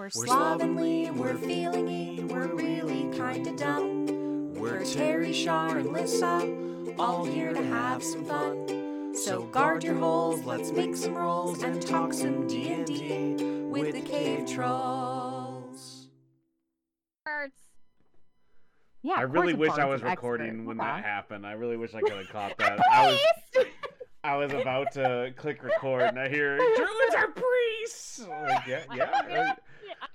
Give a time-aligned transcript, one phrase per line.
[0.00, 4.54] We're slovenly, we're feelingy, we're really kinda dumb.
[4.54, 9.14] We're Terry, Shar, and Lissa, all here to have some fun.
[9.14, 13.34] So guard your holes, let's make some rolls and talk some D&D
[13.68, 16.08] with the cave Trulls.
[19.02, 20.64] Yeah, I really wish I was recording expert.
[20.66, 20.88] when Okay.
[20.88, 21.46] that happened.
[21.46, 22.80] I really wish I could have caught that.
[22.90, 23.66] I was
[24.24, 28.20] I was about to click record and I hear druids are priests.
[28.26, 29.54] Like, yeah, yeah.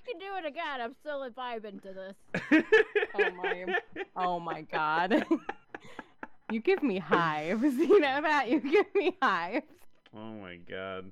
[0.07, 0.81] Yeah, I can do it again.
[0.81, 2.63] I'm still vibing to this.
[3.17, 3.65] Oh my,
[4.15, 5.25] oh my god.
[6.51, 8.49] you give me hives, you know that?
[8.49, 9.65] You give me hives.
[10.15, 11.11] oh my god.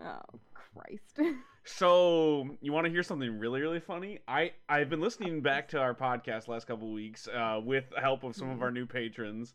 [0.00, 0.20] Oh
[0.54, 1.20] Christ.
[1.64, 4.18] So you want to hear something really really funny?
[4.28, 8.24] I I've been listening back to our podcast last couple weeks uh, with the help
[8.24, 9.54] of some of our new patrons,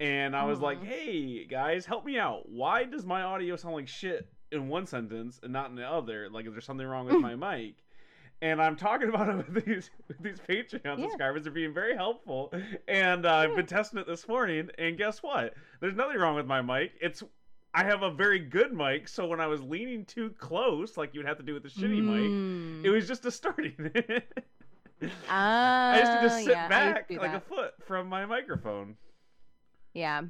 [0.00, 0.86] and I was like, Mhm.
[0.86, 2.48] hey guys, help me out.
[2.48, 6.28] Why does my audio sound like shit in one sentence and not in the other?
[6.30, 7.74] Like, is there something wrong with my mic?
[8.40, 11.02] And I'm talking about it with these with these Patreon Yeah.
[11.04, 11.44] subscribers.
[11.44, 12.52] They're being very helpful,
[12.88, 14.68] and uh, I've been testing it this morning.
[14.78, 15.54] And guess what?
[15.80, 16.92] There's nothing wrong with my mic.
[17.00, 17.22] It's
[17.74, 21.24] I have a very good mic, so when I was leaning too close, like you'd
[21.26, 22.84] have to do with the shitty mic, Mm.
[22.84, 24.44] it was just distorting it.
[25.28, 28.08] Ah, I used to just sit yeah, I used to back like a foot from
[28.08, 28.96] my microphone.
[29.94, 30.22] Yeah.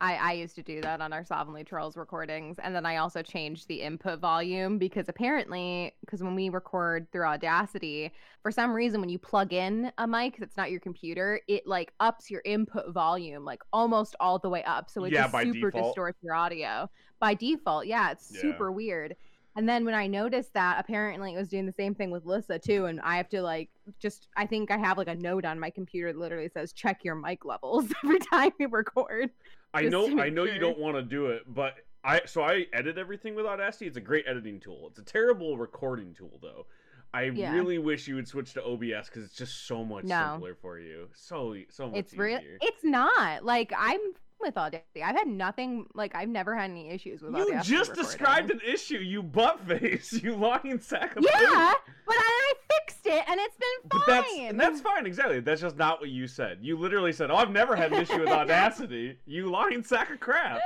[0.00, 2.56] I, I used to do that on our Slovenly Trolls recordings.
[2.62, 7.26] And then I also changed the input volume because apparently, because when we record through
[7.26, 11.66] Audacity, for some reason, when you plug in a mic that's not your computer, it
[11.66, 14.90] like ups your input volume like almost all the way up.
[14.90, 15.92] So it Yeah, just super default.
[15.94, 16.88] distorts your audio
[17.20, 17.86] by default.
[17.86, 18.40] Yeah, it's Yeah.
[18.42, 19.16] super weird.
[19.56, 22.58] And then when I noticed that, apparently it was doing the same thing with Lissa
[22.58, 22.86] too.
[22.86, 25.70] And I have to like just, I think I have like a note on my
[25.70, 29.30] computer that literally says check your mic levels every time we record.
[29.74, 32.96] I know I know you don't want to do it, but I so I edit
[32.98, 33.86] everything with Audacity.
[33.86, 34.86] It's a great editing tool.
[34.90, 36.66] It's a terrible recording tool though.
[37.12, 37.54] I Yeah.
[37.54, 40.30] really wish you would switch to OBS because it's just so much No.
[40.32, 41.08] simpler for you.
[41.14, 42.40] So so much It's real.
[42.60, 44.00] It's not like I'm
[44.40, 45.02] with Audacity.
[45.02, 45.86] I've had nothing.
[45.94, 47.72] Like I've never had any issues with You Audacity.
[47.76, 48.04] just recording.
[48.10, 51.72] described an issue, you butt face, you lying sack of Yeah,
[52.06, 54.56] but I, I fixed it and it's been But fine.
[54.56, 55.40] that's that's fine, exactly.
[55.40, 56.58] That's just not what you said.
[56.62, 60.20] You literally said, "Oh, I've never had an issue with Audacity." You lying sack of
[60.20, 60.60] crap.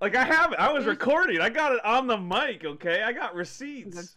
[0.00, 0.58] Like I have it.
[0.60, 1.40] I was recording.
[1.40, 2.64] I got it on the mic.
[2.64, 4.16] Okay, I got receipts.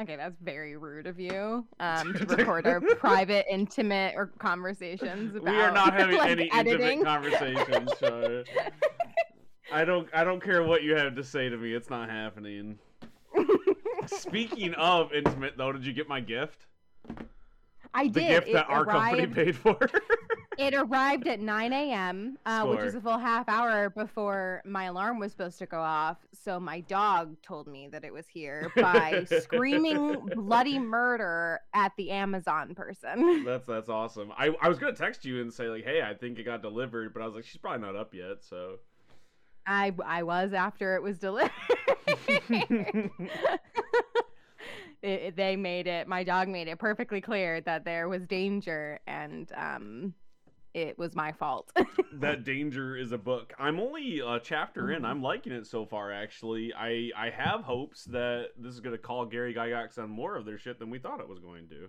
[0.00, 1.64] Okay, that's very rude of you.
[1.78, 5.52] Um, to record our private, intimate, or conversations about.
[5.52, 7.00] we are not having like, any editing.
[7.00, 7.90] intimate conversations.
[8.00, 8.42] So
[9.72, 10.08] I don't.
[10.12, 11.72] I don't care what you have to say to me.
[11.72, 12.78] It's not happening.
[14.06, 16.66] Speaking of intimate, though, did you get my gift?
[17.94, 18.28] I The did.
[18.28, 19.78] gift it that our company arrived- paid for.
[20.58, 25.18] It arrived at 9 a.m., uh, which is a full half hour before my alarm
[25.18, 26.18] was supposed to go off.
[26.34, 32.10] So my dog told me that it was here by screaming bloody murder at the
[32.10, 33.44] Amazon person.
[33.44, 34.30] that's that's awesome.
[34.36, 37.14] I I was gonna text you and say like, hey, I think it got delivered,
[37.14, 38.44] but I was like, she's probably not up yet.
[38.44, 38.76] So
[39.66, 41.50] I I was after it was delivered.
[45.02, 46.06] It- it- they made it.
[46.06, 50.14] My dog made it perfectly clear that there was danger, and um,
[50.74, 51.72] it was my fault.
[52.20, 53.52] that danger is a book.
[53.58, 55.02] I'm only a chapter in.
[55.02, 55.06] Mhm.
[55.06, 56.12] I'm liking it so far.
[56.12, 60.44] Actually, I I have hopes that this is gonna call Gary Gygax on more of
[60.44, 61.88] their shit than we thought it was going to.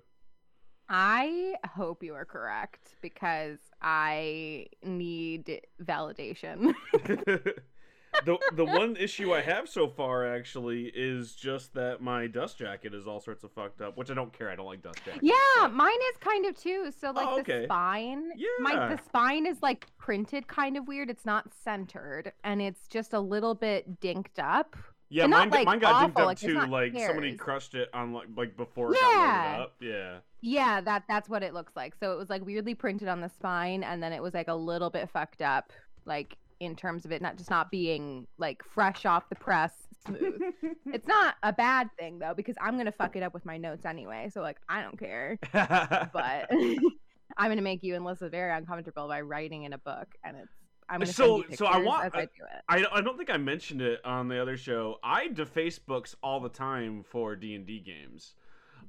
[0.95, 6.75] I hope you are correct because I need validation.
[8.25, 12.93] the the one issue I have so far actually is just that my dust jacket
[12.93, 14.51] is all sorts of fucked up, which I don't care.
[14.51, 15.23] I don't like dust jackets.
[15.23, 16.91] yeah, but- mine is kind of too.
[17.01, 17.65] So like Oh, the okay.
[17.65, 18.29] spine,
[18.59, 18.95] my Yeah.
[18.95, 21.09] the spine is like printed kind of weird.
[21.09, 24.75] It's not centered, and it's just a little bit dinked up.
[25.09, 26.59] Yeah, mine, like, mine got awful, up too.
[26.65, 29.11] Like somebody crushed it on like like before it Yeah.
[29.11, 29.73] got loaded up.
[29.79, 30.17] Yeah.
[30.41, 31.95] Yeah, that that's what it looks like.
[31.99, 34.55] So it was like weirdly printed on the spine, and then it was like a
[34.55, 35.71] little bit fucked up,
[36.05, 39.73] like in terms of it not just not being like fresh off the press,
[40.05, 40.41] smooth.
[40.87, 43.85] it's not a bad thing though, because I'm gonna fuck it up with my notes
[43.85, 44.29] anyway.
[44.33, 46.49] So like I don't care, but
[47.37, 50.51] I'm gonna make you and Lissa very uncomfortable by writing in a book, and it's
[50.89, 52.63] I'm gonna So- send you so I want- as I do it.
[52.69, 54.99] I, I don't think I mentioned it on the other show.
[55.03, 58.33] I deface books all the time for D and D games.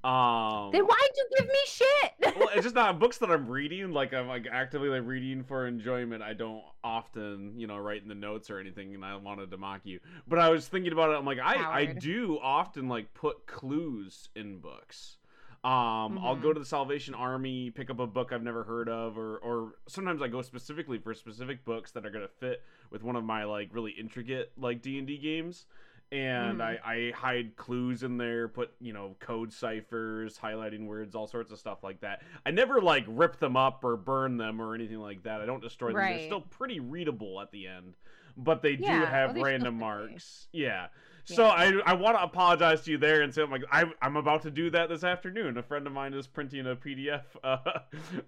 [0.02, 2.36] Um, Then why'd you give me shit?
[2.36, 3.90] well, it's just not books that I'm reading.
[3.90, 6.22] Like I'm like actively like reading for enjoyment.
[6.22, 8.94] I don't often, you know, write in the notes or anything.
[8.94, 11.14] And I wanted to mock you, but I was thinking about it.
[11.14, 15.16] I'm like, I I do often like put clues in books.
[15.64, 16.42] Um, I'll Mhm.
[16.42, 19.76] go to the Salvation Army, pick up a book I've never heard of, or or
[19.86, 23.44] sometimes I go specifically for specific books that are gonna fit with one of my
[23.44, 25.66] like really intricate like D and D games.
[26.12, 26.62] and Mhm.
[26.62, 31.50] I, I hide clues in there, put you know code ciphers, highlighting words, all sorts
[31.50, 32.22] of stuff like that.
[32.44, 35.40] I never like rip them up or burn them or anything like that.
[35.40, 35.96] I don't destroy them.
[35.96, 37.96] They're still pretty readable at the end,
[38.36, 40.46] but they do have well, random marks.
[40.52, 40.88] Yeah.
[41.24, 44.16] So I I want to apologize to you there and say I'm like I, I'm
[44.16, 45.56] about to do that this afternoon.
[45.56, 47.56] A friend of mine is printing a PDF uh,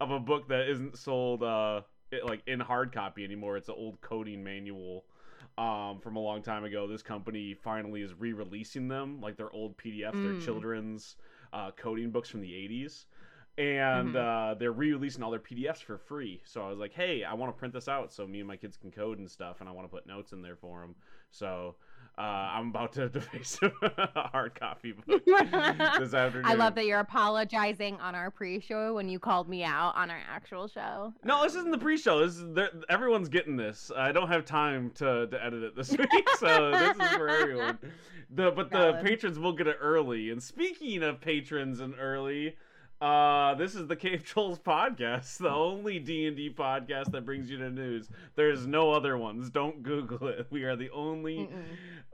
[0.01, 3.57] of a book that isn't sold uh, it, like in hard copy anymore.
[3.57, 5.05] It's an old coding manual
[5.59, 6.87] um, from a long time ago.
[6.87, 10.41] This company finally is re-releasing them, like their old PDFs, their Mm.
[10.41, 11.17] children's
[11.53, 13.07] uh, coding books from the '80s,
[13.59, 14.17] and Mhm.
[14.17, 16.41] uh, they're re-releasing all their PDFs for free.
[16.45, 18.57] So I was like, hey, I want to print this out so me and my
[18.57, 20.95] kids can code and stuff, and I want to put notes in there for them.
[21.31, 21.77] So.
[22.19, 26.47] Uh, I'm about to face a hard copy book this afternoon.
[26.47, 30.21] I love that you're apologizing on our pre-show when you called me out on our
[30.27, 31.13] actual show.
[31.25, 32.27] No, this isn't the pre-show.
[32.27, 33.93] This is everyone's getting this.
[33.95, 37.79] I don't have time to, to edit it this week, so this is for everyone.
[38.31, 40.31] The but the patrons will get it early.
[40.31, 42.57] And speaking of patrons and early,
[43.01, 47.51] uh, this is the Cave Trulls podcast, the only D and D podcast that brings
[47.51, 48.09] you the news.
[48.37, 49.51] There's no other ones.
[49.51, 50.47] Don't Google it.
[50.51, 51.65] We are the only Mm-mm.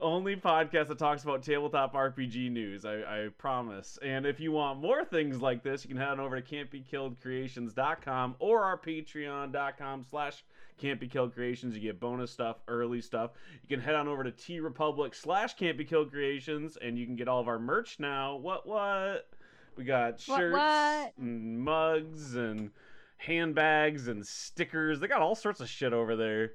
[0.00, 2.84] only podcast that talks about tabletop RPG news.
[2.84, 3.96] I, I promise.
[4.02, 8.36] And if you want more things like this, you can head on over to can'tbekilledcreations.com
[8.40, 10.44] or our patreon.com slash
[10.82, 11.74] can'tbekilledcreations.
[11.74, 13.30] You get bonus stuff, early stuff.
[13.62, 17.46] You can head on over to TeePublic slash can'tbekilledcreations and you can get all of
[17.46, 18.34] our merch now.
[18.36, 19.28] What what?
[19.76, 21.12] We got What, shirts what?
[21.18, 22.70] and mugs and
[23.18, 25.00] handbags and stickers.
[25.00, 26.52] They got all sorts of shit over there.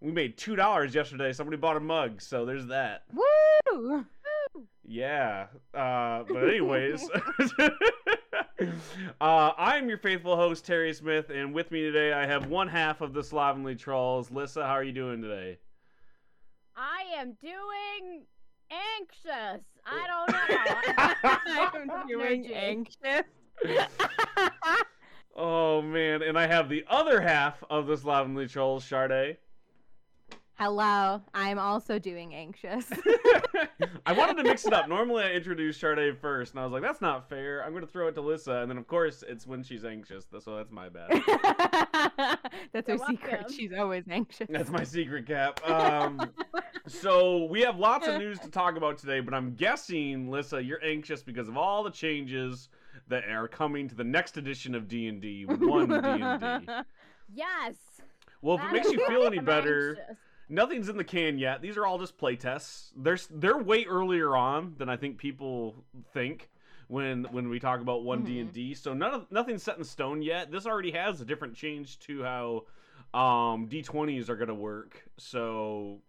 [0.00, 1.32] We made two dollars yesterday.
[1.32, 3.04] Somebody bought a mug, so there's that.
[3.12, 4.04] Woo!
[4.84, 5.46] Yeah.
[5.72, 7.08] Uh, but anyways,
[9.20, 13.00] uh, I'm your faithful host Terry Smith, and with me today I have one half
[13.00, 14.30] of the Slovenly Trolls.
[14.30, 15.58] Lissa, how are you doing today?
[16.76, 18.22] I am doing
[18.70, 19.64] anxious.
[19.86, 21.94] I don't know.
[21.94, 22.54] I'm doing Energy.
[22.54, 23.26] anxious.
[25.34, 29.38] Oh man, and I have the other half of the Slovenly Trolls, Sade.
[30.58, 32.86] Hello, I'm also doing anxious.
[34.06, 34.90] I wanted to mix it up.
[34.90, 37.90] Normally, I introduce Sade first, and I was like, "That's not fair." I'm going to
[37.90, 40.26] throw it to Lissa, and then of course, it's when she's anxious.
[40.38, 41.08] So that's my bad.
[42.74, 43.32] That's her secret.
[43.32, 43.52] welcome.
[43.52, 44.48] She's always anxious.
[44.50, 45.66] That's my secret cap.
[45.68, 46.20] Um,
[46.86, 50.82] so we have lots of news to talk about today, but I'm guessing, Lissa, you're
[50.84, 52.68] anxious because of all the changes
[53.08, 56.72] that are coming to the next edition of D and D, one D and D.
[57.34, 57.74] yes.
[58.40, 60.16] Well, if it makes you feel any better, anxious.
[60.48, 61.62] nothing's in the can yet.
[61.62, 62.92] These are all just play tests.
[62.96, 65.76] They're they're way earlier on than I think people
[66.12, 66.48] think
[66.88, 68.74] when when we talk about one D and D.
[68.74, 70.50] So none of nothing's set in stone yet.
[70.50, 72.64] This already has a different change to how
[73.14, 75.02] um D20s are going to work.
[75.18, 76.00] So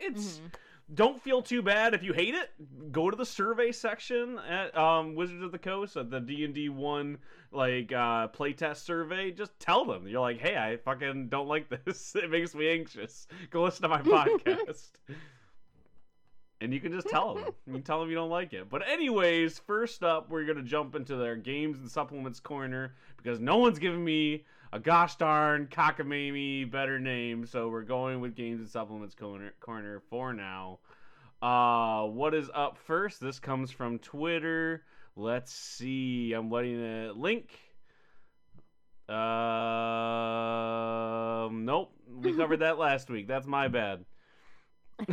[0.00, 0.52] it's Mhm.
[0.94, 2.50] don't feel too bad if you hate it.
[2.92, 6.54] Go to the survey section at um, Wizards of the Coast at the D and
[6.54, 7.18] D one
[7.52, 9.30] like uh, playtest survey.
[9.30, 12.14] Just tell them you're like, hey, I fucking don't like this.
[12.14, 13.26] It makes me anxious.
[13.50, 14.90] Go listen to my podcast.
[16.62, 17.44] And you can just tell them.
[17.66, 18.70] You can tell them you don't like it.
[18.70, 23.58] But anyways, first up, we're gonna jump into their games and supplements corner because no
[23.58, 27.46] one's giving me a gosh darn cockamamie better name.
[27.46, 30.78] So we're going with games and supplements corner corner for now.
[31.42, 33.20] Uh, what is up first?
[33.20, 34.82] This comes from Twitter.
[35.16, 36.32] Let's see.
[36.32, 37.58] I'm letting it link.
[39.08, 39.16] Um,
[41.64, 41.92] nope.
[42.20, 43.28] We covered that last week.
[43.28, 44.04] That's my bad.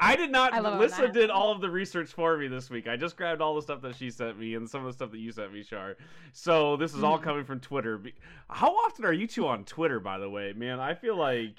[0.00, 0.52] I did not.
[0.52, 2.86] I love it when Melissa did all of the research for me this week.
[2.86, 5.10] I just grabbed all the stuff that she sent me and some of the stuff
[5.10, 5.96] that you sent me, Char.
[6.32, 7.22] So this is all Mhm.
[7.22, 8.00] coming from Twitter.
[8.50, 10.52] How often are you two on Twitter, by the way?
[10.52, 11.56] Man, I feel like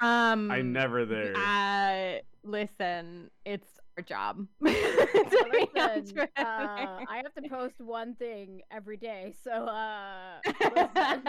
[0.00, 1.34] Um, I'm never there.
[1.36, 4.46] Uh, listen, it's our job.
[4.60, 10.38] To be on Listen, uh, I have to post one thing every day, so uh,
[10.74, 11.22] listen.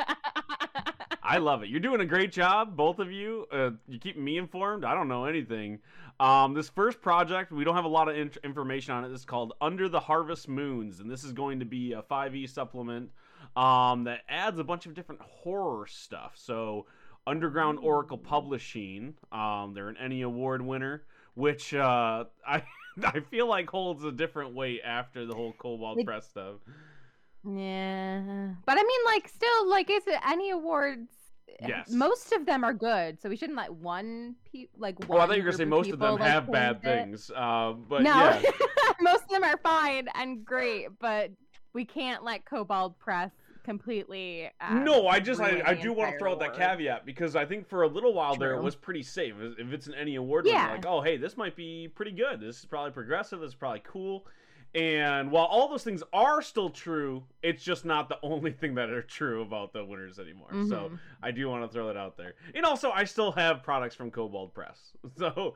[1.30, 1.70] I love it.
[1.70, 3.46] You're doing a great job, both of you.
[3.52, 4.84] Uh, you keep me informed.
[4.84, 5.78] I don't know anything.
[6.20, 9.10] Um, this first project, we don't have a lot of in- information on it.
[9.10, 12.50] This is called Under the Harvest Moons, and this is going to be a 5e
[12.50, 13.12] supplement
[13.56, 16.32] um, that adds a bunch of different horror stuff.
[16.34, 16.88] So,
[17.28, 21.04] Underground Oracle Publishing, um, they're an ENnie Award winner,
[21.36, 22.64] which uh, I
[23.04, 26.56] I feel like holds a different weight after the whole Cobalt Press stuff.
[27.44, 31.08] yeah, but I mean, like, still, like, is it ENnie Awards?
[31.62, 31.92] Yes.
[31.92, 34.96] Most of them are good, so we shouldn't let one pe- like.
[35.08, 37.32] Well, I one thought you were to say most of them like, have bad things.
[37.36, 38.42] Uh, but no, yeah.
[39.02, 41.32] most of them are fine and great, but
[41.74, 43.32] we can't let Cobalt Press
[43.64, 44.50] completely.
[44.62, 47.46] um, no, I just I, I do want to throw out that caveat because I
[47.46, 49.36] think for a little while there it was pretty safe.
[49.40, 50.46] If it's an ENnie award.
[50.48, 50.72] Yeah.
[50.72, 52.40] like oh hey, this might be pretty good.
[52.40, 53.40] This is probably progressive.
[53.42, 54.26] This is probably cool.
[54.76, 58.90] And while all those things are still true, it's just not the only thing that
[58.92, 60.52] are true about the winners anymore.
[60.68, 61.00] So Mhm.
[61.24, 62.36] I do want to throw that out there.
[62.54, 64.96] And also, I still have products from Cobalt Press.
[65.18, 65.56] So,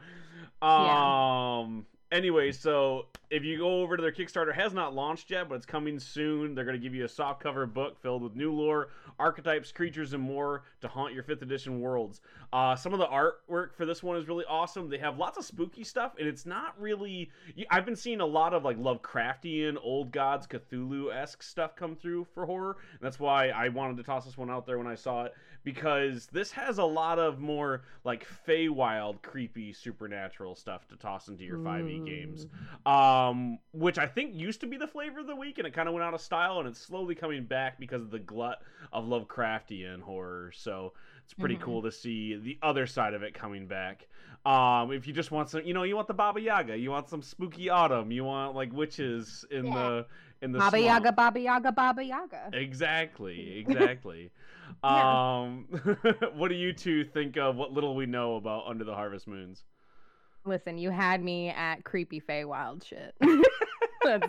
[0.62, 1.60] Yeah.
[1.60, 5.48] um, anyway, so if you go over to their Kickstarter, it has not launched yet,
[5.50, 6.55] but it's coming soon.
[6.55, 8.89] They're going to give you a soft cover book filled with new lore,
[9.20, 12.22] archetypes, creatures, and more to haunt your fifth edition worlds.
[12.51, 14.89] Uh, some of the artwork for this one is really awesome.
[14.89, 17.29] They have lots of spooky stuff, and it's not really.
[17.70, 22.27] I've been seeing a lot of like Lovecraftian, old gods, Cthulhu esque stuff come through
[22.34, 22.77] for horror.
[22.91, 25.34] And that's why I wanted to toss this one out there when I saw it
[25.63, 31.43] because this has a lot of more like Feywild, creepy, supernatural stuff to toss into
[31.43, 32.48] your 5e games.
[32.86, 35.88] Um, which I think used to be the flavor of the week, and it kind
[35.88, 39.02] of went out of style, and it's slowly coming back because of the glut of
[39.03, 40.51] Lovecraftian horror.
[40.55, 40.93] So
[41.24, 41.62] it's pretty Mhm.
[41.62, 44.07] cool to see the other side of it coming back.
[44.45, 47.07] Um, if you just want some, you know, you want the Baba Yaga, you want
[47.07, 49.74] some spooky autumn, you want like witches in Yeah.
[49.74, 50.05] the
[50.41, 50.86] in the Baba swamp.
[50.86, 52.50] Yaga, Baba Yaga, Baba Yaga.
[52.53, 54.31] Exactly, exactly.
[54.83, 55.65] Um,
[56.33, 59.63] what do you two think of what little we know about Under the Harvest Moons?
[60.45, 63.13] Listen, you had me at creepy Feywild shit.
[64.03, 64.27] that's,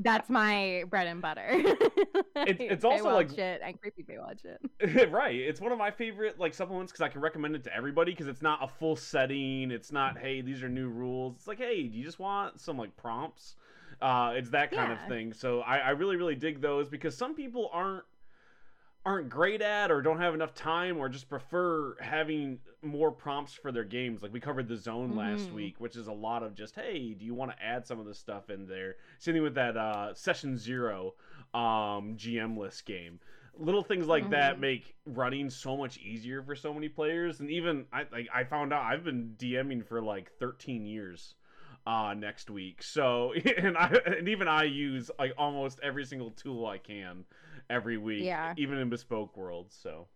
[0.00, 1.46] that's my bread and butter.
[2.36, 5.10] it's also, Feywild like- shit and creepy Feywild it.
[5.10, 8.12] right, it's one of my favorite like supplements because I can recommend it to everybody
[8.12, 9.70] because it's not a full setting.
[9.70, 11.34] It's not hey these are new rules.
[11.36, 13.56] It's like hey do you just want some like prompts?
[14.00, 15.32] Uh, it's that kind of thing.
[15.32, 18.04] So I, I really really dig those because some people aren't
[19.06, 23.70] aren't great at or don't have enough time or just prefer having more prompts for
[23.72, 24.20] their games.
[24.22, 25.52] Like we covered the zone last Mhm.
[25.52, 28.06] week which is a lot of just hey do you want to add some of
[28.06, 28.96] this stuff in there?
[29.20, 31.14] Same thing with that uh, session zero
[31.54, 33.20] um, gm list game.
[33.58, 34.60] Little things like that Mhm.
[34.60, 37.40] make running so much easier for so many players.
[37.40, 41.34] And even i like i found out i've been dming for like 13 years
[41.86, 42.82] uh next week.
[42.82, 47.24] So and i and even i use like almost every single tool i can
[47.70, 48.54] every week Yeah.
[48.56, 50.08] even in bespoke worlds so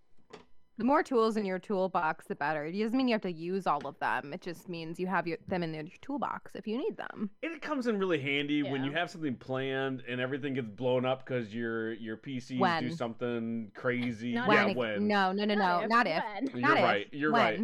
[0.81, 2.65] The more tools in your toolbox, the better.
[2.65, 4.33] It doesn't mean you have to use all of them.
[4.33, 7.29] It just means you have your, them in your toolbox if you need them.
[7.43, 11.27] it comes in really handy when you have something planned and everything gets blown up
[11.27, 14.33] because your your PCs do something crazy.
[14.33, 15.07] Not yeah, it- when.
[15.07, 16.25] No, no, no, no, not if.
[16.25, 16.47] when.
[16.59, 16.83] You're Not if.
[16.85, 17.07] right.
[17.13, 17.61] You're right.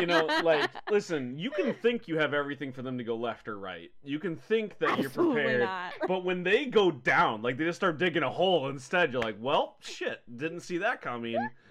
[0.00, 3.46] You know, like, listen, you can think you have everything for them to go left
[3.46, 3.90] or right.
[4.02, 5.64] You can think that you're prepared.
[5.64, 5.92] not.
[6.08, 9.36] But when they go down, like they just start digging a hole instead, you're like,
[9.38, 11.36] well, shit, didn't see that coming.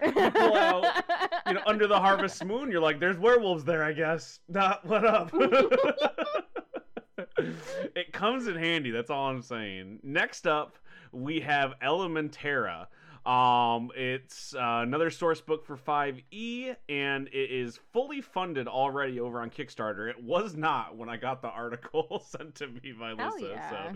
[1.46, 4.40] You know, under the harvest moon, you're like, there's werewolves there, I guess.
[4.48, 5.30] Not what up.
[7.96, 10.00] it comes in handy, that's all I'm saying.
[10.02, 10.76] Next up,
[11.12, 12.86] we have Elementara.
[13.26, 19.42] Um, it's uh, another source book for 5e, and it is fully funded already over
[19.42, 20.08] on Kickstarter.
[20.08, 23.48] It was not when I got the article sent to me by Hell Lisa.
[23.50, 23.92] yeah.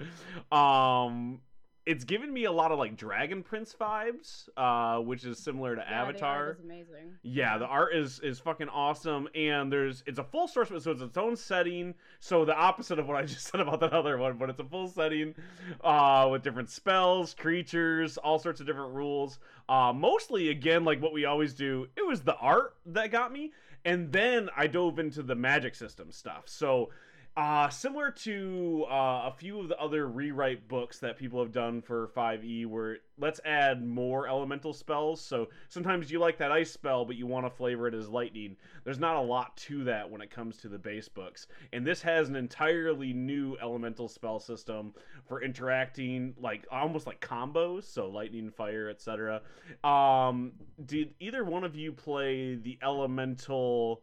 [0.50, 1.40] So, um,
[1.84, 5.82] it's given me a lot of like Dragon Prince vibes, uh, which is similar to
[5.82, 6.56] Yeah, Avatar.
[6.62, 7.14] amazing.
[7.22, 11.02] Yeah, the art is is fucking awesome, and there's it's a full source, so it's
[11.02, 11.94] its own setting.
[12.20, 14.64] So the opposite of what I just said about that other one, but it's a
[14.64, 15.34] full setting,
[15.82, 19.38] uh, with different spells, creatures, all sorts of different rules.
[19.68, 21.88] Uh, mostly again, like what we always do.
[21.96, 23.52] It was the art that got me,
[23.84, 26.44] and then I dove into the magic system stuff.
[26.46, 26.90] So.
[27.34, 31.80] Uh, similar to uh, a few of the other rewrite books that people have done
[31.80, 35.18] for 5e, where let's add more elemental spells.
[35.18, 38.54] So sometimes you like that ice spell, but you want to flavor it as lightning.
[38.84, 41.46] There's not a lot to that when it comes to the base books.
[41.72, 44.92] And this has an entirely new elemental spell system
[45.26, 49.40] for interacting, like almost like combos, so lightning, fire, etc.
[49.82, 50.52] Um,
[50.84, 54.02] did either one of you play the elemental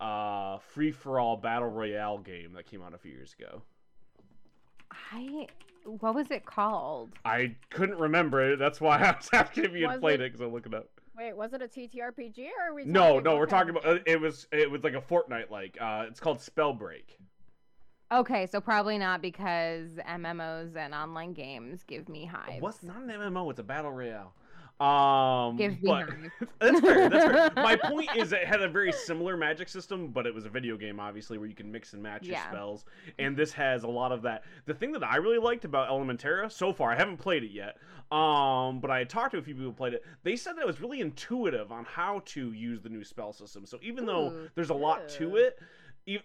[0.00, 3.62] uh, free for all battle royale game that came out a few years ago?
[5.12, 5.46] I
[5.84, 7.10] what was it called?
[7.24, 8.58] I couldn't remember it.
[8.58, 10.88] That's why I was asking if you had Was played it- because I'm looking up.
[11.16, 12.84] Wait, was it a TTRPG or are we?
[12.84, 15.78] No, no, we're talking about it was it was like a Fortnite like.
[15.80, 17.04] Uh, it's called Spellbreak.
[18.12, 22.60] Okay, so probably not because MMOs and online games give me hives.
[22.60, 23.50] What's not an MMO?
[23.50, 24.34] It's a battle royale.
[24.80, 26.06] Um, Give me but
[26.60, 27.08] that's fair.
[27.08, 27.52] That's fair.
[27.56, 30.76] My point is, it had a very similar magic system, but it was a video
[30.76, 32.48] game, obviously, where you can mix and match your Yeah.
[32.50, 32.84] spells.
[33.18, 34.44] And this has a lot of that.
[34.66, 37.78] The thing that I really liked about Elementara so far, I haven't played it yet,
[38.12, 40.04] um, but I had talked to a few people who played it.
[40.24, 43.64] They said that it was really intuitive on how to use the new spell system.
[43.64, 45.58] So even though there's a lot to it,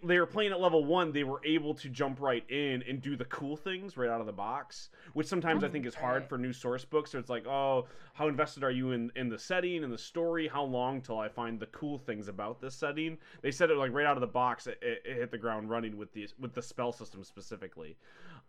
[0.04, 3.16] they were playing at level one, they were able to jump right in and do
[3.16, 6.38] the cool things right out of the box, which sometimes I think is hard for
[6.38, 7.12] new source books.
[7.12, 10.48] So it's like, oh, how invested are you in in the setting and the story?
[10.48, 13.18] How long till I find the cool things about this setting?
[13.42, 15.70] They said it like right out of the box, it, it, it hit the ground
[15.70, 17.98] running with the with the spell system specifically.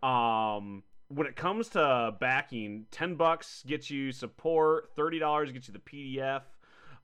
[0.03, 5.73] Um, when it comes to backing, ten bucks gets you support, thirty dollars gets you
[5.73, 6.43] the PDF.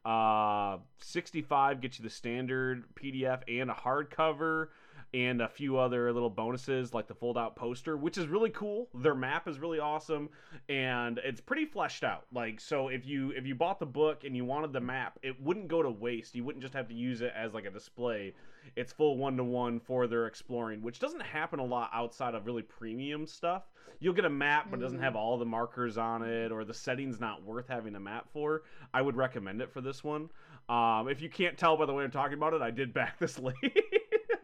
[0.05, 4.67] Uh, 65 gets you the standard PDF and a hardcover
[5.13, 8.87] and a few other little bonuses like the fold out poster, which is really cool.
[8.93, 10.29] Their map is really awesome
[10.67, 12.25] and it's pretty fleshed out.
[12.31, 15.41] Like so if you if you bought the book and you wanted the map, it
[15.41, 16.35] wouldn't go to waste.
[16.35, 18.33] You wouldn't just have to use it as like a display.
[18.75, 22.45] It's full one to one for their exploring, which doesn't happen a lot outside of
[22.45, 23.63] really premium stuff.
[23.99, 26.73] You'll get a map, but it doesn't have all the markers on it, or the
[26.73, 28.63] setting's not worth having a map for.
[28.93, 30.29] I would recommend it for this one.
[30.69, 33.19] Um, if you can't tell by the way I'm talking about it, I did back
[33.19, 33.55] this late.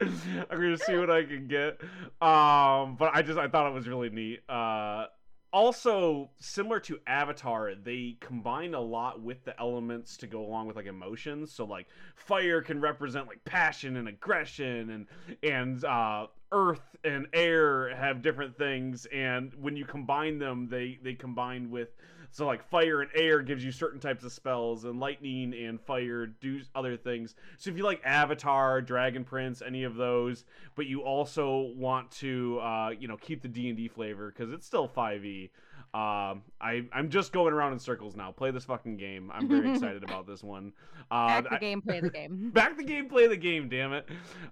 [0.00, 1.80] I'm gonna see what I can get.
[2.20, 4.40] Um, but I just I thought it was really neat.
[4.48, 5.06] Uh,
[5.52, 10.76] also similar to Avatar, they combine a lot with the elements to go along with
[10.76, 11.52] like emotions.
[11.52, 11.86] So like
[12.16, 15.06] fire can represent like passion and aggression, and
[15.42, 19.06] and uh, earth and air have different things.
[19.12, 21.88] And when you combine them, they they combine with
[22.30, 26.26] so like fire and air gives you certain types of spells, and lightning and fire
[26.26, 27.34] do other things.
[27.56, 30.44] So if you like Avatar, Dragon Prince, any of those,
[30.74, 34.52] but you also want to uh, you know keep the D and D flavor because
[34.52, 35.50] it's still five E.
[35.94, 38.30] Um, I I'm just going around in circles now.
[38.30, 39.30] Play this fucking game.
[39.32, 40.74] I'm very excited about this one.
[41.10, 42.50] Uh, Back the I- game, play the game.
[42.54, 43.70] back the game, play the game.
[43.70, 44.06] Damn it.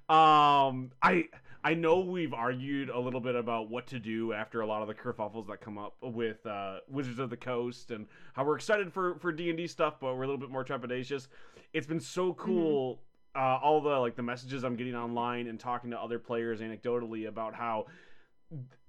[0.09, 1.25] Um, I
[1.67, 4.89] I know we've argued a little bit about what to do after a lot of
[4.89, 8.93] the kerfuffles that come up with uh, Wizards of the Coast and how we're excited
[8.93, 11.27] for for D and D stuff, but we're a little bit more trepidatious.
[11.73, 13.01] It's been so cool.
[13.35, 17.27] Uh, all the like the messages I'm getting online and talking to other players anecdotally
[17.27, 17.87] about how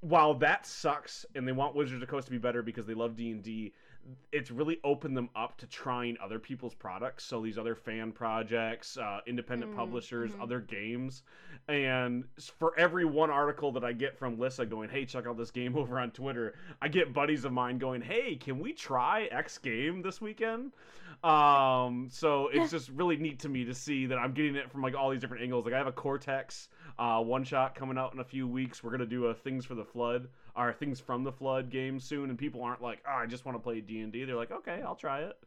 [0.01, 2.93] while that sucks and they want Wizards of the Coast to be better because they
[2.93, 3.73] love D and D,
[4.31, 7.23] it's really opened them up to trying other people's products.
[7.25, 10.41] So these other fan projects, uh, independent Mm, publishers, mhm.
[10.41, 11.23] other games,
[11.67, 12.25] and
[12.59, 15.75] for every one article that I get from Lissa going, "Hey, check out this game
[15.77, 20.01] over on Twitter," I get buddies of mine going, "Hey, can we try X game
[20.01, 20.73] this weekend?"
[21.23, 24.81] Um, so it's just really neat to me to see that I'm getting it from
[24.83, 25.65] like all these different angles.
[25.65, 28.83] Like I have a Cortex uh, one shot coming out in a few weeks.
[28.83, 32.29] We're gonna do a Things for the Flood or Things from the Flood game soon,
[32.29, 34.51] and people aren't like, "Oh, I just want to play D and D." They're like,
[34.51, 35.37] "Okay, I'll try it."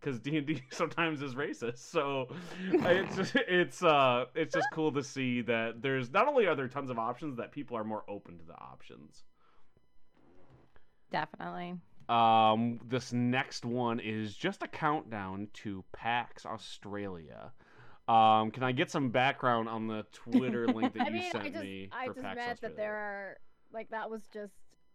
[0.00, 2.28] Because D and D sometimes is racist, so
[2.72, 6.68] it's just, it's uh it's just cool to see that there's not only are there
[6.68, 9.24] tons of options that people are more open to the options.
[11.10, 11.78] Definitely.
[12.08, 17.52] Um, this next one is just a countdown to PAX Australia.
[18.08, 21.44] Um, can I get some background on the Twitter link that I you mean, sent
[21.44, 22.58] I just me I for just meant Australia?
[22.62, 23.38] that there are
[23.72, 24.52] like that was just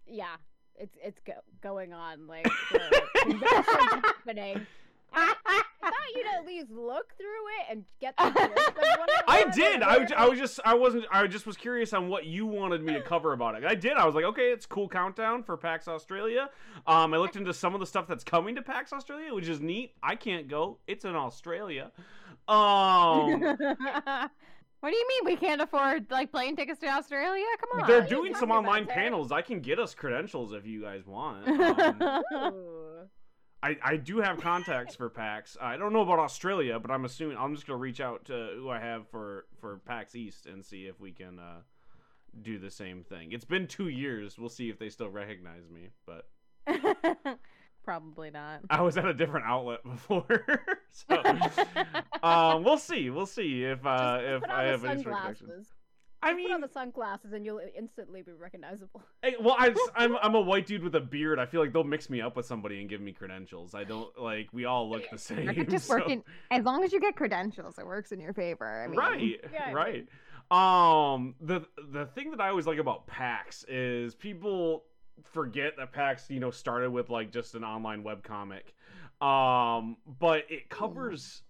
[0.07, 0.36] yeah,
[0.75, 4.65] it's it's go- going on like the happening.
[5.15, 7.27] I, I thought you'd at least look through
[7.59, 9.83] it and get the gist of what it I did.
[9.83, 12.93] I, I was just I wasn't I just was curious on what you wanted me
[12.93, 13.63] to cover about it.
[13.63, 13.93] I did.
[13.93, 16.49] I was like, okay, it's cool countdown for PAX Australia.
[16.88, 19.62] Um, I looked into some of the stuff that's coming to PAX Australia, which is
[19.62, 19.93] neat.
[20.01, 20.79] I can't go.
[20.88, 21.91] It's in Australia.
[22.47, 23.41] Um,
[24.83, 27.45] what do you mean we can't afford like plane tickets to Australia?
[27.57, 27.87] Come on.
[27.87, 28.97] they're doing some online Sarah?
[28.97, 29.31] panels.
[29.31, 31.47] I can get us credentials if you guys want.
[32.35, 33.07] Um,
[33.61, 35.55] I, I do have contacts for PAX.
[35.61, 38.69] I don't know about Australia, but I'm assuming I'm just gonna reach out to who
[38.69, 41.61] I have for for PAX East and see if we can uh,
[42.41, 43.31] do the same thing.
[43.31, 44.37] It's been two years.
[44.37, 45.91] We'll see if they still recognize me.
[46.05, 46.27] But
[47.83, 48.61] Probably not.
[48.69, 50.25] I was at a different outlet before,
[50.91, 51.21] so
[52.23, 53.09] um, we'll see.
[53.09, 55.47] We'll see if uh, Just if I have any sort of connection.
[55.47, 55.67] sunglasses.
[56.25, 59.01] I Put on the sunglasses and you'll instantly be recognizable.
[59.21, 61.37] Hey, well, I, I'm I'm a white dude with a beard.
[61.37, 63.75] I feel like they'll mix me up with somebody and give me credentials.
[63.75, 65.49] I don't like we all look the same.
[65.49, 68.21] It could just so- work in as long as you get credentials, it works in
[68.21, 68.83] your favor.
[68.83, 70.07] I mean, right, Yeah, I right.
[70.49, 74.85] Um, the the thing that I always like about PAX is people
[75.31, 78.73] forget that PAX, you know, started with like just an online webcomic.
[79.25, 81.43] Um, but it covers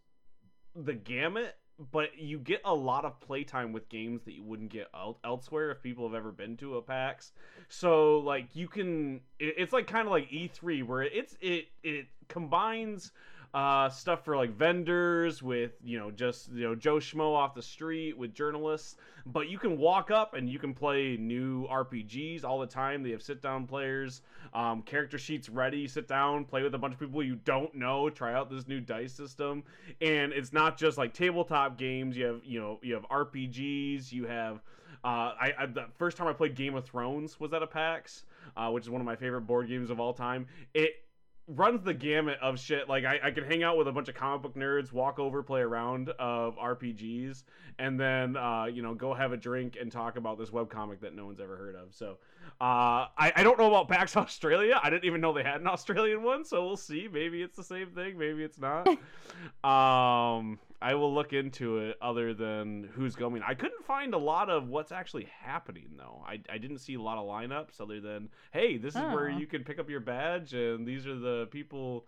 [0.75, 1.55] the gamut.
[1.91, 5.71] But you get a lot of playtime with games that you wouldn't get el- elsewhere
[5.71, 7.31] if people have ever been to a PAX.
[7.67, 12.05] So like you can, it, it's like kind of like E3 where it's it it
[12.27, 13.11] combines
[13.53, 17.61] uh, stuff for like vendors with you know just you know Joe Schmo off the
[17.61, 18.95] street with journalists.
[19.25, 23.03] But you can walk up and you can play new RPGs all the time.
[23.03, 24.21] They have sit down players,
[24.53, 25.87] um, character sheets ready.
[25.87, 28.09] Sit down, play with a bunch of people you don't know.
[28.09, 29.63] Try out this new dice system,
[30.01, 32.17] and it's not just like tabletop games.
[32.17, 34.11] You have you know you have RPGs.
[34.11, 34.61] You have
[35.03, 38.23] uh, I, I the first time I played Game of Thrones was at a PAX,
[38.55, 40.47] uh, which is one of my favorite board games of all time.
[40.73, 41.02] It
[41.47, 42.87] runs the gamut of shit.
[42.87, 45.61] Like I, I hang out with a bunch of comic book nerds, walk over, play
[45.61, 47.43] a round of RPGs,
[47.79, 51.15] and then uh, you know go have a drink and talk about this webcomic that
[51.15, 51.93] no one's ever heard of.
[51.93, 52.17] So
[52.61, 54.79] uh, I, I don't know about PAX Australia.
[54.81, 56.45] I didn't even know they had an Australian one.
[56.45, 57.09] So we'll see.
[57.11, 58.17] Maybe it's the same thing.
[58.17, 58.87] Maybe it's not.
[59.63, 61.97] um, I will look into it.
[62.01, 66.23] Other than who's going, I couldn't find a lot of what's actually happening though.
[66.27, 69.37] I, I didn't see a lot of lineups other than hey, this is where Oh.
[69.37, 72.05] you can pick up your badge and these are the people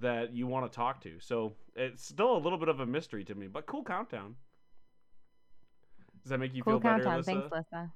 [0.00, 1.18] that you want to talk to.
[1.20, 4.36] So it's still a little bit of a mystery to me, but cool countdown.
[6.22, 7.22] Does that make you cool feel better, countdown.
[7.22, 7.50] Alyssa?
[7.50, 7.92] Thanks, Lissa.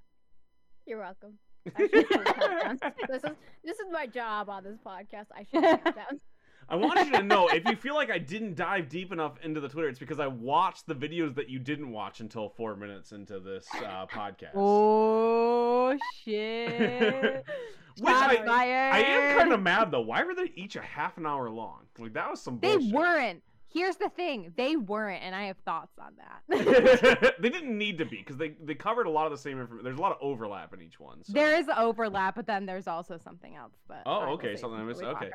[0.87, 1.39] You're welcome.
[1.77, 2.81] I should do countdowns.
[3.09, 3.31] this is
[3.65, 5.27] this is my job on this podcast.
[5.35, 6.21] I should do countdowns.
[6.69, 9.61] I want you to know if you feel like I didn't dive deep enough into
[9.61, 13.13] the Twitter, it's because I watched the videos that you didn't watch until four minutes
[13.13, 14.53] into this uh, podcast.
[14.55, 17.45] Oh shit!
[17.99, 18.91] Which Shots I.
[18.93, 20.01] I am kind of mad though.
[20.01, 21.81] Why were they each a half an hour long?
[21.99, 22.95] Like that was some They bullshit.
[22.95, 23.43] weren't.
[23.73, 27.35] Here's the thing: they weren't, and I have thoughts on that.
[27.41, 29.85] they didn't need to be because they they covered a lot of the same information.
[29.85, 31.25] There's a lot of overlap in each one.
[31.25, 31.33] So.
[31.33, 34.03] there is overlap, but then there's also something else that.
[34.07, 35.03] Oh, okay, something I missed.
[35.03, 35.31] Okay.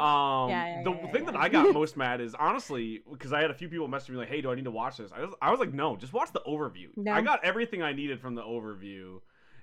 [0.00, 1.40] Um, Yeah, yeah, the yeah, thing yeah, that.
[1.40, 4.28] I got most mad is honestly because I had a few people message me like,
[4.28, 6.32] "Hey, do I need to watch this?" I was, I was like, "No, just watch
[6.32, 7.12] the overview." No.
[7.12, 9.20] I got everything I needed from the overview,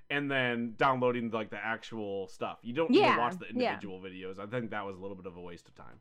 [0.08, 2.58] and then downloading like the actual stuff.
[2.62, 3.70] You don't need Yeah, to watch the yeah.
[3.72, 4.38] individual videos.
[4.38, 5.98] I think that was a little bit of a waste of time.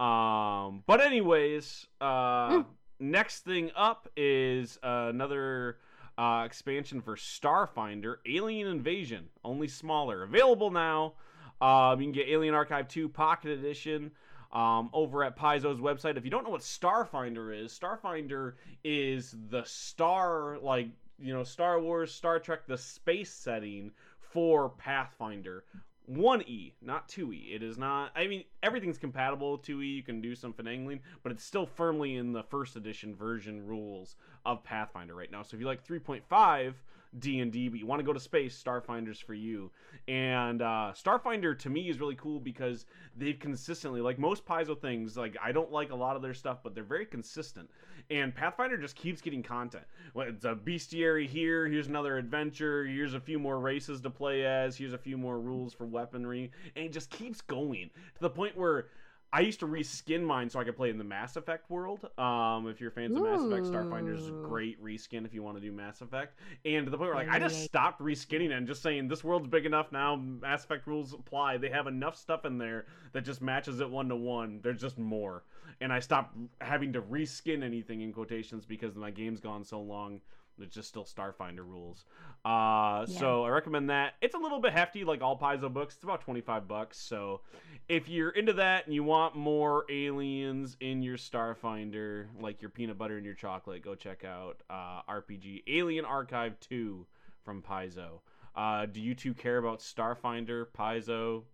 [0.00, 2.66] Um, but anyways, uh, Mm.
[3.00, 5.78] next thing up is another.
[6.16, 10.24] Uh, expansion for Starfinder, Alien Invasion, only smaller.
[10.24, 11.14] Available now.
[11.60, 14.10] Um, you can get Alien Archive 2 Pocket Edition
[14.50, 16.16] um, over at Paizo's website.
[16.16, 20.88] If you don't know what Starfinder is, Starfinder is the star, like,
[21.20, 25.62] you know, Star Wars, Star Trek, the space setting for Pathfinder.
[26.10, 27.54] 1E, not 2E.
[27.54, 29.96] It is not, I mean, everything's compatible with 2E.
[29.96, 34.16] You can do some finagling, but it's still firmly in the first edition version rules
[34.46, 35.42] of Pathfinder right now.
[35.42, 36.74] So if you like 3.5
[37.18, 39.70] D&D, but you want to go to space, Starfinder's for you.
[40.06, 45.16] And uh, Starfinder to me is really cool because they've consistently, like most Paizo things,
[45.16, 47.70] like I don't like a lot of their stuff, but they're very consistent.
[48.10, 49.84] And Pathfinder just keeps getting content.
[50.16, 51.66] It's a bestiary here.
[51.66, 52.84] Here's another adventure.
[52.84, 54.76] Here's a few more races to play as.
[54.76, 58.56] Here's a few more rules for weaponry, and it just keeps going to the point
[58.56, 58.86] where
[59.30, 62.08] I used to reskin mine so I could play in the Mass Effect world.
[62.16, 65.60] Um, if you're fans of Mass Effect, Starfinder's a great reskin if you want to
[65.60, 66.38] do Mass Effect.
[66.64, 69.22] And to the point where like I just stopped reskinning it and just saying this
[69.22, 70.16] world's big enough now.
[70.16, 71.58] Mass Effect rules apply.
[71.58, 74.60] They have enough stuff in there that just matches it one to one.
[74.62, 75.44] There's just more,
[75.82, 80.20] and I stopped having to reskin anything in quotations because my game's gone so long.
[80.60, 82.04] It's just still Starfinder rules.
[82.44, 83.18] Uh, Yeah.
[83.18, 84.14] So I recommend that.
[84.20, 85.94] It's a little bit hefty, like all Paizo books.
[85.94, 86.98] It's about 25 bucks.
[86.98, 87.40] So
[87.88, 92.98] if you're into that and you want more aliens in your Starfinder, like your peanut
[92.98, 97.06] butter and your chocolate, go check out uh, RPG Alien Archive 2
[97.44, 98.20] from Paizo.
[98.54, 101.44] Uh, do you two care about Starfinder, Paizo,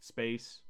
[0.00, 0.60] space?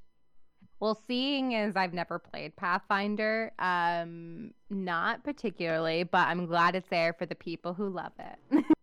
[0.79, 7.15] Well, seeing as I've never played Pathfinder, um, not particularly, but I'm glad it's there
[7.15, 8.65] for the people who love it.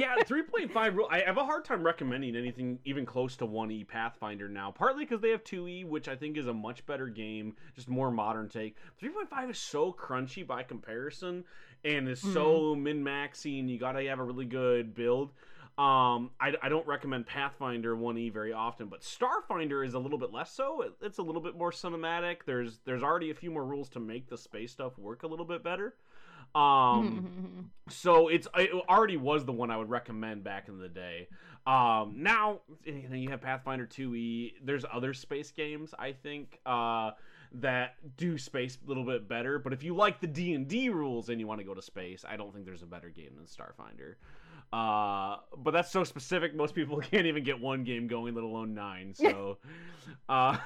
[0.00, 1.08] yeah, 3.5 rule.
[1.10, 5.20] I have a hard time recommending anything even close to 1E Pathfinder now, partly because
[5.20, 8.76] they have 2E, which I think is a much better game, just more modern take.
[9.02, 11.44] 3.5 is so crunchy by comparison
[11.84, 15.32] and is so min maxy, and you gotta have a really good build.
[15.76, 20.32] Um, I, I don't recommend Pathfinder 1E very often, but Starfinder is a little bit
[20.32, 20.82] less so.
[20.82, 22.44] It- It's a little bit more cinematic.
[22.46, 25.44] There's there's already a few more rules to make the space stuff work a little
[25.46, 25.94] bit better.
[26.54, 31.28] Um, so it's it already was the one I would recommend back in the day.
[31.66, 34.52] Um, now you, know, you have Pathfinder 2e.
[34.62, 37.12] There's other space games I think uh,
[37.54, 39.58] that do space a little bit better.
[39.58, 41.82] But if you like the D and D rules and you want to go to
[41.82, 44.14] space, I don't think there's a better game than Starfinder.
[44.74, 46.52] Uh, but that's so specific.
[46.52, 49.14] Most people can't even get one game going, let alone nine.
[49.14, 49.58] So,
[50.28, 50.56] uh,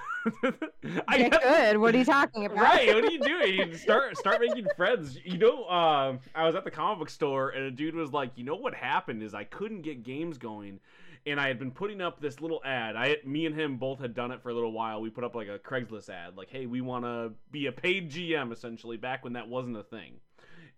[1.06, 1.76] I good.
[1.76, 2.56] What are you talking about?
[2.56, 2.94] right.
[2.94, 3.68] What are you doing?
[3.68, 5.18] You start start making friends.
[5.22, 8.30] You know, um, I was at the comic book store and a dude was like,
[8.36, 10.80] "You know what happened is I couldn't get games going."
[11.26, 12.96] And I had been putting up this little ad.
[12.96, 15.02] I, me and him both had done it for a little while.
[15.02, 18.10] We put up like a Craigslist ad, like, "Hey, we want to be a paid
[18.10, 20.14] GM." Essentially, back when that wasn't a thing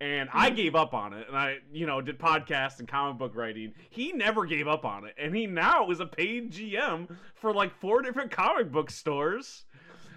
[0.00, 3.34] and I gave up on it, and I, you know, did podcasts and comic book
[3.36, 3.74] writing.
[3.90, 7.72] He never gave up on it, and he now is a paid GM for like
[7.80, 9.64] four different comic book stores.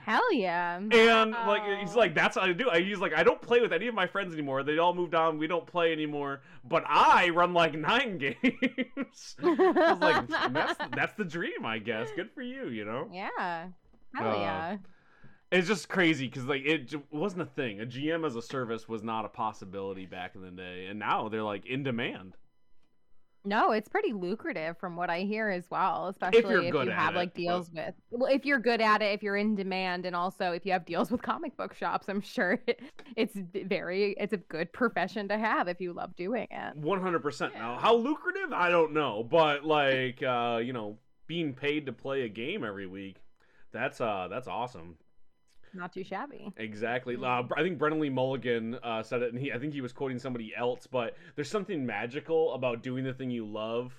[0.06, 0.76] Hell yeah.
[0.78, 2.70] And like he's like, that's what I do.
[2.70, 4.62] I he's like, I don't play with any of my friends anymore.
[4.62, 5.38] They all moved on.
[5.38, 6.42] We don't play anymore.
[6.66, 9.36] But I run like nine games.
[9.42, 9.46] I
[9.94, 12.10] was like, that's that's the dream, I guess.
[12.18, 13.08] Good for you, you know.
[13.14, 13.68] yeah.
[14.14, 14.78] Hell Uh, yeah.
[15.54, 17.80] It's just crazy because like it wasn't a thing.
[17.80, 21.30] A GM as a service was not a possibility back in the day, and now
[21.30, 22.34] they're like in demand.
[23.46, 26.92] No, it's pretty lucrative from what I hear as well, especially you're if, good you
[26.94, 29.54] at have it, like deals with well, if you're good at it, if you're in
[29.54, 32.82] demand and also if you have deals with comic book shops, I'm sure it,
[33.16, 33.38] it's
[33.68, 36.76] very it's a good profession to have if you love doing it.
[36.78, 37.54] One hundred percent.
[37.54, 38.54] Now, how lucrative?
[38.54, 42.88] I don't know, but like uh, you know, being paid to play a game every
[42.88, 43.18] week,
[43.72, 44.98] that's uh, that's awesome.
[45.74, 46.54] Not too shabby.
[46.58, 47.16] Exactly.
[47.18, 47.24] Mm.
[47.50, 49.92] Uh, I think Brennan Lee Mulligan uh, said it, and he I think he was
[49.94, 53.92] quoting somebody else, but there's something magical about doing the thing you love,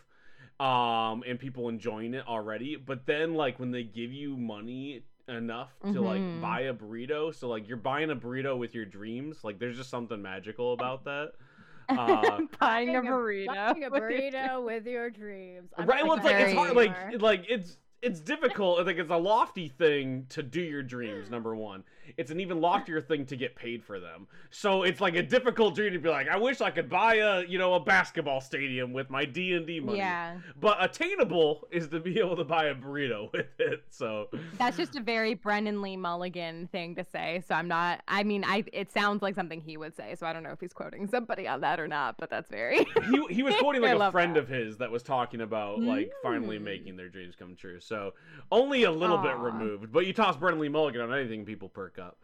[0.60, 2.76] um, and people enjoying it already.
[2.76, 6.40] But then, like when they give you money enough to like Mhm.
[6.42, 9.90] buy a burrito, so like you're buying a burrito with your dreams, like there's just
[9.90, 11.32] something magical about that.
[11.86, 13.46] Uh, Buying a Buying burrito.
[13.46, 15.70] Buying a with your- burrito with your dreams.
[15.76, 16.02] I'm right?
[16.02, 18.78] Well, it's like it's very hard, like like it's it's difficult.
[18.80, 21.30] I think it's a lofty thing to do your dreams.
[21.30, 21.84] Number one,
[22.16, 24.26] it's an even loftier thing to get paid for them.
[24.50, 27.44] So it's like a difficult dream to be like, I wish I could buy a
[27.46, 29.98] you know a basketball stadium with my D and D money.
[29.98, 30.36] Yeah.
[30.60, 33.84] But attainable is to be able to buy a burrito with it.
[33.90, 37.42] So That's just a very Brennan Lee Mulligan thing to say.
[37.46, 40.32] So I'm not I mean, I it sounds like something he would say, so I
[40.32, 43.42] don't know if he's quoting somebody on that or not, but that's very he he
[43.42, 44.40] was quoting like a friend that.
[44.40, 46.62] of his that was talking about like finally Mm.
[46.62, 47.80] making their dreams come true.
[47.80, 48.12] So
[48.52, 49.92] only a little bit removed.
[49.92, 52.18] But you toss Brennan Lee Mulligan on anything, people perk up.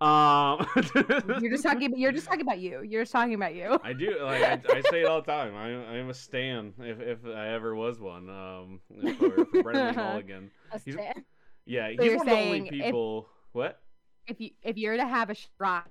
[0.00, 0.66] Um,
[1.40, 2.82] You're just talking you're just talking about you.
[2.82, 3.78] You're just talking about you.
[3.84, 5.54] I do like I, I say it all the time.
[5.54, 8.28] I I am a stan if if I ever was one.
[8.28, 8.80] Um,
[9.18, 10.50] for, for Brennan Lee Mulligan.
[10.72, 10.96] A he's-
[11.66, 13.28] Yeah, So you're one of the only saying if- people.
[13.52, 13.78] What?
[14.26, 15.82] If you if you're to have a shrine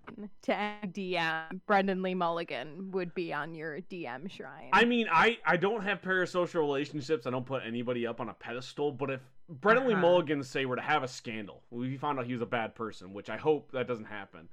[0.43, 0.51] to
[0.87, 4.69] DM, Brennan Lee Mulligan would be on your DM shrine.
[4.73, 7.27] I mean, I I don't have parasocial relationships.
[7.27, 8.91] I don't put anybody up on a pedestal.
[8.93, 9.21] But if
[9.59, 10.01] Brennan Lee Uh-huh.
[10.01, 13.13] Mulligan say were to have a scandal, we found out he was a bad person,
[13.13, 14.47] which I hope that doesn't happen.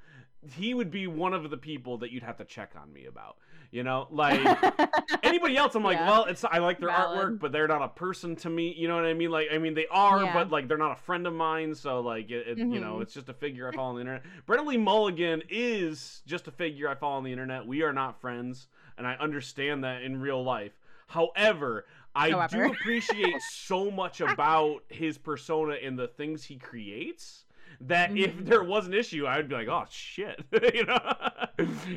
[0.56, 3.36] He would be one of the people that you'd have to check on me about.
[3.70, 4.40] You know, like
[5.22, 6.08] anybody else i'm like Yeah.
[6.08, 8.94] well it's i like their artwork but they're not a person to me you know
[8.96, 10.32] what i mean like i mean they are Yeah.
[10.32, 13.02] but like they're not a friend of mine so like it, it- you know Mhm.
[13.02, 16.50] it's just a figure i follow on the internet brennan lee mulligan is just a
[16.50, 20.18] figure i follow on the internet we are not friends and i understand that in
[20.18, 20.72] real life
[21.08, 21.84] however
[22.18, 22.64] i However.
[22.66, 27.44] do appreciate so much about his persona and the things he creates
[27.80, 28.46] that if Mhm.
[28.46, 30.42] there was an issue, I would be like, "Oh shit,"
[30.74, 30.98] you know.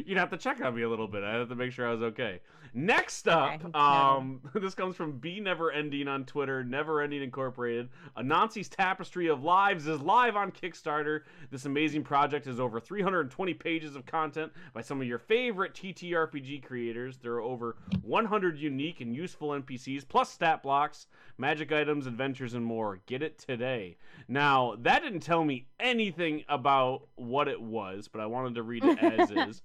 [0.05, 1.23] You'd have to check on me a little bit.
[1.23, 2.41] I have to make sure I was okay.
[2.73, 7.89] Next up, Okay, um, this comes from Be Never Ending on Twitter, Never Ending Incorporated.
[8.15, 11.21] Anansi's Tapestry of Lives is live on Kickstarter.
[11.51, 16.63] This amazing project is over 320 pages of content by some of your favorite TTRPG
[16.63, 17.17] creators.
[17.17, 21.07] There are over 100 unique and useful NPCs, plus stat blocks,
[21.37, 23.01] magic items, adventures, and more.
[23.05, 23.97] Get it today.
[24.29, 28.85] Now, that didn't tell me anything about what it was, but I wanted to read
[28.85, 29.61] it as is.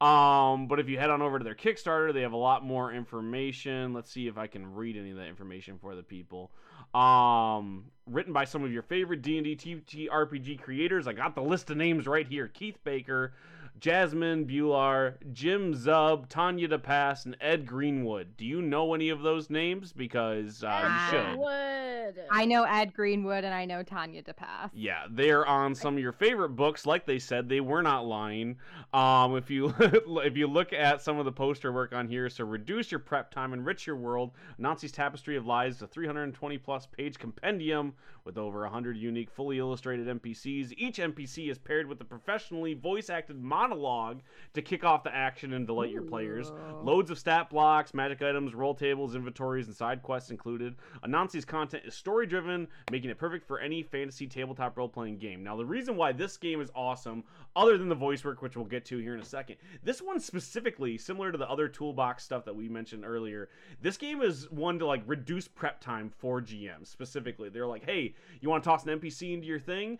[0.00, 2.92] Um, but if you head on over to their Kickstarter, they have a lot more
[2.92, 3.92] information.
[3.92, 6.50] Let's see if I can read any of that information for the people.
[6.94, 11.06] Um, written by some of your favorite D&D TTRPG creators.
[11.06, 12.48] I got the list of names right here.
[12.48, 13.34] Keith Baker,
[13.78, 18.36] Jasmine Bhullar, Jim Zub, Tanya DePass, and Ed Greenwood.
[18.36, 19.92] Do you know any of those names?
[19.92, 21.38] Because uh, you should.
[21.38, 22.26] Would.
[22.30, 24.70] I know Ed Greenwood and I know Tanya DePass.
[24.72, 26.86] Yeah, they're on some of your favorite books.
[26.86, 28.56] Like they said, they were not lying.
[28.92, 32.44] Um, if you if you look at some of the poster work on here, so
[32.44, 34.32] reduce your prep time, enrich your world.
[34.60, 37.94] Anansi's Tapestry of Lies, is a 320 plus page compendium
[38.28, 40.74] with over 100 unique, fully illustrated NPCs.
[40.76, 44.20] Each NPC is paired with a professionally voice acted monologue
[44.52, 46.52] to kick off the action and delight your players.
[46.82, 50.76] Loads of stat blocks, magic items, roll tables, inventories, and side quests included.
[51.02, 55.42] Anansi's content is story driven, making it perfect for any fantasy tabletop role playing game.
[55.42, 57.24] Now, the reason why this game is awesome,
[57.58, 60.20] other than the voice work, which we'll get to here in a second, this one
[60.20, 63.48] specifically, similar to the other toolbox stuff that we mentioned earlier,
[63.82, 67.48] this game is one to like reduce prep time for GMs specifically.
[67.48, 69.98] They're like, hey, you want to toss an NPC into your thing?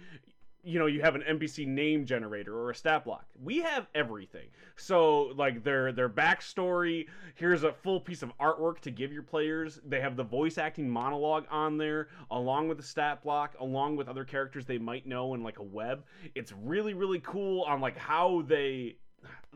[0.62, 3.24] You know you have an NPC name generator or a stat block.
[3.42, 4.48] We have everything.
[4.76, 7.06] So like their their backstory.
[7.34, 9.80] Here's a full piece of artwork to give your players.
[9.86, 14.08] They have the voice acting monologue on there, along with the stat block, along with
[14.08, 16.04] other characters they might know in like a web.
[16.34, 18.96] It's really really cool on like how they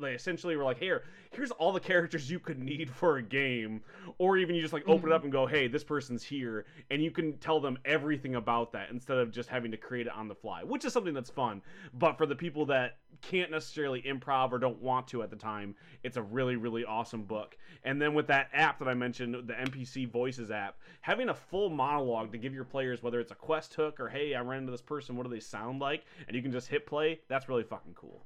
[0.00, 3.82] they essentially were like, here, here's all the characters you could need for a game,
[4.18, 5.26] or even you just like open it up mm-hmm.
[5.26, 9.18] and go, hey, this person's here, and you can tell them everything about that instead
[9.18, 11.62] of just having to create it on the fly, which is something that's fun.
[11.94, 15.74] But for the people that can't necessarily improv or don't want to at the time,
[16.02, 17.56] it's a really really awesome book.
[17.84, 21.70] And then with that app that I mentioned, the NPC Voices app, having a full
[21.70, 24.72] monologue to give your players whether it's a quest hook or hey, I ran into
[24.72, 27.20] this person, what do they sound like, and you can just hit play.
[27.28, 28.24] That's really fucking cool.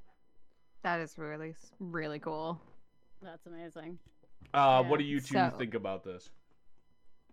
[0.83, 2.59] That is really really cool.
[3.21, 3.97] That's amazing.
[4.53, 4.89] Uh, Yeah.
[4.89, 6.29] what do you two So- think about this?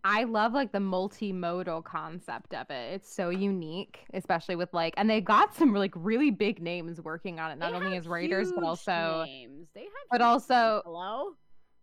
[0.06, 2.92] I love like the multimodal concept of it.
[2.94, 7.40] It's so unique, especially with like, and they got some like really big names working
[7.40, 9.68] on it, not They only as writers but also names.
[9.74, 11.36] They have but also- hello.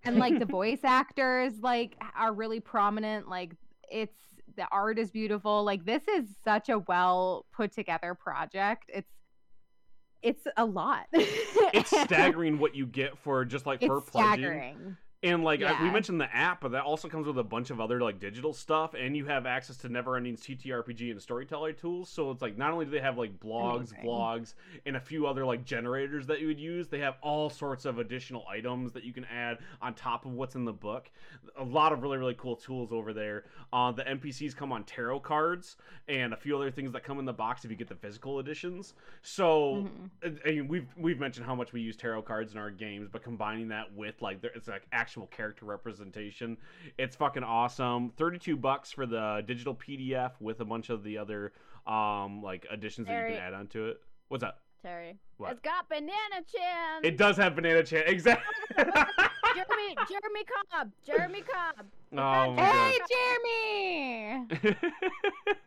[0.04, 3.28] and like the voice actors like are really prominent.
[3.28, 3.56] Like
[3.90, 4.20] it's
[4.56, 5.64] the art is beautiful.
[5.64, 8.86] Like this is such a well put together project.
[8.94, 9.10] It's
[10.22, 11.08] it's a lot.
[11.14, 14.44] It's staggering what you get for just like per It's pledging.
[14.44, 14.98] staggering.
[15.24, 17.80] And like I- we mentioned the app, but that also comes with a bunch of
[17.80, 22.10] other like digital stuff, and you have access to never-ending TTRPG and storyteller tools.
[22.10, 24.00] So it's like not only do they have like blogs, Amazing.
[24.04, 24.54] vlogs,
[24.88, 28.00] and a few other like generators that you would use, they have all sorts of
[28.00, 31.12] additional items that you can add on top of what's in the book.
[31.60, 33.46] A lot of really really cool tools over there.
[33.72, 37.26] Uh, the NPCs come on tarot cards and a few other things that come in
[37.26, 38.96] the box if you get the physical editions.
[39.22, 39.88] So
[40.24, 40.40] Mhm.
[40.46, 43.08] I I mean, we've we've mentioned how much we use tarot cards in our games,
[43.08, 46.58] but combining that with like there, it's like actual character representation,
[46.98, 48.10] it's fucking awesome.
[48.18, 51.54] Thirty two bucks for the digital PDF with a bunch of the other
[51.88, 54.02] um like additions that you can add onto it.
[54.30, 54.60] What's up?
[54.84, 55.18] Terry.
[55.38, 55.52] What?
[55.52, 57.04] It's got banana chin.
[57.04, 58.44] It does have banana chan exactly.
[59.54, 61.86] Jeremy, Jeremy Cobb, Jeremy Cobb.
[62.14, 63.08] Oh got my Hey, God.
[64.60, 64.76] Jeremy!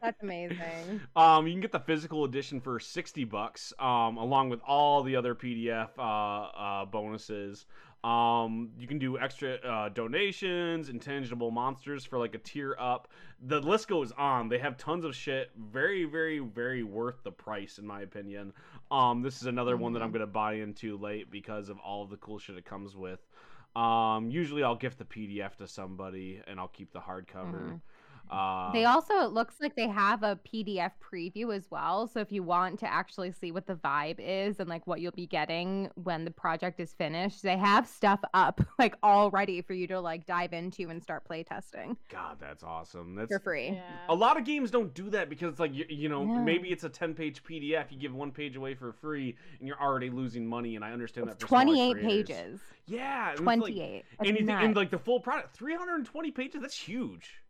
[0.02, 1.00] That's amazing.
[1.16, 5.16] um, you can get the physical edition for sixty bucks, um, along with all the
[5.16, 7.64] other PDF uh, uh, bonuses.
[8.04, 13.08] Um, you can do extra uh, donations, intangible monsters for like a tier up.
[13.46, 14.50] The list goes on.
[14.50, 15.50] They have tons of shit.
[15.56, 18.52] Very, very, very worth the price, in my opinion.
[18.90, 20.14] Um, this is another one that I'm Mhm.
[20.14, 23.26] gonna buy into late because of all of the cool shit it comes with.
[23.74, 27.80] Um, usually I'll gift the PDF to somebody and I'll keep the hardcover.
[28.30, 32.06] Uh, They also, it looks like they have a PDF preview as well.
[32.08, 35.12] So if you want to actually see what the vibe is and like what you'll
[35.12, 39.74] be getting when the project is finished, they have stuff up like all ready for
[39.74, 43.14] you to like dive into and start playtesting God, that's awesome.
[43.14, 43.68] That's for free.
[43.70, 43.82] Yeah.
[44.08, 46.40] a lot of games don't do that because it's like you, you know No.
[46.40, 49.80] maybe it's a 10 page pdf you give one page away for free and you're
[49.80, 52.60] already losing money and i understand It's that 28 pages.
[52.86, 54.04] yeah and it's like 28.
[54.24, 57.40] Anything and like the full product 320 pages that's huge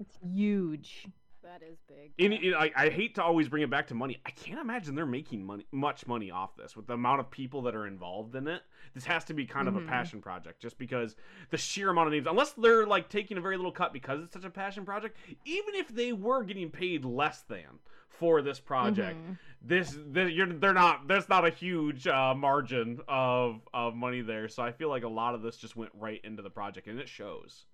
[0.00, 1.06] It's huge.
[1.42, 2.10] That is big.
[2.18, 2.50] and, yeah.
[2.66, 5.06] it- I, I hate to always bring it back to money i can't imagine they're
[5.06, 8.48] making money much money off this with the amount of people that are involved in
[8.48, 8.62] it
[8.94, 9.84] this has to be kind of Mhm.
[9.84, 11.14] a passion project just because
[11.50, 14.32] the sheer amount of names unless they're like taking a very little cut because it's
[14.32, 17.78] such a passion project even if they were getting paid less than
[18.08, 19.38] for this project Mhm.
[19.62, 24.48] this, this you're, they're not there's not a huge uh, margin of of money there
[24.48, 26.98] so i feel like a lot of this just went right into the project and
[26.98, 27.66] it shows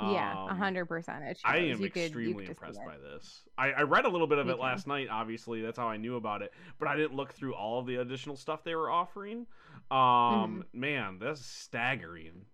[0.00, 1.22] Yeah, a Um, hundred percent.
[1.44, 4.46] I am You extremely could impressed by this I, I read a little bit of
[4.46, 4.60] Me it too.
[4.62, 7.78] last night obviously that's how i knew about it but i didn't look through all
[7.78, 9.46] of the additional stuff they were offering
[9.90, 10.80] um Mm-hmm.
[10.80, 12.46] man that's staggering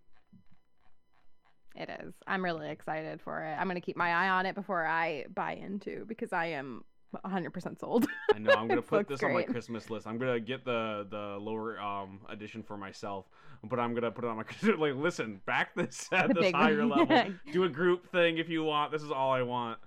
[1.75, 2.13] It is.
[2.27, 3.55] I'm really excited for it.
[3.55, 6.83] I'm gonna keep my eye on it before I buy into because I am
[7.25, 8.07] 100% sold.
[8.33, 8.55] I know.
[8.55, 9.43] I'm gonna put looks this on my.
[9.43, 10.07] Christmas list.
[10.07, 13.25] I'm gonna get the the lower um edition for myself,
[13.63, 14.43] but I'm gonna put it on my
[14.77, 14.95] like.
[14.95, 17.31] Listen, back this at The this higher level.
[17.51, 18.91] Do a group thing if you want.
[18.91, 19.79] This is all I want.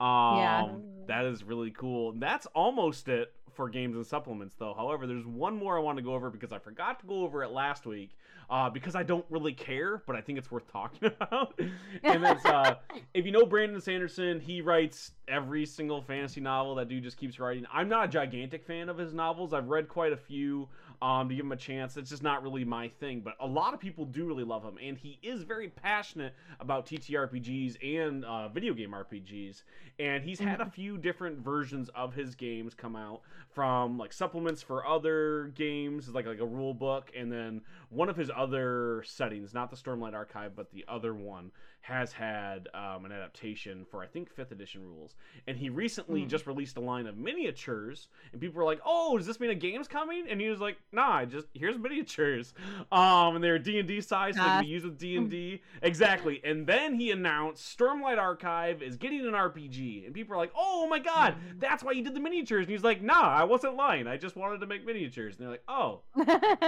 [0.00, 0.68] Um, Yeah.
[1.08, 2.12] that is really cool.
[2.16, 4.74] That's almost it for games and supplements, though.
[4.76, 7.42] However, there's one more I want to go over because I forgot to go over
[7.42, 8.10] it last week.
[8.48, 11.58] Uh, because I don't really care, but I think it's worth talking about.
[12.04, 12.76] and that's uh,
[13.12, 16.76] if you know Brandon Sanderson, he writes every single fantasy novel.
[16.76, 17.66] That dude just keeps writing.
[17.72, 19.52] I'm not a gigantic fan of his novels.
[19.52, 20.68] I've read quite a few.
[21.02, 21.96] Um, to give him a chance.
[21.96, 24.78] It's just not really my thing, but a lot of people do really love him,
[24.82, 29.62] and he is very passionate about TTRPGs and uh, video game RPGs.
[29.98, 33.22] And he's had a few different versions of his games come out
[33.54, 38.16] from like supplements for other games, like like a rule book, and then one of
[38.16, 41.50] his other settings, not the Stormlight Archive, but the other one,
[41.86, 45.14] has had um, an adaptation for I think fifth edition rules.
[45.46, 46.28] And he recently Hmm.
[46.28, 49.54] just released a line of miniatures, and people were like, "Oh, does this mean a
[49.54, 52.54] game's coming?" And he was like, "Nah, I just here's miniatures."
[52.90, 55.30] Um, and they're D and D size, so they can be used with D and
[55.30, 56.40] D exactly.
[56.44, 60.88] And then he announced Stormlight Archive is getting an RPG, and people are like, "Oh
[60.88, 61.58] my god, Hmm.
[61.60, 64.06] that's why you did the miniatures." And he's like, "Nah, I wasn't lying.
[64.08, 66.00] I just wanted to make miniatures." And they're like, "Oh."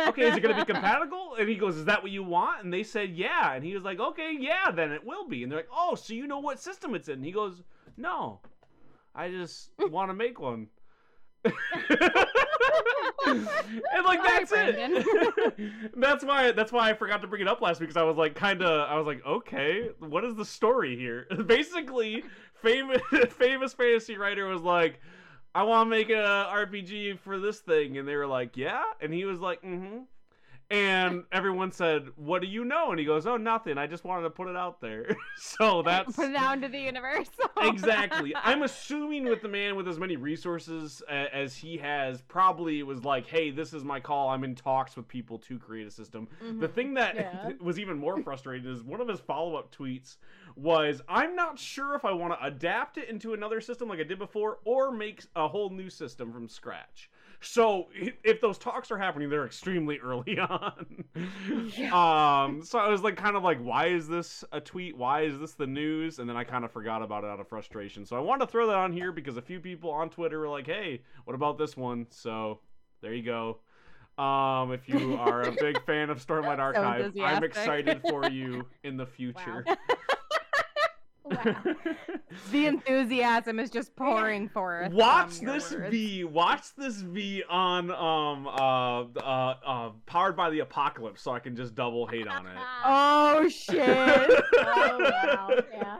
[0.08, 1.34] okay, is it going to be compatible?
[1.38, 2.64] And he goes, is that what you want?
[2.64, 3.52] And they said, yeah.
[3.54, 5.42] And he was like, okay, yeah, then it will be.
[5.42, 7.14] And they're like, oh, so you know what system it's in?
[7.14, 7.62] And he goes,
[7.96, 8.40] no,
[9.14, 10.68] I just want to make one.
[11.44, 11.54] and
[14.04, 15.06] like that's it.
[15.96, 18.16] That's why that's why I forgot to bring it up last week because I was
[18.16, 21.26] like kind of I was like okay what is the story here?
[21.46, 22.24] Basically,
[22.60, 23.00] famous
[23.30, 25.00] famous fantasy writer was like
[25.54, 29.12] I want to make a RPG for this thing, and they were like, "Yeah," and
[29.12, 30.00] he was like, "Mm-hmm."
[30.70, 33.78] And everyone said, "What do you know?" And he goes, "Oh, nothing.
[33.78, 36.78] I just wanted to put it out there." so that's Put it out into the
[36.78, 37.30] universe.
[37.62, 38.34] exactly.
[38.36, 43.02] I'm assuming with the man with as many resources as he has, probably it was
[43.02, 44.28] like, "Hey, this is my call.
[44.28, 46.72] I'm in talks with people to create a system." The Mhm.
[46.74, 47.52] thing that Yeah.
[47.62, 50.16] was even more frustrating is one of his follow-up tweets
[50.54, 54.04] was, "I'm not sure if I want to adapt it into another system like I
[54.04, 57.08] did before, or make a whole new system from scratch."
[57.40, 57.86] So
[58.24, 61.04] if those talks are happening, they're extremely early on.
[61.92, 64.96] Um, so I was like, kind of like, why is this a tweet?
[64.96, 66.18] Why is this the news?
[66.18, 68.04] And then I kind of forgot about it out of frustration.
[68.04, 70.48] So I wanted to throw that on here because a few people on Twitter were
[70.48, 72.06] like, hey, what about this one?
[72.10, 72.60] So
[73.02, 73.58] there you go.
[74.22, 78.96] Um, if you are a big fan of Stormlight Archive, I'm excited for you in
[78.96, 79.64] the future.
[79.64, 79.76] Wow.
[82.50, 84.92] the enthusiasm is just pouring forth.
[84.92, 85.90] Watch this words.
[85.90, 86.24] V.
[86.24, 91.56] Watch this V on um uh uh uh powered by the apocalypse, so I can
[91.56, 92.58] just double hate on it.
[92.84, 93.78] Oh shit!
[94.58, 95.50] oh wow.
[95.72, 95.98] Yeah.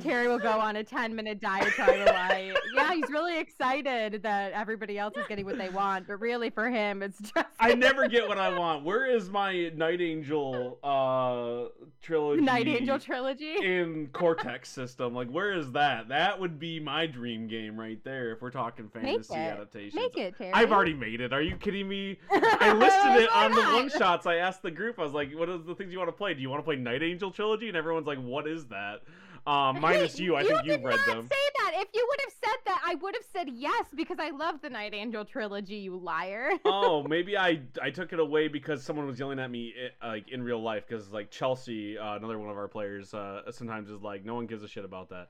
[0.00, 4.98] Terry will go on a 10 minute diatribe like, yeah, he's really excited that everybody
[4.98, 8.28] else is getting what they want, but really for him, it's just I never get
[8.28, 8.84] what I want.
[8.84, 11.68] Where is my Night Angel uh
[12.02, 12.42] trilogy?
[12.42, 13.54] Night Angel trilogy.
[13.62, 15.14] in Cortex system.
[15.14, 16.08] Like, where is that?
[16.08, 18.32] That would be my dream game right there.
[18.32, 19.94] If we're talking fantasy adaptations.
[19.94, 20.52] Make it, Terry.
[20.52, 21.32] I've already made it.
[21.32, 22.18] Are you kidding me?
[22.30, 24.26] I listed it on the one shots.
[24.26, 24.98] I asked the group.
[24.98, 26.34] I was like, "What are the things you want to play?
[26.34, 29.02] Do you want to play Night Angel trilogy?" And everyone's like, "What is that?"
[29.46, 30.34] Um, minus you.
[30.34, 31.28] I think did you've read not them.
[31.30, 31.72] Say that.
[31.76, 34.70] If you would have said that, I would have said yes because I love the
[34.70, 35.76] Night Angel trilogy.
[35.76, 36.50] You liar.
[36.64, 39.72] oh, maybe I I took it away because someone was yelling at me
[40.02, 43.88] like in real life because like Chelsea, uh, another one of our players, uh, sometimes
[43.88, 45.28] is like, no one gives a shit about that.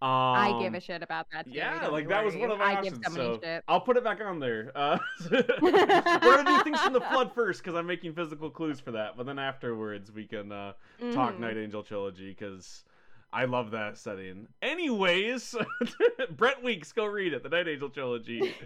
[0.00, 1.46] Um, I give a shit about that.
[1.46, 2.98] Yeah, like you that was one of my I options.
[2.98, 3.62] give so shit.
[3.68, 4.72] I'll put it back on there.
[4.74, 4.98] Uh,
[5.30, 9.16] we're gonna do things from the flood first because I'm making physical clues for that,
[9.16, 10.72] but then afterwards we can uh,
[11.12, 11.38] talk Mhm.
[11.38, 12.82] Night Angel trilogy because
[13.34, 14.46] I love that setting.
[14.60, 15.54] Anyways,
[16.36, 18.54] Brent Weeks, go read it, the Night Angel trilogy.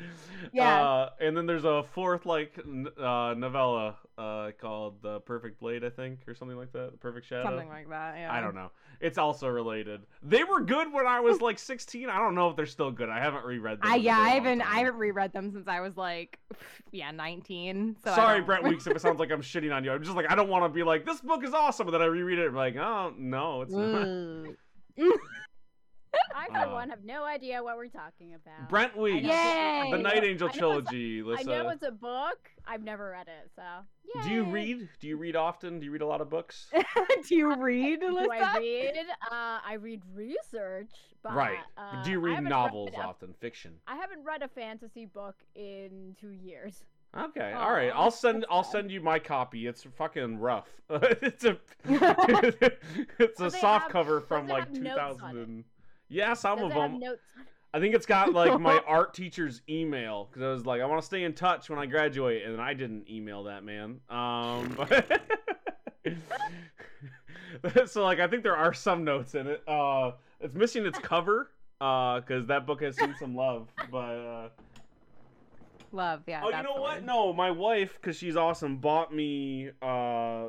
[0.53, 0.83] Yeah.
[0.85, 5.83] Uh, and then there's a fourth like n- uh, novella uh, called The Perfect Blade,
[5.83, 6.93] I think, or something like that.
[6.93, 7.45] The Perfect Shadow.
[7.45, 8.17] Something like that.
[8.19, 8.33] Yeah.
[8.33, 8.71] I don't know.
[9.01, 10.03] It's also related.
[10.23, 12.09] They were good when I was like 16.
[12.09, 13.09] I don't know if they're still good.
[13.09, 13.91] I haven't reread them.
[13.91, 14.61] I yeah, I haven't.
[14.63, 16.39] I haven't reread them since I was like,
[16.93, 17.97] yeah, 19.
[18.05, 19.91] So Sorry, Brent Weeks, if it sounds like I'm shitting on you.
[19.93, 22.03] I'm just like I don't want to be like this book is awesome, and then
[22.03, 22.43] I reread it.
[22.47, 24.55] and I'm like, oh no, it's not.
[26.35, 28.69] I for Uh, one have no idea what we're talking about.
[28.71, 29.89] Brent Weeks, Yay!
[29.91, 31.21] the Night Angel I know it's- trilogy.
[31.21, 32.39] I Listen, know it's a book.
[32.67, 33.63] I've never read it, so.
[34.23, 34.89] do you read?
[35.01, 35.79] Do you read often?
[35.79, 36.69] Do you read a lot of books?
[37.29, 38.95] Do you read, Do I read?
[39.31, 40.91] Uh, I read research,
[41.23, 41.59] but right.
[41.77, 43.35] Uh, do you read novels read a- often?
[43.41, 43.75] Fiction.
[43.87, 46.85] I haven't read a fantasy book in two years.
[47.15, 47.91] Okay, Aw, all right.
[47.95, 49.67] I'll send I'll send you my copy.
[49.67, 50.69] It's fucking rough.
[50.91, 51.57] it's a
[53.19, 55.65] it's a soft have- cover from like 2000 and
[56.09, 56.99] yeah, some Does of them.
[57.01, 57.49] notes on it?
[57.75, 61.01] I think it's got like my art teacher's email because I was like, I want
[61.03, 64.01] to stay in touch when I graduate, and I didn't email that man.
[64.09, 64.77] Um,
[67.87, 69.63] so like, I think there are some notes in it.
[69.69, 73.99] Uh, it's missing its cover because that book has seen some love, but.
[73.99, 74.49] Uh,
[75.93, 76.43] Love, yeah.
[76.45, 76.97] oh, you know what?
[76.97, 77.07] word.
[77.07, 80.49] No, my wife, because she's awesome, bought me uh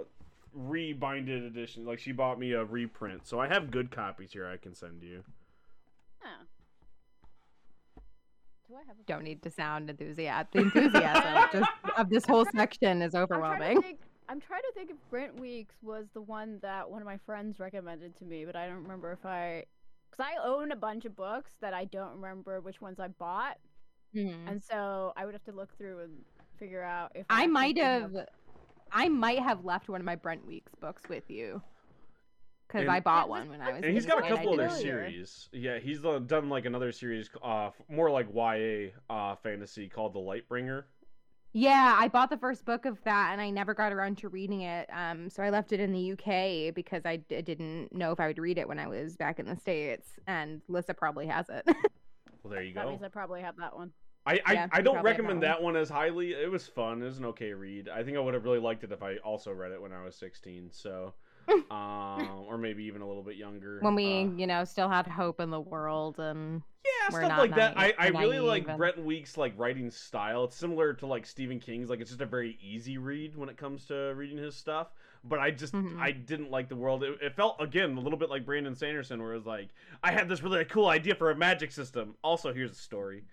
[0.53, 1.85] rebinded edition.
[1.85, 4.47] Like she bought me a reprint, so I have good copies here.
[4.47, 5.23] I can send you.
[6.23, 6.45] Oh.
[8.67, 10.65] Do I have a Don't need to sound enthusiastic.
[10.73, 13.75] The enthusiasm just of this whole section is I'm trying, overwhelming.
[13.77, 17.05] to think, I'm trying to think if Brent Weeks was the one that one of
[17.05, 19.63] my friends recommended to me, but I don't remember if I.
[20.09, 23.57] Because I own a bunch of books that I don't remember which ones I bought.
[24.15, 24.47] Mhm.
[24.47, 26.25] And so I would have to look through and
[26.57, 28.27] figure out if I actually might did have,
[28.91, 31.61] I might have left one of my Brent Weeks books with you,
[32.67, 33.83] because I bought one when I was.
[33.83, 35.49] and he's in got a school, and couple other series.
[35.51, 40.19] Yeah, he's uh, done like another series, uh, more like YA uh, fantasy called The
[40.19, 40.85] Lightbringer.
[41.53, 44.61] Yeah, I bought the first book of that, and I never got around to reading
[44.61, 44.87] it.
[44.91, 48.27] Um, so I left it in the UK because I d- didn't know if I
[48.27, 50.19] would read it when I was back in the states.
[50.27, 51.67] And Lissa probably has it.
[52.47, 52.91] Well, there you That go.
[52.91, 53.91] means I probably have that one.
[54.25, 56.31] I, I, Yeah, I you don't recommend that that one as highly.
[56.31, 57.01] It was fun.
[57.01, 57.89] It was an okay read.
[57.89, 60.03] I think I would have really liked it if I also read it when I
[60.03, 60.69] was 16.
[60.71, 61.13] So,
[61.71, 63.79] um, or maybe even a little bit younger.
[63.81, 67.37] when we, Uh, you know, still had hope in the world, and yeah, stuff not
[67.39, 67.77] like that.
[67.77, 70.45] I, I really like naive and- Brent Weeks' like writing style.
[70.45, 71.89] It's similar to like Stephen King's.
[71.89, 74.87] Like it's just a very easy read when it comes to reading his stuff
[75.27, 75.99] but I just mm-hmm.
[76.01, 77.03] I didn't like the world.
[77.03, 79.69] It, it, felt again a little bit like Brandon Sanderson, where it was like
[80.03, 82.15] I had this really cool idea for a magic system.
[82.23, 83.23] Also, here's a story.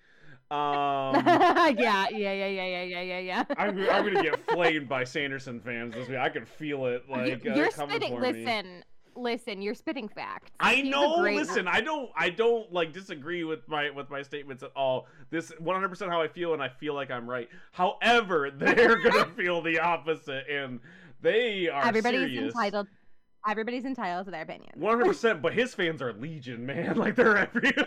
[0.50, 3.44] Um, yeah, yeah, yeah, yeah, yeah, yeah, yeah.
[3.56, 6.18] I'm, I'm gonna get flamed by Sanderson fans this week.
[6.18, 7.08] I can feel it.
[7.08, 8.20] Like uh, you're uh, spitting.
[8.20, 8.82] Listen, me.
[9.16, 10.52] listen, you're spitting facts.
[10.60, 11.16] I He's know.
[11.16, 12.10] Listen, I don't.
[12.14, 15.06] I don't like disagree with my with my statements at all.
[15.30, 17.48] This 100 percent how I feel, and I feel like I'm right.
[17.72, 20.78] However, they're gonna feel the opposite, and
[21.24, 22.54] they are Everybody's serious.
[22.54, 22.86] entitled.
[23.46, 24.70] Everybody's entitled to their opinion.
[24.76, 25.04] 100.
[25.06, 26.96] percent But his fans are legion, man.
[27.04, 27.74] Like they're everywhere.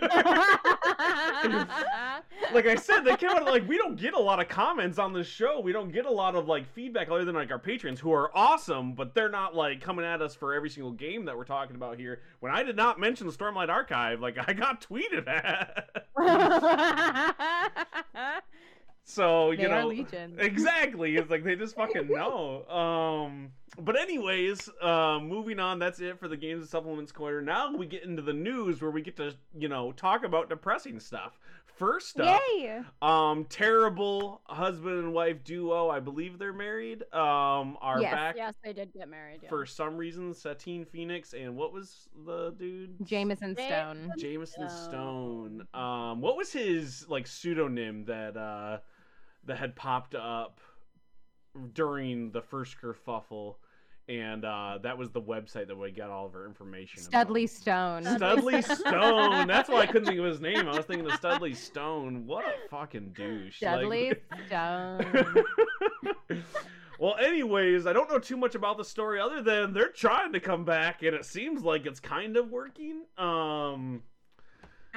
[2.54, 5.14] like I said, they came out like we don't get a lot of comments on
[5.14, 5.60] this show.
[5.60, 8.30] We don't get a lot of like feedback other than like our patrons who are
[8.38, 11.76] awesome, but they're not like coming at us for every single game that we're talking
[11.76, 12.22] about here.
[12.40, 15.90] When I did not mention the Stormlight Archive, like I got tweeted at.
[19.10, 20.36] so you they are know legion.
[20.40, 23.50] exactly it's like they just fucking know um
[23.80, 27.86] but anyways uh moving on that's it for the games and supplements corner now we
[27.86, 31.40] get into the news where we get to you know talk about depressing stuff
[31.78, 32.82] first up Yay!
[33.02, 38.14] um terrible husband and wife duo i believe they're married um are Yes.
[38.14, 39.40] back Yes, they did get married.
[39.44, 39.48] Yeah.
[39.50, 44.12] for some reason satine phoenix and what was the dude Jameson Stone.
[44.18, 45.64] Jameson Stone.
[45.64, 45.68] Stone.
[45.74, 48.80] Um, what was his like pseudonym that uh
[49.48, 50.60] that had popped up
[51.74, 53.56] during the first kerfuffle,
[54.08, 57.04] and uh, that was the website that we got all of our information.
[57.08, 57.28] about.
[57.28, 58.04] Studly Stone.
[58.04, 59.48] Studly Stone.
[59.48, 60.68] That's why I couldn't think of his name.
[60.68, 62.26] I was thinking of Studly Stone.
[62.28, 63.62] What a fucking douche.
[63.62, 65.44] Like- Stone.
[67.00, 70.40] well, anyways, I don't know too much about the story other than they're trying to
[70.40, 73.02] come back, and it seems like it's kind of working.
[73.18, 74.04] Um.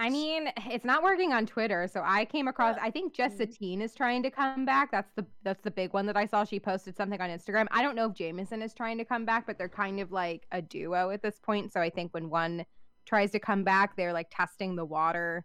[0.00, 2.74] I mean, it's not working on Twitter, so I came across.
[2.80, 3.36] I think Jess Mhm.
[3.36, 4.90] Satine is trying to come back.
[4.90, 6.42] That's the that's the big one that I saw.
[6.42, 7.66] She posted something on Instagram.
[7.70, 10.46] I don't know if Jameson is trying to come back, but they're kind of like
[10.52, 11.70] a duo at this point.
[11.70, 12.64] So I think when one
[13.04, 15.44] tries to come back, they're like testing the water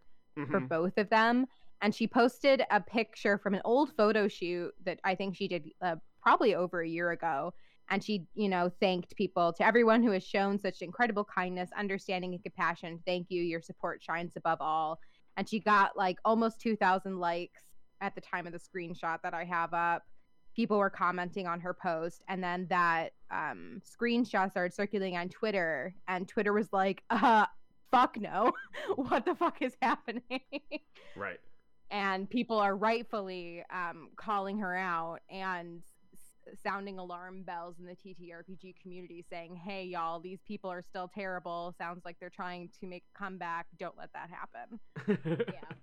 [0.50, 0.68] for mhm.
[0.68, 1.46] both of them.
[1.82, 5.70] And she posted a picture from an old photo shoot that I think she did
[5.82, 7.52] uh, probably over a year ago.
[7.90, 12.34] And she, you know, thanked people to everyone who has shown such incredible kindness, understanding,
[12.34, 13.00] and compassion.
[13.06, 13.42] Thank you.
[13.42, 14.98] Your support shines above all.
[15.36, 17.62] And she got like almost 2,000 likes
[18.00, 20.02] at the time of the screenshot that I have up.
[20.54, 22.22] People were commenting on her post.
[22.28, 25.94] And then that um, screenshot started circulating on Twitter.
[26.08, 27.46] And Twitter was like, uh,
[27.90, 28.52] fuck no.
[28.96, 30.22] what the fuck is happening?
[31.14, 31.38] Right.
[31.90, 35.82] and people are rightfully um, calling her out and
[36.62, 41.74] sounding alarm bells in the TTRPG community saying, hey, y'all, these people are still terrible.
[41.78, 43.66] Sounds like they're trying to make a comeback.
[43.78, 45.38] Don't let that happen.
[45.52, 45.76] yeah.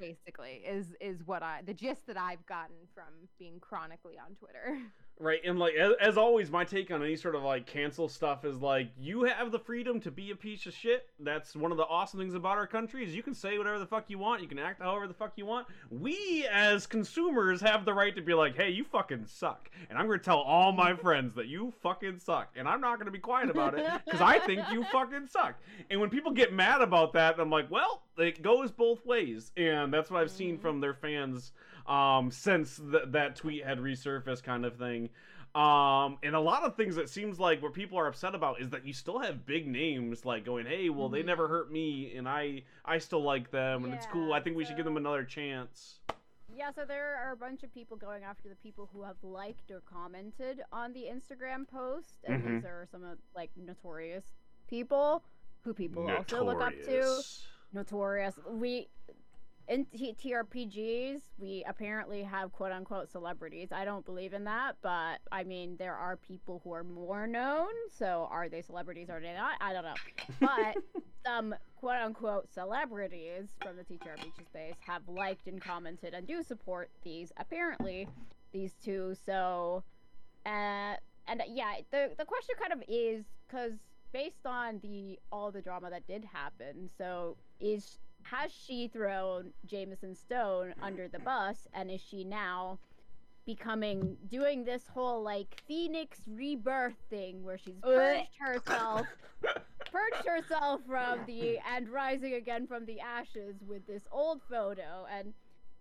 [0.00, 4.78] Basically, is is what I the gist that I've gotten from being chronically on Twitter.
[5.20, 8.44] Right, and like as, as always, my take on any sort of like cancel stuff
[8.44, 11.08] is like you have the freedom to be a piece of shit.
[11.20, 13.86] That's one of the awesome things about our country is you can say whatever the
[13.86, 15.68] fuck you want, you can act however the fuck you want.
[15.88, 20.06] We as consumers have the right to be like, hey, you fucking suck, and I'm
[20.08, 23.50] gonna tell all my friends that you fucking suck, and I'm not gonna be quiet
[23.50, 25.54] about it because I think you fucking suck.
[25.90, 29.94] And when people get mad about that, I'm like, well, it goes both ways, and
[29.94, 30.60] that's what I've seen Mhm.
[30.60, 31.52] from their fans
[31.86, 35.10] um, since th- that tweet had resurfaced, kind of thing.
[35.54, 38.70] Um, and a lot of things that seems like what people are upset about is
[38.70, 41.26] that you still have big names like going, "Hey, well, they Mhm.
[41.26, 44.32] never hurt me, and I I still like them, and it's cool.
[44.32, 46.00] I think we should give them another chance."
[46.52, 49.70] Yeah, so there are a bunch of people going after the people who have liked
[49.70, 52.54] or commented on the Instagram post, and Mhm.
[52.56, 54.34] these are some of like notorious
[54.66, 55.22] people
[55.62, 57.22] who people also look up to.
[57.72, 58.38] Notorious.
[58.48, 58.88] We
[59.68, 63.68] in T- TRPGs, we apparently have quote unquote celebrities.
[63.72, 67.70] I don't believe in that, but I mean, there are people who are more known.
[67.90, 69.56] So are they celebrities or are they not?
[69.60, 69.94] I don't know.
[70.40, 76.42] But some quote unquote celebrities from the TTRPG space have liked and commented and do
[76.42, 78.06] support these, apparently,
[78.52, 79.14] these two.
[79.24, 79.82] So,
[80.44, 80.96] uh,
[81.26, 83.72] and uh, yeah, the, the question kind of is because
[84.12, 90.14] based on the all the drama that did happen, so is has she thrown Jameson
[90.14, 92.78] Stone under the bus, and is she now
[93.46, 99.06] becoming doing this whole like Phoenix rebirth thing where she's purged herself,
[99.42, 105.34] purged herself from the and rising again from the ashes with this old photo, and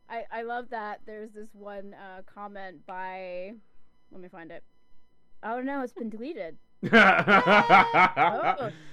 [0.10, 3.54] I I love that there's this one uh, comment by
[4.12, 4.64] let me find it.
[5.44, 6.58] Oh no, it's been deleted.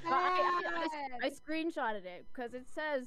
[0.02, 0.86] Oh, I, I,
[1.22, 3.06] I, I screenshotted it because it says,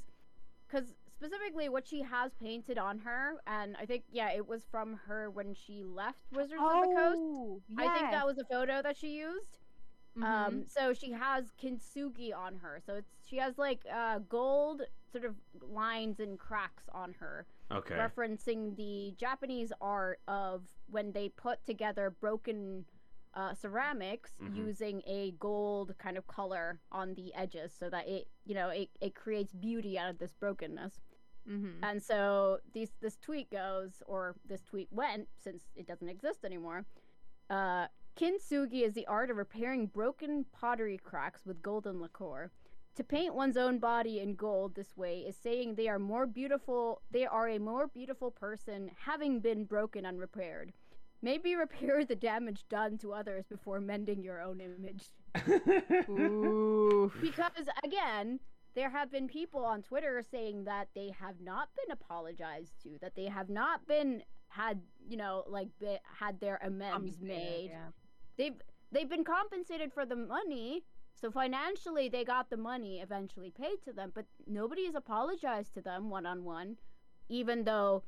[0.74, 4.99] because specifically what she has painted on her, and I think yeah, it was from
[5.07, 7.19] her when she left Wizards of the Coast.
[7.19, 9.59] Oh, I think that was a photo that she used.
[10.17, 10.24] Mm-hmm.
[10.24, 15.26] Um, so she has kintsugi on her, so it's she has like uh, gold sort
[15.26, 17.95] of lines and cracks on her, okay.
[17.95, 22.86] referencing the Japanese art of when they put together broken
[23.36, 24.55] uh, ceramics Mhm.
[24.55, 28.89] using a gold kind of color on the edges, so that it you know it,
[29.01, 31.01] it creates beauty out of this brokenness.
[31.47, 31.79] Mhm.
[31.84, 36.86] And so these this tweet goes, or this tweet went, since it doesn't exist anymore.
[37.49, 42.51] Uh, kintsugi is the art of repairing broken pottery cracks with golden lacquer.
[42.95, 47.01] To paint one's own body in gold this way is saying they are more beautiful.
[47.09, 50.73] They are a more beautiful person, having been broken and repaired.
[51.24, 55.05] Maybe repair the damage done to others before mending your own image.
[57.21, 58.41] Because again,
[58.76, 63.15] there have been people on Twitter saying that they have not been apologized to, that
[63.15, 67.69] they have not been had, you know, like be, had their amends made.
[67.71, 67.91] Yeah.
[68.38, 68.61] They've
[68.91, 73.93] they've been compensated for the money, so financially they got the money eventually paid to
[73.93, 76.76] them, but nobody has apologized to them one on one,
[77.30, 78.03] even though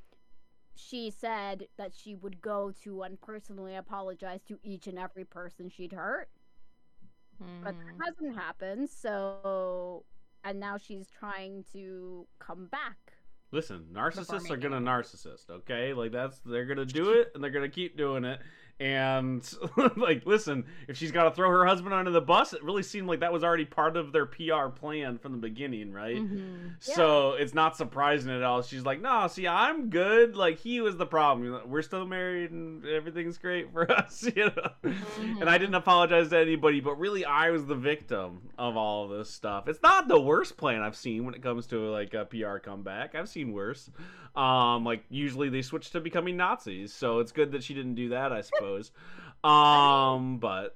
[0.76, 5.70] she said that she would go to and personally apologize to each and every person
[5.70, 6.30] she'd hurt
[7.62, 7.98] but Mhm.
[7.98, 8.90] that hasn't happened.
[8.90, 10.06] So,
[10.46, 13.18] and now she's trying to come back.
[13.52, 15.94] Listen, narcissists are gonna narcissist, okay?
[15.94, 18.42] Like that's they're gonna do it and they're gonna keep doing it.
[18.78, 19.42] And
[19.96, 23.08] like, listen, if she's got to throw her husband under the bus, it really seemed
[23.08, 26.18] like that was already part of their PR plan from the beginning, right?
[26.18, 26.74] Mhm.
[26.82, 28.62] So it's not surprising at all.
[28.64, 30.36] She's like, "No, see, I'm good.
[30.36, 31.70] Like he was the problem.
[31.70, 34.92] We're still married and everything's great for us, you know."
[35.40, 39.18] And I didn't apologize to anybody, but really, I was the victim of all of
[39.18, 39.70] this stuff.
[39.70, 43.16] It's not the worst plan I've seen when it comes to like a PR comeback.
[43.16, 43.90] I've seen worse.
[44.36, 48.10] Um, like usually they switch to becoming Nazis, so it's good that she didn't do
[48.10, 48.92] that, I suppose.
[49.44, 50.76] Um, but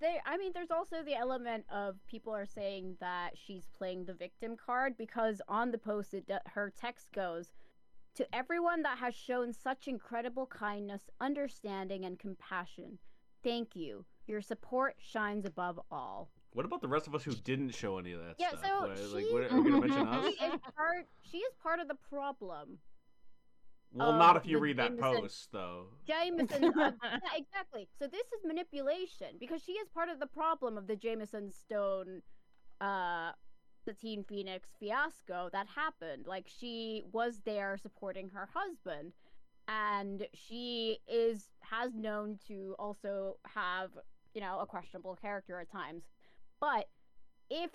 [0.00, 4.12] They, I mean, there's also the element of people are saying that she's playing the
[4.14, 7.52] victim card because on the post, it, her text goes,
[8.16, 12.98] "To everyone that has shown such incredible kindness, understanding, and compassion,
[13.42, 14.04] thank you.
[14.26, 18.12] Your support shines above all." what about the rest of us who didn't show any
[18.12, 18.60] of that Yeah, stuff?
[18.62, 20.34] so Like, she- like, what, are we gonna mention us?
[20.38, 21.06] She is part.
[21.30, 22.78] She is part of the problem.
[23.94, 25.86] Well, not if you read that Jameson- post, though.
[26.06, 26.64] Jameson.
[26.64, 27.88] uh, yeah, exactly.
[27.98, 32.20] So this is manipulation because she is part of the problem of the Jameson Stone,
[32.80, 33.32] uh,
[34.00, 36.26] Teen Phoenix fiasco that happened.
[36.26, 39.12] Like she was there supporting her husband,
[39.68, 43.90] and she is has known to also have
[44.34, 46.02] you know a questionable character at times.
[46.60, 46.88] But
[47.50, 47.70] if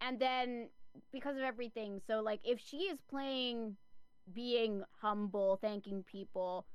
[0.00, 0.68] and then
[1.12, 3.76] because of everything, so like if she is playing
[4.32, 6.66] being humble, thanking people,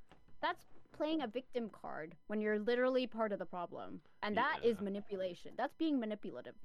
[0.41, 0.65] that's
[0.95, 4.01] playing a victim card when you're literally part of the problem.
[4.23, 4.83] And that is Yeah.
[4.83, 5.51] manipulation.
[5.57, 6.55] That's being manipulative.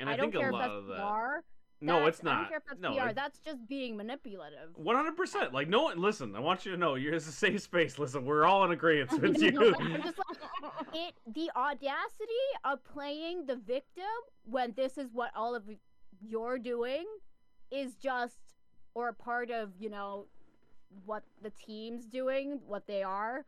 [0.00, 0.96] And I, I, don't think care a if that's of that.
[0.98, 1.44] PR.
[1.80, 2.32] No, it's not.
[2.32, 3.08] I don't care if that's no, PR.
[3.10, 4.70] it- That's just being manipulative.
[4.74, 5.52] One hundred percent.
[5.54, 6.00] Like no one.
[6.00, 7.98] Listen, I want you to know, you're it's a safe space.
[7.98, 9.74] Listen, we're all in agreement with you.
[9.78, 14.04] I'm just like, it the audacity of playing the victim
[14.44, 15.62] when this is what all of
[16.20, 17.06] you're doing
[17.70, 18.38] is just
[18.94, 20.26] or a part of you know
[21.04, 23.44] what the team's doing what they are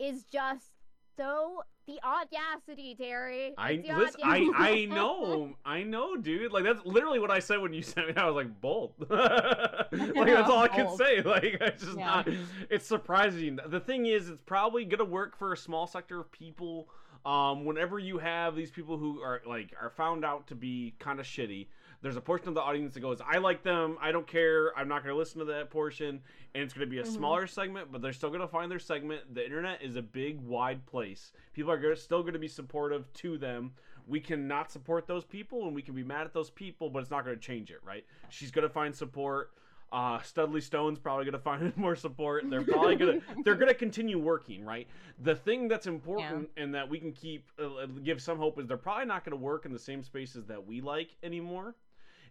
[0.00, 0.72] is just
[1.16, 4.52] so the audacity terry I the listen, I audacity.
[4.56, 6.52] I know, I know, dude.
[6.52, 8.14] Like that's literally what I said when you sent me.
[8.16, 8.92] I was like, bold.
[9.08, 11.20] like that's all I can say.
[11.22, 12.04] Like it's just Yeah.
[12.06, 12.28] not.
[12.70, 13.58] It's surprising.
[13.66, 16.88] The thing is, it's probably gonna work for a small sector of people.
[17.26, 21.18] Um, whenever you have these people who are like are found out to be kind
[21.20, 21.66] of shitty,
[22.02, 23.96] there's a portion of the audience that goes, "I like them.
[24.00, 24.76] I don't care.
[24.78, 26.20] I'm not going to listen to that portion."
[26.54, 27.06] And it's going to be a Mhm.
[27.14, 29.34] smaller segment, but they're still going to find their segment.
[29.34, 31.32] The internet is a big, wide place.
[31.52, 33.72] People are still going to be supportive to them.
[34.06, 37.10] We cannot support those people, and we can be mad at those people, but it's
[37.10, 38.04] not going to change it, right?
[38.28, 39.52] She's going to find support.
[39.92, 42.50] Uh, Studly Stone's probably gonna find more support.
[42.50, 44.88] They're probably gonna they're gonna continue working, right?
[45.20, 48.76] The thing that's important and that we can keep uh, give some hope is they're
[48.76, 51.76] probably not gonna work in the same spaces that we like anymore.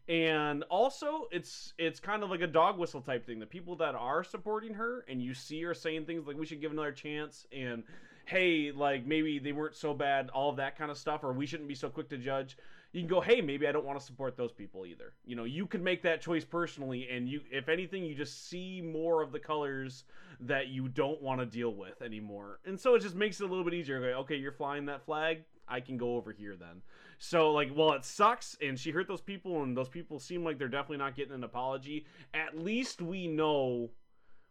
[0.10, 3.40] And also, it's it's kind of like a dog whistle type thing.
[3.40, 6.62] The people that are supporting her and you see her saying things like we should
[6.62, 7.84] give another chance and
[8.26, 11.46] hey, like maybe they weren't so bad, all of that kind of stuff, or we
[11.46, 12.58] shouldn't be so quick to judge
[12.94, 15.14] you can go, hey, maybe I don't want to support those people either.
[15.26, 18.82] You know, you can make that choice personally, and you, if anything, you just see
[18.82, 20.04] more of the colors
[20.40, 23.48] that you don't want to deal with anymore, and so it just makes it a
[23.48, 24.14] little bit easier.
[24.18, 26.82] Okay, you're flying that flag, I can go over here then.
[27.24, 30.58] So like, while it sucks, and she hurt those people, and those people seem like
[30.60, 32.06] they're definitely not getting an apology.
[32.34, 33.92] At least we know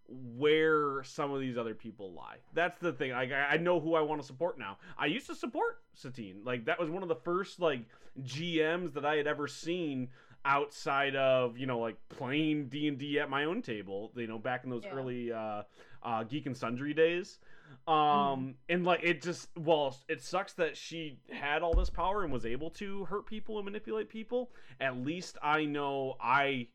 [0.08, 2.36] where some of these other people lie.
[2.54, 3.12] That's the thing.
[3.12, 4.78] I I know who I want to support now.
[4.96, 6.40] I used to support Satine.
[6.44, 7.80] Like that was one of the first like
[8.22, 10.08] GMs that I had ever seen
[10.46, 14.12] outside of you know like playing D and D at my own table.
[14.16, 14.94] You know back in those Yeah.
[14.94, 15.62] early uh,
[16.02, 17.38] uh, Geek and Sundry days.
[17.86, 22.32] Um and like it just well it sucks that she had all this power and
[22.32, 24.50] was able to hurt people and manipulate people.
[24.80, 26.68] At least I know I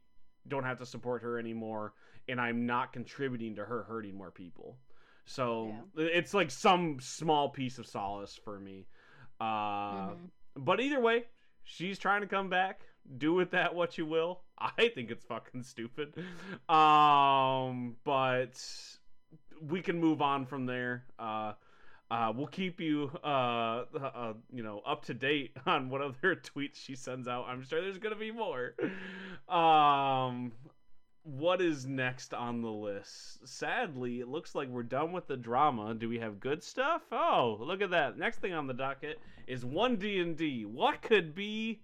[0.48, 1.94] don't have to support her anymore
[2.28, 4.78] and I'm not contributing to her hurting more people.
[5.26, 8.86] So it's like some small piece of solace for me.
[9.40, 10.30] Uh, Mhm.
[10.56, 11.26] But either way,
[11.64, 12.82] she's trying to come back.
[13.18, 14.42] Do with that what you will.
[14.58, 16.14] I think it's fucking stupid.
[16.68, 18.58] Um, but
[19.62, 21.04] we can move on from there.
[21.18, 21.54] Uh,
[22.10, 26.76] uh, we'll keep you, uh, uh, you know, up to date on what other tweets
[26.76, 27.46] she sends out.
[27.48, 28.76] I'm sure there's gonna be more.
[29.50, 30.54] Um,
[31.24, 33.46] what is next on the list?
[33.46, 35.94] Sadly, it looks like we're done with the drama.
[35.94, 37.02] Do we have good stuff?
[37.12, 38.18] Oh, look at that.
[38.18, 40.64] Next thing on the docket is one D and D.
[40.64, 41.82] What could be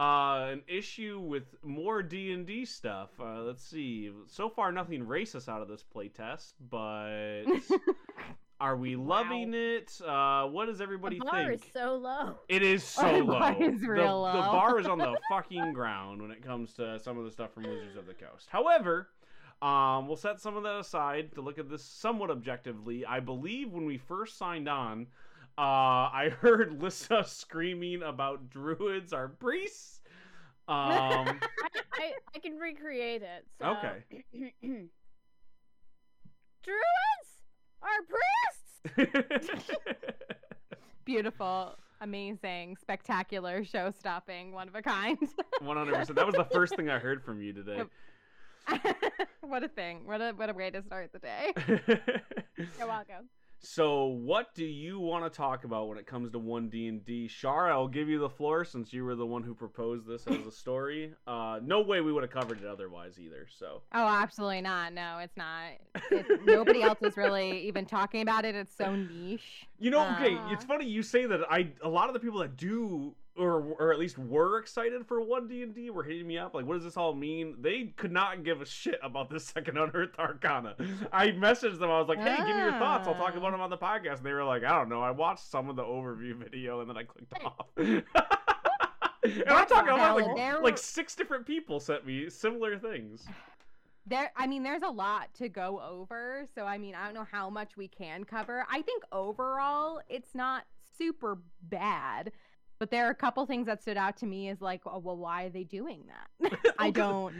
[0.00, 3.10] uh, an issue with more D and D stuff?
[3.20, 4.10] Uh, let's see.
[4.28, 7.42] So far, nothing racist out of this playtest, but
[8.60, 9.06] are we Wow.
[9.22, 10.00] loving it?
[10.06, 11.66] Uh, what does everybody the bar think?
[11.66, 12.34] is so low.
[12.48, 13.38] It is so The low.
[13.38, 14.52] bar is The- real the, low.
[14.52, 17.64] bar is on the fucking ground when it comes to some of the stuff from
[17.64, 18.48] Wizards of the Coast.
[18.50, 19.08] However,
[19.60, 23.04] um, we'll set some of that aside to look at this somewhat objectively.
[23.04, 25.08] I believe when we first signed on,
[25.60, 30.00] uh, I heard Lissa screaming about druids are priests.
[30.66, 31.38] Um, I,
[31.92, 33.46] I, I can recreate it.
[33.60, 33.76] So.
[33.76, 34.24] Okay.
[36.62, 36.80] Druids
[37.82, 37.88] are
[38.96, 39.70] priests.
[41.04, 45.18] Beautiful, amazing, spectacular, show stopping, one of a kind.
[45.60, 46.14] 100%.
[46.14, 47.82] That was the first thing I heard from you today.
[49.40, 50.06] what a thing.
[50.06, 51.52] What a what a way to start the day.
[52.78, 53.28] You're welcome.
[53.62, 57.04] So, what do you want to talk about when it comes to one D and
[57.04, 57.28] D?
[57.28, 60.46] Shar, I'll give you the floor since you were the one who proposed this as
[60.46, 61.12] a story.
[61.26, 63.46] Uh, no way we would have covered it otherwise either.
[63.58, 64.94] So, Oh, absolutely not.
[64.94, 65.72] No, it's not.
[66.10, 68.54] It, nobody else is really even talking about it.
[68.54, 69.66] It's so niche.
[69.78, 70.52] you know, okay, Uh.
[70.52, 71.40] it's funny you say that.
[71.50, 75.20] I a lot of the people that do or or at least were excited for
[75.20, 77.56] one D and D were hitting me up like, what does this all mean?
[77.60, 80.76] They could not give a shit about this second unearthed arcana.
[81.12, 81.90] I messaged them.
[81.90, 83.08] I was like, hey, give me your thoughts.
[83.08, 83.38] I'll talk Ah.
[83.38, 84.18] about them on the podcast.
[84.18, 85.00] And they were like, I don't know.
[85.02, 87.66] I watched some of the overview video and then I clicked off.
[87.76, 88.04] and
[89.48, 93.26] I'm talking about like, There like six different people sent me similar things.
[94.06, 97.26] There I mean there's a lot to go over, so I mean I don't know
[97.30, 98.66] how much we can cover.
[98.68, 100.64] I think overall it's not
[100.98, 102.32] super bad,
[102.80, 105.16] but there are a couple things that stood out to me as like, oh, well
[105.16, 106.58] why are they doing that?
[106.78, 107.32] I don't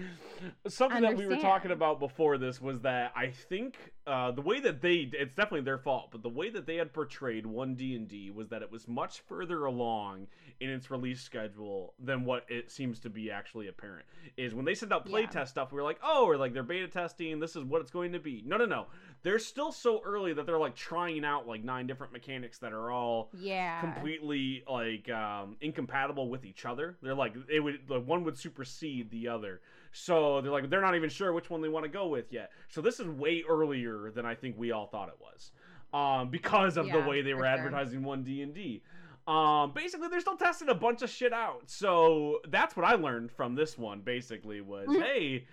[0.68, 3.76] Something that we were talking about before this was that I think
[4.06, 6.92] uh, the way that they it's definitely their fault, but the way that they had
[6.92, 10.26] portrayed one D and D was that it was much further along
[10.60, 14.04] in its release schedule than what it seems to be actually apparent.
[14.36, 15.44] Is when they sent out playtest Yeah.
[15.44, 18.12] stuff, we were like, oh, or like they're beta testing, this is what it's going
[18.12, 18.42] to be.
[18.44, 18.86] No, no, no.
[19.22, 22.90] They're still so early that they're like trying out like nine different mechanics that are
[22.90, 23.80] all yeah.
[23.80, 26.96] completely like um incompatible with each other.
[27.02, 29.60] They're like it would like one would supersede the other.
[29.92, 32.50] So they're like they're not even sure which one they want to go with yet.
[32.68, 35.50] So this is way earlier than i think we all thought it was
[35.92, 38.82] um because of the way they were advertising one d&d
[39.26, 41.62] um basically they're still testing a bunch of shit out.
[41.66, 45.02] So that's what i learned from this one basically was Mhm.
[45.02, 45.46] hey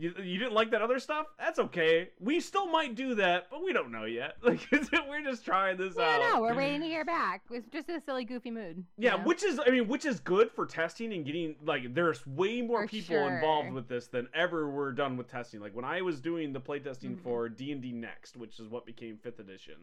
[0.00, 1.26] You, you didn't like that other stuff?
[1.40, 2.10] That's okay.
[2.20, 4.36] We still might do that, but we don't know yet.
[4.42, 4.60] Like
[5.08, 6.20] we're just trying this out.
[6.20, 6.34] Yeah, out.
[6.36, 7.42] no, we're waiting to hear back.
[7.50, 8.76] It's just a silly, goofy mood.
[8.78, 9.24] you Yeah, know?
[9.24, 12.82] which is I mean, which is good for testing and getting like there's way more
[12.82, 15.60] For people involved with this than ever were done with testing.
[15.60, 17.22] Like when I was doing the playtesting Mhm.
[17.22, 19.74] for D and D Next, which is what became Fifth Edition,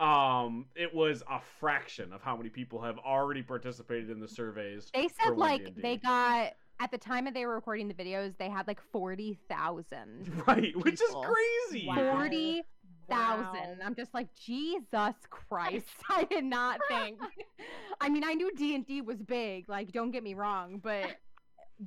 [0.00, 4.90] um, it was a fraction of how many people have already participated in the surveys.
[4.92, 5.80] They said like D&D.
[5.80, 9.38] they got at the time that they were recording the videos, they had like forty
[9.48, 10.30] thousand.
[10.46, 11.86] right, which is crazy.
[11.86, 12.12] Wow.
[12.12, 12.62] Forty
[13.08, 13.78] thousand.
[13.78, 13.84] Wow.
[13.86, 15.86] I'm just like Jesus Christ.
[16.10, 17.18] I did not think.
[18.00, 19.68] I mean, I knew D and D was big.
[19.68, 21.16] Like, don't get me wrong, but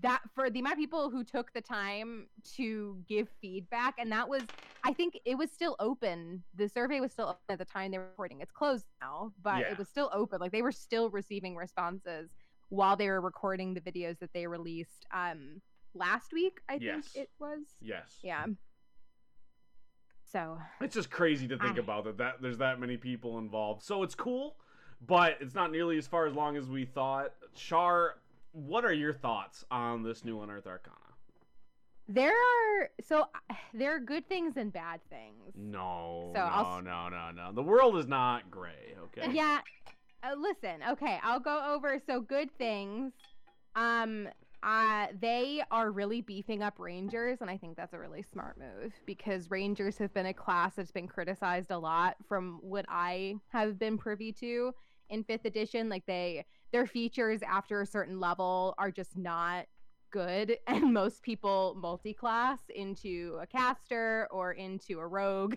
[0.02, 4.30] that for the amount of people who took the time to give feedback, and that
[4.30, 4.44] was,
[4.84, 6.44] I think it was still open.
[6.56, 8.40] The survey was still open at the time they were recording.
[8.40, 9.72] It's closed now, but Yeah.
[9.72, 10.40] it was still open.
[10.40, 12.30] Like they were still receiving responses
[12.70, 15.62] while they were recording the videos that they released um
[15.94, 16.60] last week.
[16.70, 17.08] I Yes.
[17.10, 17.64] think it was.
[17.82, 18.20] Yes.
[18.24, 18.46] Yeah.
[20.32, 23.82] So It's just crazy to think I- about that, that there's that many people involved.
[23.82, 24.58] So it's cool,
[25.02, 27.34] but it's not nearly as far as long as we thought.
[27.56, 28.20] Char,
[28.52, 30.96] what are your thoughts on this new Unearthed Arcana?
[32.08, 33.26] There are so
[33.74, 35.54] there are good things and bad things.
[35.56, 37.52] No, So no, I'll no, no, no.
[37.52, 38.96] The world is not gray.
[39.06, 39.32] Okay.
[39.32, 39.60] Yeah.
[40.24, 43.14] Uh, listen, okay, I'll go over so good things.
[43.76, 44.28] Um
[44.62, 48.94] uh they are really beefing up rangers and I think that's a really smart move
[49.06, 53.80] because rangers have been a class that's been criticized a lot from what I have
[53.80, 54.74] been privy to
[55.10, 59.66] in 5th edition like they their features after a certain level are just not
[60.12, 65.56] good and most people multi-class into a caster or into a rogue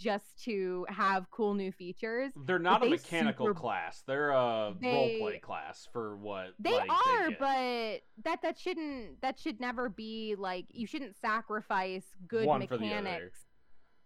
[0.00, 4.02] just to have cool new features They're not a they mechanical super- class.
[4.06, 7.38] They're a They- roleplay class for what they like, are get.
[7.38, 12.78] but that that shouldn't that should never be like you shouldn't sacrifice good One for
[12.78, 13.40] mechanics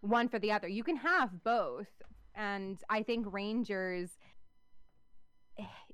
[0.00, 1.86] one for the other you can have both
[2.34, 4.10] and i think rangers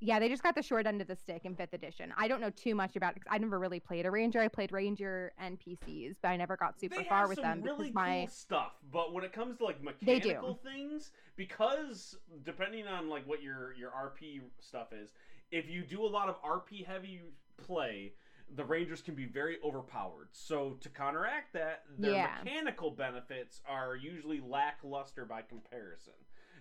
[0.00, 2.40] yeah they just got the short end of the stick in fifth edition i don't
[2.40, 6.16] know too much about it i never really played a ranger i played ranger npcs
[6.22, 9.12] but i never got super they far with them really because my cool stuff, but
[9.12, 14.40] when it comes to like mechanical things, because depending on like what your your RP
[14.60, 15.12] stuff is,
[15.50, 17.20] if you do a lot of RP heavy
[17.56, 18.12] play,
[18.54, 20.28] the rangers can be very overpowered.
[20.32, 22.38] So to counteract that, their Yeah.
[22.42, 26.14] mechanical benefits are usually lackluster by comparison.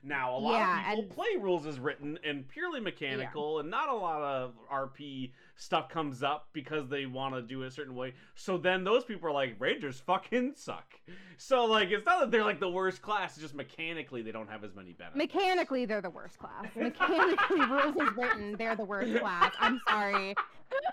[0.03, 3.69] Now, a lot Yeah, of people and- play rules as written and purely mechanical, and
[3.69, 7.71] not a lot of RP stuff comes up because they want to do it a
[7.71, 8.13] certain way.
[8.35, 10.93] So then those people are like, Rangers fucking suck.
[11.37, 14.49] So like, it's not that they're like the worst class; it's just mechanically they don't
[14.49, 15.17] have as many benefits.
[15.17, 20.35] mechanically they're the worst class mechanically rules is written they're the worst class i'm sorry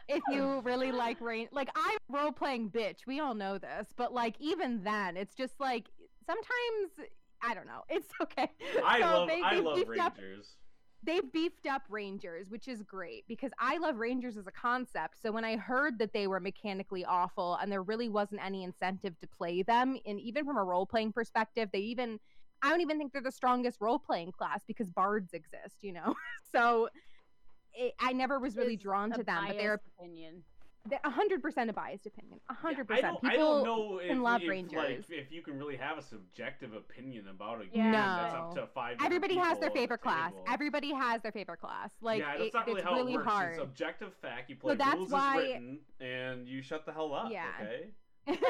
[0.08, 4.34] if you really like rain like i'm role-playing bitch we all know this but like
[4.40, 5.86] even then it's just like
[6.26, 7.08] sometimes
[7.46, 8.50] i don't know it's okay
[8.84, 10.56] I So love, they- I they've love beefed up- Rangers.
[11.02, 15.30] they've beefed up rangers which is great because i love rangers as a concept so
[15.30, 19.26] when i heard that they were mechanically awful and there really wasn't any incentive to
[19.26, 22.18] play them and even from a role-playing perspective they even
[22.62, 26.14] i don't even think they're the strongest role-playing class because bards exist you know
[26.52, 26.88] so
[27.74, 30.42] it, i never was really Is drawn to them but they're opinion.
[30.88, 34.22] They're 100% a biased opinion A 100% Yeah, I people I don't know if, can
[34.22, 34.76] love if, Rangers.
[34.76, 37.82] Like, if you can really have a subjective opinion about a Yeah.
[37.82, 38.98] game that's up to five.
[38.98, 40.44] different everybody has their people the favorite class table.
[40.48, 43.16] everybody has their favorite class like yeah, that's it- not really it's how really it
[43.16, 43.28] works.
[43.28, 44.50] hard It's objective fact.
[44.50, 47.30] You play so that's rules why- as written, and you shut the hell up.
[47.30, 47.46] Yeah.
[47.60, 47.90] Okay.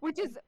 [0.00, 0.38] which is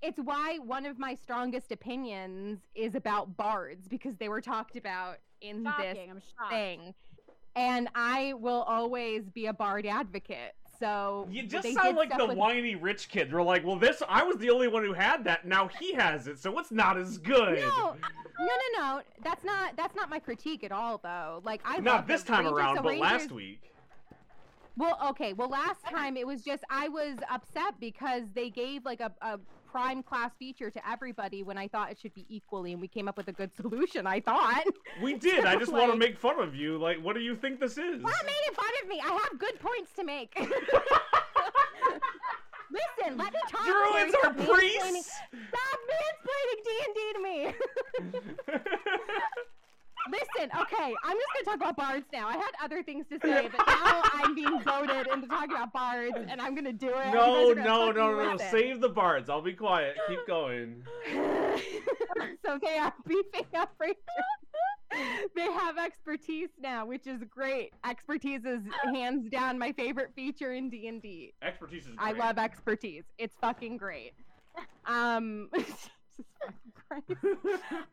[0.00, 5.18] it's why one of my strongest opinions is about bards because they were talked about
[5.40, 6.10] in this Shocking.
[6.10, 6.94] I'm thing
[7.56, 12.36] and i will always be a bard advocate so You just sound like the with-
[12.36, 13.30] whiny rich kid.
[13.30, 15.46] You're like, well, this I was the only one who had that.
[15.46, 17.60] Now he has it, so it's not as good.
[17.60, 17.94] no
[18.40, 22.08] no no no that's not that's not my critique at all though like i not
[22.08, 23.60] this time Rangers- around, so but last week.
[24.76, 25.34] Well, okay.
[25.34, 29.38] Well, last time it was just I was upset because they gave like a, a
[29.72, 33.08] prime class feature to everybody when I thought it should be equally, and we came
[33.08, 34.06] up with a good solution.
[34.06, 34.64] I thought.
[35.02, 35.46] We did.
[35.46, 36.76] I just want to make fun of you.
[36.78, 38.00] Like, what do you think this is?
[38.00, 39.00] Stop making fun of me.
[39.02, 40.36] I have good points to make.
[42.70, 43.64] Listen, let me talk.
[43.66, 45.10] Druids are priests.
[45.48, 47.54] Stop mansplaining D and D to me.
[50.42, 52.26] Listen, okay, I'm just gonna talk about bards now.
[52.26, 56.16] I had other things to say, but now I'm being voted into talking about bards,
[56.28, 57.12] and I'm gonna do it.
[57.12, 58.36] no, guys are gonna no, no, no, no.
[58.50, 59.30] Save the bards.
[59.30, 59.96] I'll be quiet.
[60.08, 60.82] Keep going.
[62.44, 63.98] so they are beefing up Rangers.
[65.36, 67.72] they have expertise now, which is great.
[67.88, 68.62] Expertise is
[68.92, 71.34] hands down my favorite feature in D and D.
[71.42, 71.92] Expertise is.
[71.98, 73.04] I love expertise.
[73.16, 74.12] It's fucking great.
[74.86, 75.90] Um, Jesus
[76.40, 76.71] fucking Christ.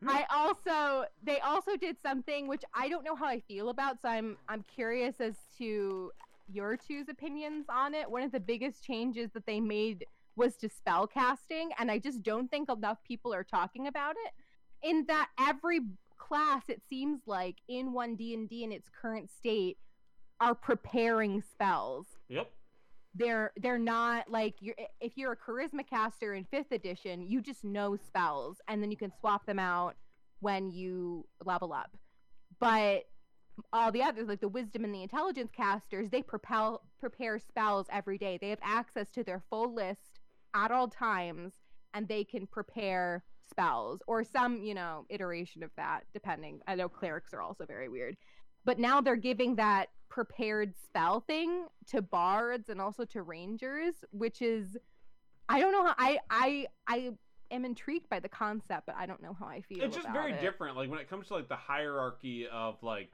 [0.06, 4.08] I also they also did something which I don't know how I feel about, so
[4.08, 6.10] I'm I'm curious as to
[6.52, 8.10] your two's opinions on it.
[8.10, 10.04] One of the biggest changes that they made
[10.36, 14.32] was to spell casting, and I just don't think enough people are talking about it.
[14.82, 15.80] In that every
[16.18, 19.76] class, it seems like in one D and D in its current state,
[20.40, 22.50] are preparing spells Yep.
[23.14, 27.64] They're they're not like you're if you're a charisma caster in fifth edition you just
[27.64, 29.96] know spells and then you can swap them out
[30.40, 31.96] when you level up.
[32.58, 33.04] But
[33.72, 38.16] all the others like the wisdom and the intelligence casters they propel prepare spells every
[38.16, 38.38] day.
[38.40, 40.20] They have access to their full list
[40.54, 41.52] at all times
[41.92, 46.60] and they can prepare spells or some you know iteration of that depending.
[46.68, 48.16] I know clerics are also very weird
[48.70, 54.40] but now they're giving that prepared spell thing to bards and also to rangers which
[54.40, 54.76] is
[55.48, 57.12] i don't know how i i i
[57.50, 60.34] am intrigued by the concept but i don't know how i feel it's just very
[60.34, 60.40] it.
[60.40, 60.76] different.
[60.76, 63.10] Like when it comes to like the hierarchy of like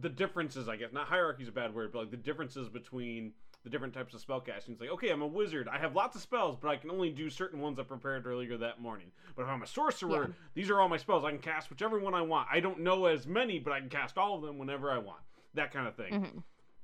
[0.00, 3.32] the differences, I guess not hierarchy is a bad word, but like the differences between
[3.62, 4.72] the different types of spell casting.
[4.72, 5.68] It's like, okay, I'm a wizard.
[5.68, 8.56] I have lots of spells, but I can only do certain ones I prepared earlier
[8.56, 9.12] that morning.
[9.36, 10.34] But if I'm a sorcerer, Yeah.
[10.54, 11.24] these are all my spells.
[11.24, 12.48] I can cast whichever one I want.
[12.50, 15.20] I don't know as many, but I can cast all of them whenever I want.
[15.54, 16.12] That kind of thing.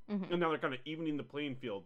[0.09, 0.21] Mhm.
[0.21, 0.31] Mhm.
[0.33, 1.85] And now they're kind of evening the playing field.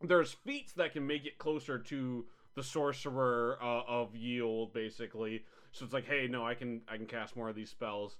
[0.00, 5.44] There's feats that can make it closer to the sorcerer uh, of yield, basically.
[5.72, 8.16] So it's like, hey, no, I can I can cast more of these spells.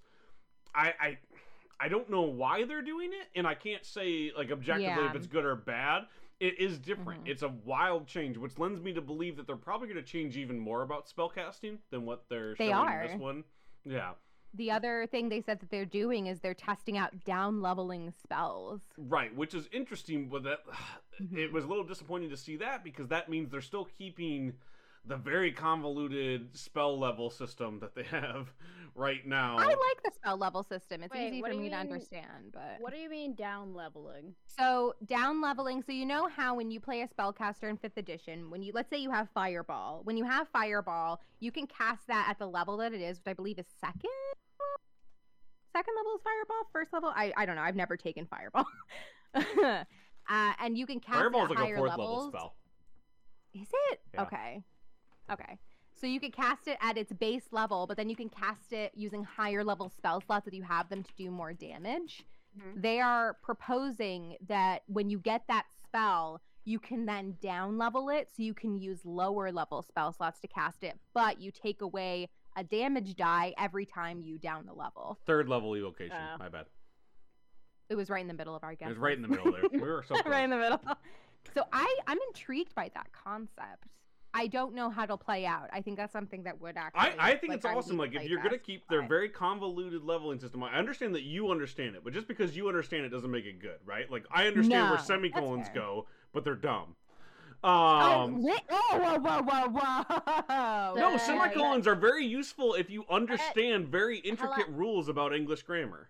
[0.74, 1.18] I I
[1.80, 5.26] I don't know why they're doing it, and I can't say like objectively if it's
[5.26, 6.02] good or bad.
[6.38, 7.24] It is different.
[7.24, 7.28] Mhm.
[7.28, 10.38] It's a wild change, which lends me to believe that they're probably going to change
[10.38, 13.02] even more about spellcasting than what they're They showing are.
[13.02, 13.44] in this one.
[13.84, 14.12] Yeah,
[14.54, 18.80] the other thing they said that they're doing is they're testing out down leveling spells
[18.96, 19.34] right.
[19.34, 20.60] Which is interesting, but that
[21.32, 24.54] it was a little disappointing to see that because that means they're still keeping
[25.04, 28.52] the very convoluted spell level system that they have
[28.94, 29.56] right now.
[29.56, 32.76] i like the spell level system it's Wait, easy for me you to understand but
[32.80, 34.34] What do you mean down leveling?
[34.46, 35.82] So down leveling.
[35.82, 38.90] So you know how when you play a spellcaster in fifth edition, when you let's
[38.90, 42.76] say you have fireball, when you have fireball, you can cast that at the level
[42.78, 44.10] that it is, which I believe is second.
[45.72, 46.68] Second level is fireball.
[46.72, 47.62] First level, I I don't know.
[47.62, 48.66] I've never taken fireball.
[49.34, 49.84] uh,
[50.28, 52.24] and you can cast Fireball's it at like a fourth levels.
[52.24, 52.54] level spell.
[53.54, 54.00] Is it?
[54.14, 54.22] Yeah.
[54.22, 54.62] Okay.
[55.30, 55.58] Okay.
[56.00, 58.92] So you can cast it at its base level, but then you can cast it
[58.94, 62.24] using higher level spell slots if you have them to do more damage.
[62.58, 62.80] Mhm.
[62.80, 68.28] They are proposing that when you get that spell, you can then down level it
[68.34, 72.28] so you can use lower level spell slots to cast it, but you take away
[72.56, 75.18] a damage die every time you down the level.
[75.26, 76.16] Third level evocation.
[76.16, 76.38] Oh.
[76.38, 76.66] My bad.
[77.88, 78.86] It was right in the middle of our guess.
[78.86, 79.62] It was right in the middle there.
[79.70, 80.24] We were so close.
[80.26, 80.80] right in the middle.
[81.54, 83.86] So I I'm intrigued by that concept.
[84.32, 85.68] I don't know how it'll play out.
[85.72, 87.18] I think that's something that would actually.
[87.18, 87.96] I, I think like, it's awesome.
[87.98, 91.96] Like if you're gonna keep their very convoluted leveling system, I understand that you understand
[91.96, 94.10] it, but just because you understand it doesn't make it good, right?
[94.10, 96.96] Like I understand No, where semicolons go, but they're dumb.
[97.62, 97.68] Oh,
[98.24, 100.94] Um, li- oh, whoa, whoa, whoa, whoa!
[100.96, 104.78] no, Yeah, semicolons are very useful if you understand very intricate hello.
[104.78, 106.08] rules about English grammar.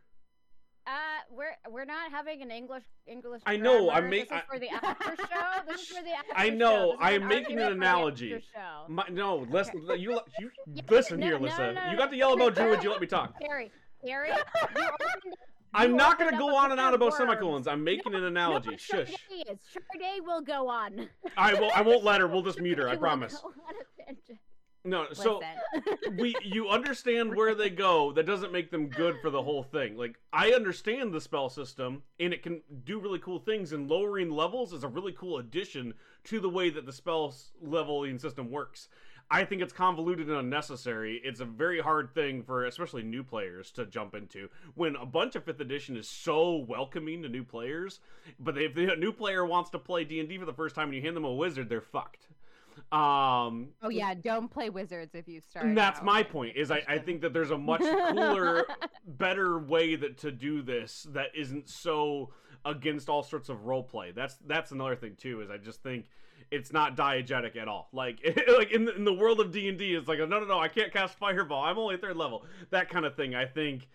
[0.86, 0.90] Uh,
[1.30, 3.42] we're we're not having an English English.
[3.46, 4.08] I know, I'm grammar.
[4.08, 5.62] make- This is I- for the after show.
[5.68, 6.54] This is for the after I show.
[6.54, 8.42] know, is I'm making an analogy.
[8.52, 8.84] show.
[8.88, 11.72] My, no, listen, you, you Yeah, listen no, here, no, Lissa.
[11.74, 12.10] no, you got no.
[12.10, 12.82] the yellow belt druid.
[12.82, 13.34] You let me talk.
[13.46, 13.70] Harry,
[14.06, 14.30] Harry,
[15.74, 17.16] I'm not gonna go on and on about worms.
[17.16, 17.68] semicolons.
[17.68, 18.76] I'm making an analogy.
[18.76, 19.12] Shush.
[19.28, 21.08] Sade will go on.
[21.36, 21.70] I will.
[21.74, 22.26] I won't let her.
[22.26, 22.88] We'll just mute her.
[22.88, 23.40] I promise.
[24.88, 25.42] Go on a tangent.
[25.74, 25.80] No.
[26.04, 28.12] So we you understand where they go.
[28.12, 29.96] That doesn't make them good for the whole thing.
[29.96, 34.30] Like i understand the spell system and it can do really cool things and lowering
[34.30, 38.88] levels is a really cool addition to the way that the spell leveling system works.
[39.32, 41.20] I think it's convoluted and unnecessary.
[41.22, 44.48] It's a very hard thing for especially new players to jump into.
[44.74, 48.00] When a bunch of fifth edition is so welcoming to new players
[48.38, 51.02] but if the new player wants to play d&d for the first time and you
[51.02, 52.28] hand them a wizard they're fucked
[52.92, 55.66] um oh yeah, don't play wizards if you start.
[55.66, 56.04] and that's out.
[56.04, 56.56] my point.
[56.56, 58.66] Is I, I think that there's a much cooler,
[59.06, 62.30] better way that to do this that isn't so
[62.64, 64.12] against all sorts of role play.
[64.12, 65.40] That's that's another thing too.
[65.40, 66.06] Is I just think
[66.50, 67.88] it's not diegetic at all.
[67.92, 68.18] Like
[68.56, 70.58] like in the, in the world of D and D, it's like no no no
[70.58, 71.62] I can't cast fireball.
[71.62, 72.44] I'm only third level.
[72.70, 73.34] That kind of thing.
[73.34, 73.88] I think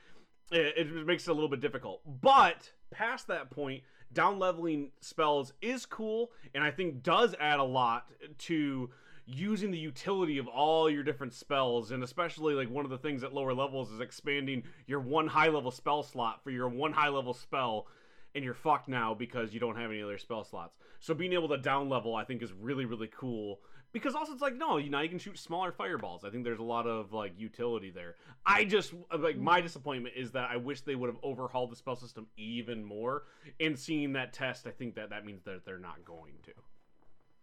[0.51, 2.01] it, it makes it a little bit difficult.
[2.21, 3.83] But past that point,
[4.16, 8.07] down leveling spells is cool, and I think does add a lot
[8.39, 8.89] to
[9.28, 13.24] using the utility of all your different spells, and especially like one of the things
[13.24, 17.09] at lower levels is expanding your one high level spell slot for your one high
[17.09, 17.88] level spell,
[18.34, 20.76] and you're fucked now because you don't have any other spell slots.
[20.99, 23.59] So being able to down level, I think, is really really cool.
[23.96, 26.26] Because also it's like no, you now you can shoot smaller fireballs.
[26.26, 28.16] I think there's a lot of like utility there.
[28.46, 31.96] I just like my disappointment is that I wish they would have overhauled the spell
[31.96, 33.24] system even more.
[33.62, 36.52] And seeing that test, I think that that means that they're not going to.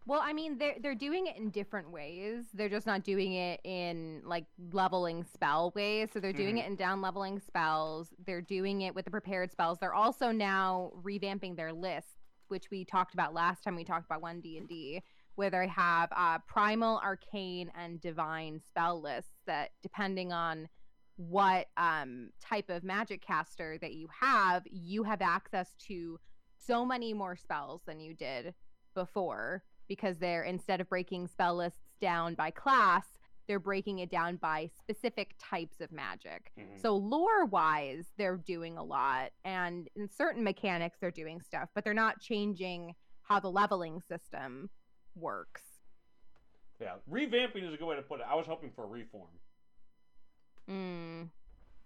[0.04, 2.44] Well, I mean, they're they're doing it in different ways.
[2.52, 6.10] They're just not doing it in like leveling spell ways.
[6.12, 6.64] So they're doing Mhm.
[6.64, 8.12] it in down leveling spells.
[8.26, 9.78] They're doing it with the prepared spells.
[9.78, 14.20] They're also now revamping their list, which we talked about last time we talked about
[14.20, 15.02] one D and D,
[15.34, 20.68] where they have uh, primal, arcane, and divine spell lists that, depending on
[21.16, 26.18] what um, type of magic caster that you have, you have access to
[26.58, 28.54] so many more spells than you did
[28.94, 33.04] before because they're instead of breaking spell lists down by class,
[33.48, 36.52] they're breaking it down by specific types of magic.
[36.58, 36.80] Mhm.
[36.80, 41.84] So lore wise, they're doing a lot, and in certain mechanics, they're doing stuff, but
[41.84, 44.70] they're not changing how the leveling system
[45.16, 45.62] works.
[46.80, 48.26] Yeah, revamping is a good way to put it.
[48.28, 49.28] I was hoping for a reform.
[50.70, 51.28] Mm.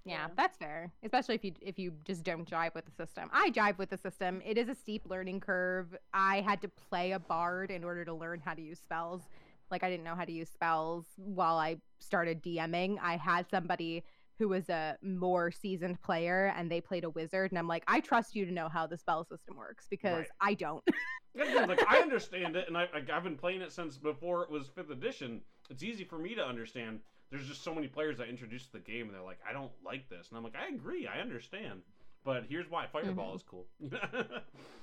[0.05, 0.29] Yeah, Yeah.
[0.37, 0.93] that's fair.
[1.03, 3.29] Especially if you if you just don't jive with the system.
[3.33, 4.41] I jive with the system.
[4.45, 5.97] It is a steep learning curve.
[6.15, 9.23] I had to play a bard in order to learn how to use spells.
[9.71, 12.99] Like I didn't know how to use spells while I started DMing.
[13.03, 14.05] I had somebody
[14.39, 18.01] who was a more seasoned player and they played a wizard and I'm like, I
[18.01, 20.29] trust you to know how the spell system works because Right.
[20.41, 20.85] I don't.
[21.35, 23.99] That's the thing, like I understand it, and I, I, I've been playing it since
[23.99, 25.43] before it was fifth edition.
[25.69, 27.01] It's easy for me to understand.
[27.31, 30.09] There's just so many players that introduced the game, and they're like, "I don't like
[30.09, 31.83] this," and I'm like, "I agree, I understand."
[32.25, 33.67] But here's why Fireball is cool.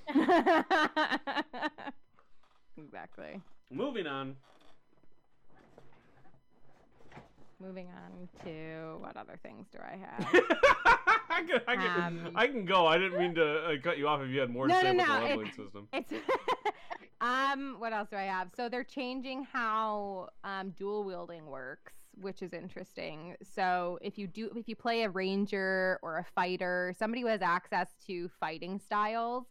[0.09, 1.67] Mm-hmm.
[2.77, 3.41] exactly.
[3.71, 4.35] Moving on.
[7.63, 10.27] Moving on to what other things do I have?
[11.29, 12.87] I, can, I, can, Um, I can go.
[12.87, 14.97] I didn't mean to uh, cut you off if you had more to say no,
[14.97, 15.87] with no, the it- system.
[15.93, 16.11] It's
[17.21, 18.49] um what else do I have?
[18.57, 23.35] So they're changing how um dual wielding works, which is interesting.
[23.55, 27.41] So if you do if you play a ranger or a fighter, somebody who has
[27.41, 29.45] access to fighting styles,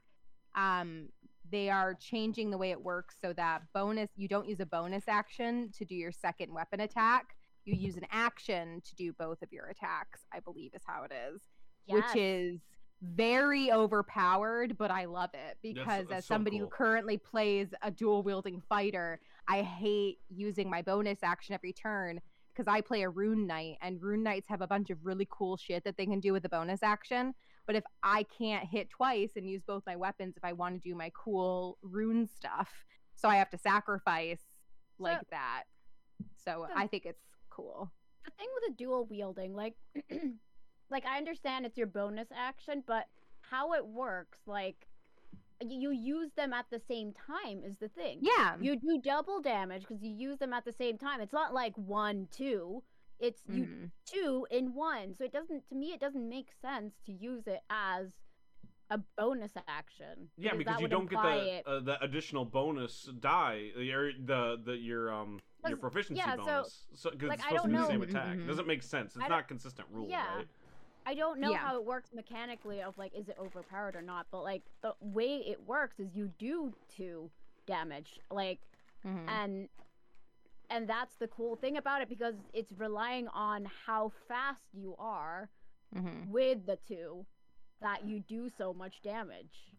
[0.54, 1.08] um
[1.50, 5.04] they are changing the way it works so that bonus you don't use a bonus
[5.08, 7.36] action to do your second weapon attack.
[7.64, 11.12] You use an action to do both of your attacks, I believe is how it
[11.12, 11.40] is
[11.86, 12.60] which is
[13.02, 16.66] very overpowered, but I love it because that's as so somebody cool.
[16.66, 22.20] who currently plays a dual wielding fighter, I hate using my bonus action every turn
[22.54, 25.56] because I play a rune knight and rune knights have a bunch of really cool
[25.56, 27.34] shit that they can do with a bonus action.
[27.66, 30.88] But if I can't hit twice and use both my weapons if I want to
[30.88, 32.84] do my cool rune stuff,
[33.16, 34.42] so I have to sacrifice
[34.98, 35.64] like that.
[36.36, 37.90] So So- I think it's cool.
[38.24, 39.74] the thing with the dual wielding, like,
[40.90, 43.06] like I understand it's your bonus action, but
[43.40, 44.86] how it works, like,
[45.64, 48.18] you use them at the same time is the thing.
[48.20, 48.56] Yeah.
[48.60, 51.20] You do double damage because you use them at the same time.
[51.20, 52.82] It's not like one, two.
[53.20, 53.90] It's you Mhm.
[54.04, 55.14] two in one.
[55.14, 58.10] So it doesn't to me it doesn't make sense to use it as
[58.90, 60.30] a bonus action.
[60.36, 64.12] Yeah, because that you would don't get imply the uh, the additional bonus die, your
[64.12, 65.38] the the your um
[65.70, 66.86] your 'Cause- proficiency yeah, so, bonus.
[66.94, 68.36] So because like, it's I supposed to be don't the same know- attack.
[68.38, 68.46] Mhm.
[68.46, 69.16] Doesn't make sense.
[69.16, 70.36] It's not a consistent rule, yeah.
[70.36, 70.48] right?
[71.04, 71.58] I don't know Yeah.
[71.58, 75.38] how it works mechanically of like is it overpowered or not, but like the way
[75.46, 77.30] it works is you do two
[77.66, 78.20] damage.
[78.30, 78.60] Like
[79.04, 79.28] Mhm.
[79.28, 79.68] and
[80.70, 85.50] and that's the cool thing about it because it's relying on how fast you are
[85.94, 86.28] Mhm.
[86.28, 87.26] with the two
[87.80, 89.74] that you do so much damage.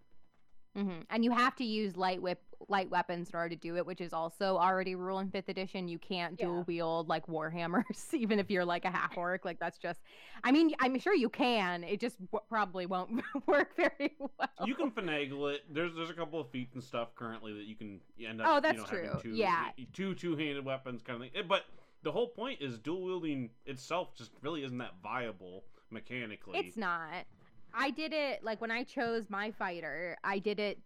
[0.75, 3.85] Hmm And you have to use light whip, light weapons in order to do it,
[3.85, 5.87] which is also already rule in fifth edition.
[5.87, 6.63] You can't dual Yeah.
[6.67, 9.45] wield like warhammers, even if you're like a half orc.
[9.45, 9.99] Like that's just,
[10.43, 11.83] I mean, I'm sure you can.
[11.83, 14.49] It just w- probably won't work very well.
[14.65, 15.61] You can finagle it.
[15.71, 18.47] There's there's a couple of feats and stuff currently that you can end up.
[18.49, 19.19] Oh, you that's know, having true.
[19.21, 19.65] Two, Yeah.
[19.93, 21.31] two two handed weapons kind of thing.
[21.35, 21.65] Eh, But
[22.01, 26.59] the whole point is dual wielding itself just really isn't that viable mechanically.
[26.59, 27.25] It's not.
[27.73, 30.17] I did it like when I chose my fighter.
[30.23, 30.79] I did it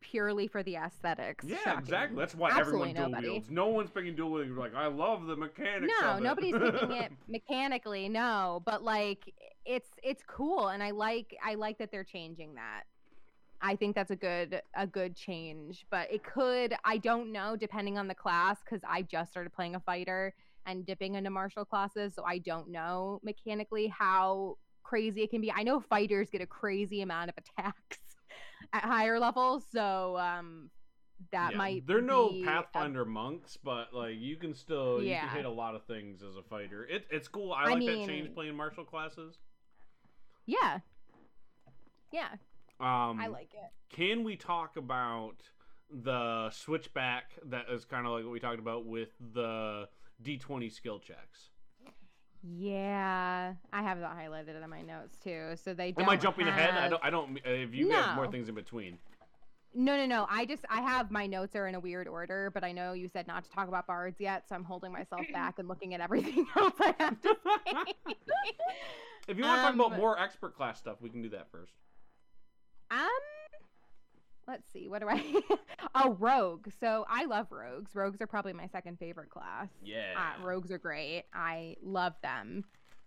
[0.00, 1.44] purely for the aesthetics.
[1.46, 1.80] Yeah, Shocking.
[1.80, 2.18] exactly.
[2.18, 3.28] That's why Absolutely everyone dual nobody.
[3.30, 3.50] wields.
[3.50, 4.56] No one's picking dual wielding.
[4.56, 5.92] Like I love the mechanics.
[6.00, 6.22] No, of it.
[6.22, 8.08] nobody's picking it mechanically.
[8.08, 9.32] No, but like
[9.64, 12.82] it's it's cool, and I like I like that they're changing that.
[13.62, 17.96] I think that's a good a good change, but it could I don't know depending
[17.96, 20.34] on the class because I just started playing a fighter
[20.66, 24.56] and dipping into martial classes, so I don't know mechanically how
[24.94, 25.50] crazy it can be.
[25.50, 27.98] I know fighters get a crazy amount of attacks
[28.72, 30.70] at higher levels, so um
[31.32, 35.02] that might Yeah, might They're no be a- Pathfinder monks, but like you can still
[35.02, 35.26] you Yeah.
[35.26, 36.84] can hit a lot of things as a fighter.
[36.86, 37.52] It, it's cool.
[37.52, 39.38] I, I like that change playing martial classes.
[40.46, 40.78] yeah.
[42.12, 42.28] Yeah,
[42.78, 43.70] Um, I like it.
[43.96, 45.38] Can we talk about
[45.90, 49.88] the switchback that is kind of like what we talked about with the
[50.22, 51.50] D20 skill checks?
[52.46, 53.54] Yeah.
[53.72, 55.52] I have that highlighted in my notes too.
[55.62, 56.70] So they don't Am I jumping ahead?
[56.74, 57.04] I don't.
[57.04, 57.36] I don't.
[57.38, 58.98] uh, If you have more things in between,
[59.74, 60.26] No, no, no.
[60.30, 63.08] I just I have my notes are in a weird order, but I know you
[63.08, 66.00] said not to talk about bards yet, so I'm holding myself back and looking at
[66.00, 67.72] everything else I have to say.
[69.28, 71.50] if you want to talk about Um, more expert class stuff, we can do that
[71.50, 71.72] first.
[72.90, 73.08] Um,
[74.46, 74.88] let's see.
[74.88, 75.40] What do I?
[75.94, 76.68] oh, rogue.
[76.80, 77.94] So I love rogues.
[77.94, 79.68] Rogues are probably my second favorite class.
[79.84, 80.14] Yeah.
[80.16, 81.24] Uh, rogues are great.
[81.32, 82.64] I love them.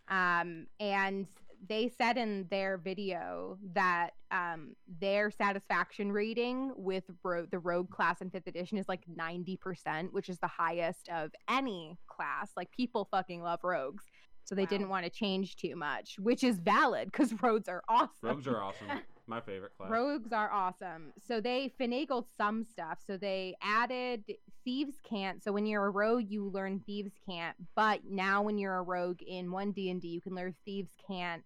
[0.09, 1.27] Um, and
[1.67, 8.21] they said in their video that um, their satisfaction rating with ro- the rogue class
[8.21, 12.51] in fifth edition is like 90%, which is the highest of any class.
[12.55, 14.03] Like people fucking love rogues.
[14.43, 14.67] So they Wow.
[14.69, 18.11] didn't want to change too much, which is valid because rogues are awesome.
[18.21, 18.87] Rogues are awesome.
[19.27, 19.91] My favorite class.
[19.91, 21.11] Rogues are awesome.
[21.27, 22.99] So they finagled some stuff.
[23.05, 24.23] So they added
[24.63, 25.43] thieves' cant.
[25.43, 27.57] So when you're a rogue, you learn thieves' cant.
[27.75, 30.93] But now when you're a rogue in one D and D, you can learn thieves'
[31.05, 31.43] cant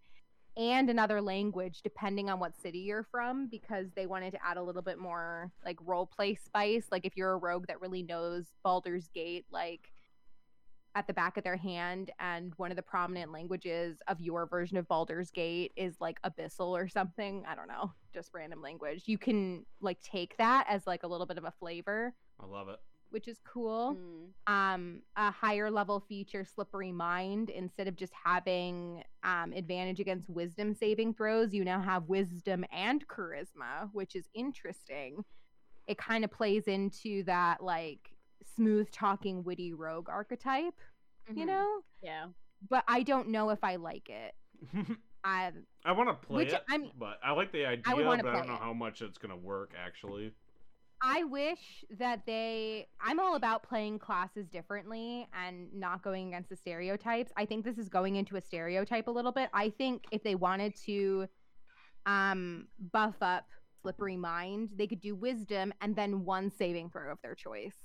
[0.58, 4.64] and another language depending on what city you're from because they wanted to add a
[4.64, 6.86] little bit more like role play spice.
[6.92, 9.92] Like if you're a rogue that really knows Baldur's Gate, like
[10.96, 14.78] at the back of their hand and one of the prominent languages of your version
[14.78, 19.04] of Baldur's Gate is like abyssal or something, I don't know, just random language.
[19.06, 22.68] You can like take that as like a little bit of a flavor, I love
[22.68, 22.80] it.
[23.10, 23.98] which is cool.
[24.48, 24.54] Mm.
[24.54, 30.74] Um a higher level feature slippery mind instead of just having um advantage against wisdom
[30.74, 35.24] saving throws, you now have wisdom and charisma, which is interesting.
[35.88, 38.12] It kind of plays into that like
[38.56, 40.76] smooth talking witty rogue archetype,
[41.36, 41.48] you Mhm.
[41.48, 41.82] know?
[42.02, 42.28] Yeah.
[42.70, 44.36] but I don't know if I like it.
[45.24, 45.52] I
[45.84, 48.06] I want to play Which, it, I mean- but I like the idea, I would
[48.06, 48.60] wanna but I don't know it.
[48.60, 50.32] how much it's gonna work actually.
[51.04, 56.56] I wish that they I'm all about playing classes differently and not going against the
[56.56, 57.32] stereotypes.
[57.36, 59.50] I think this is going into a stereotype a little bit.
[59.54, 61.28] I think if they wanted to
[62.06, 63.48] um buff up
[63.82, 67.78] slippery mind, they could do wisdom and then one saving throw of their choice.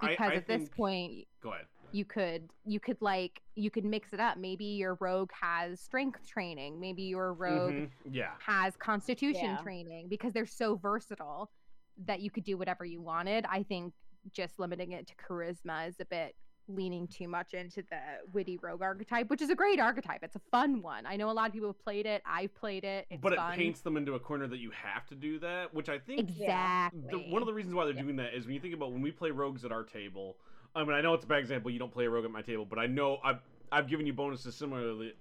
[0.00, 1.66] I- Because I at this point Go ahead.
[1.92, 4.36] you could you could like you could mix it up.
[4.38, 7.90] Maybe your rogue has strength training, maybe your rogue Mhm.
[8.10, 8.34] Yeah.
[8.40, 9.56] has constitution Yeah.
[9.62, 11.50] training because they're so versatile
[11.98, 13.46] that you could do whatever you wanted.
[13.46, 13.94] I think
[14.32, 16.34] just limiting it to charisma is a bit
[16.68, 17.98] leaning too much into the
[18.32, 20.22] witty rogue archetype, which is a great archetype.
[20.22, 21.06] It's a fun one.
[21.06, 22.22] I know a lot of people have played it.
[22.26, 23.06] I've played it.
[23.10, 23.56] It's but it fun.
[23.56, 27.02] paints them into a corner that you have to do that, which I think exactly.
[27.10, 28.02] the, one of the reasons why they're Yeah.
[28.02, 30.36] doing that is when you think about when we play rogues at our table.
[30.74, 31.70] I mean, I know it's a bad example.
[31.70, 33.40] You don't play a rogue at my table, but I know I've
[33.72, 35.14] I've given you bonuses similarly.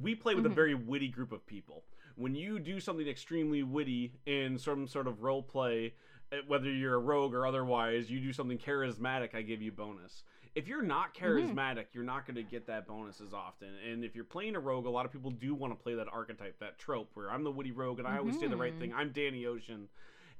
[0.00, 0.54] We play with a Mhm.
[0.54, 1.84] very witty group of people.
[2.16, 5.94] When you do something extremely witty in some sort of role play,
[6.32, 10.24] eh, whether you're a rogue or otherwise, you do something charismatic, I give you bonus.
[10.58, 11.24] If you're not Mm-hmm.
[11.56, 13.68] charismatic, you're not going to get that bonus as often.
[13.88, 16.08] And if you're playing a rogue, a lot of people do want to play that
[16.12, 18.92] archetype, that trope where I'm the witty rogue and I always say the right thing.
[18.92, 19.88] I'm Danny Ocean,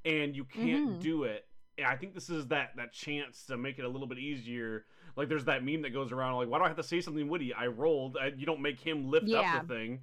[0.05, 1.01] and you can't Mhm.
[1.01, 1.47] do it.
[1.87, 4.85] I think this is that that chance to make it a little bit easier.
[5.15, 7.29] Like there's that meme that goes around like, why do I have to say something
[7.29, 7.55] witty?
[7.55, 8.17] I rolled.
[8.17, 9.41] I, you don't make him lift Yeah.
[9.59, 10.01] up the thing.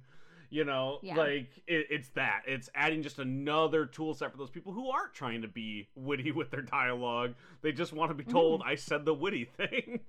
[0.56, 1.16] You know, Yeah.
[1.16, 2.44] like it, it's that.
[2.46, 6.32] It's adding just another tool set for those people who aren't trying to be witty
[6.38, 7.34] with their dialogue.
[7.60, 10.00] They just want to be told, "I said the witty thing."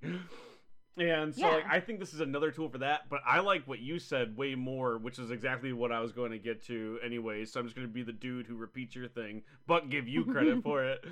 [1.00, 3.02] And so, like, I think this is another tool for that.
[3.10, 6.32] But I like what you said way more, which is exactly what I was going
[6.32, 7.44] to get to, anyway.
[7.46, 10.26] So I'm just going to be the dude who repeats your thing, but give you
[10.26, 11.04] credit for it.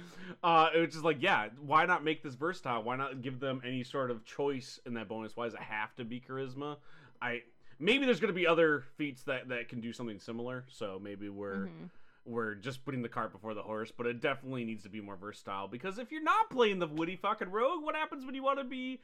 [0.42, 2.82] Uh, it's just like, yeah, why not make this versatile?
[2.84, 5.36] Why not give them any sort of choice in that bonus?
[5.36, 6.78] Why does it have to be charisma?
[7.22, 7.44] I
[7.80, 10.66] maybe there's going to be other feats that that can do something similar.
[10.70, 11.90] So maybe we're Mhm.
[12.26, 15.16] we're just putting the cart before the horse, but it definitely needs to be more
[15.16, 18.58] versatile because if you're not playing the Woody fucking rogue, what happens when you want
[18.60, 19.00] to be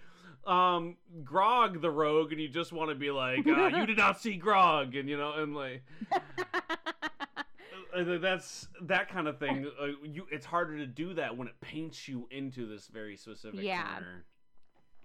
[0.48, 4.20] um Grog the rogue and you just want to be like, uh, you did not
[4.20, 5.84] see Grog and you know and like
[7.96, 9.70] uh, that's that kind of thing.
[9.80, 13.62] Uh, you it's harder to do that when it paints you into this very specific
[13.64, 13.84] Yeah.
[13.92, 14.24] corner.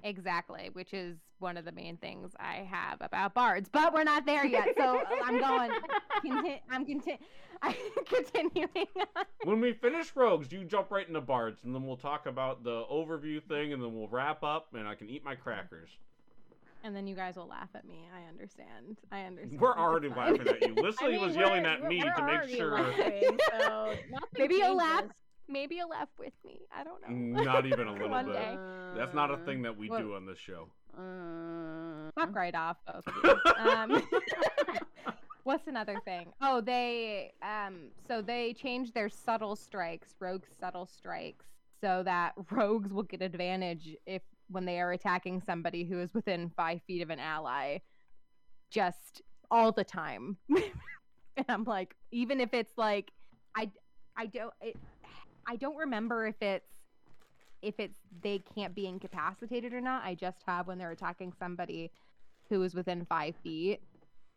[0.02, 4.24] Exactly, which is one of the main things I have about bards, but we're not
[4.27, 4.68] there yet.
[4.77, 5.70] So I'm going.
[6.23, 7.18] Conti- I'm conti-
[7.62, 7.74] I'm
[8.06, 8.68] continuing.
[8.97, 9.24] On.
[9.44, 12.85] When we finish rogues, you jump right into bards, and then we'll talk about the
[12.90, 15.90] overview thing, and then we'll wrap up, and I can eat my crackers.
[16.85, 18.05] And then you guys will laugh at me.
[18.14, 18.97] I understand.
[19.10, 19.60] I understand.
[19.60, 20.74] We're already laughing at you.
[20.74, 22.73] Leslie I mean, was yelling at me to make sure.
[22.81, 25.05] laughing, so nothing Maybe you'll laugh.
[25.47, 25.52] Changes.
[25.52, 26.60] maybe you'll laugh with me.
[26.77, 27.01] I don't
[27.35, 27.43] know.
[27.43, 28.35] Not even a little One bit.
[28.35, 28.56] day.
[28.97, 30.68] That's not a thing that we What- do on this show.
[30.97, 33.05] Uh, Fuck right off, both.
[33.59, 34.02] Um,
[35.44, 36.32] what's another thing?
[36.40, 41.44] Oh, they um, so they changed their subtle strikes, rogue subtle strikes,
[41.82, 46.51] so that rogues will get advantage if when they are attacking somebody who is within
[46.56, 47.78] five feet of an ally,
[48.70, 49.20] just
[49.51, 50.36] all the time.
[50.48, 53.10] and I'm like, even if it's like,
[53.56, 53.70] I,
[54.16, 54.77] I don't, it,
[55.47, 56.70] I don't remember if it's
[57.62, 60.05] if it's they can't be incapacitated or not.
[60.05, 61.90] I just have when they're attacking somebody
[62.48, 63.81] who is within five feet.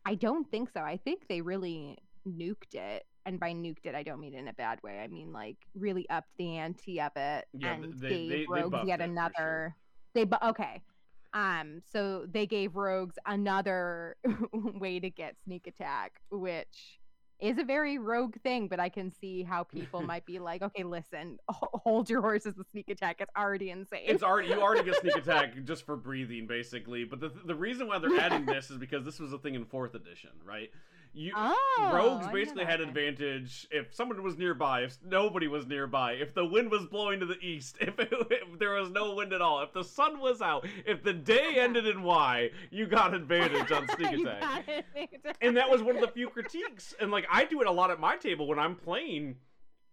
[0.06, 0.80] I don't think so.
[0.82, 3.06] I think they really nuked it.
[3.26, 5.00] And by nuked it, I don't mean in a bad way.
[5.00, 8.46] I mean like really upped the ante of it Yeah, and they- gave they- they
[8.48, 9.34] rogues buffed yet another.
[9.38, 9.76] sure.
[10.14, 10.82] They bu- okay.
[11.34, 14.16] Um, so they gave rogues another
[14.54, 16.99] way to get sneak attack, which
[17.40, 20.84] is a very rogue thing, but I can see how people might be like, okay,
[20.84, 23.18] listen, hold your horses The sneak attack.
[23.20, 24.04] It's already insane.
[24.06, 27.06] It's already you already get sneak attack just for breathing, basically.
[27.06, 29.66] But the the reason why they're adding this is because this was a thing in
[29.66, 30.70] fourth edition, right?
[31.14, 36.34] You oh, rogues basically had advantage if someone was nearby, if nobody was nearby, if
[36.34, 39.42] the wind was blowing to the east, if, it, if there was no wind at
[39.42, 43.72] all, if the sun was out, if the day ended in Y, you got advantage
[43.72, 44.42] on sneak You attack.
[44.42, 45.38] got it, sneak attack.
[45.42, 46.94] and that was one of the few critiques.
[47.02, 49.38] And like I do it a lot at my table when I'm playing,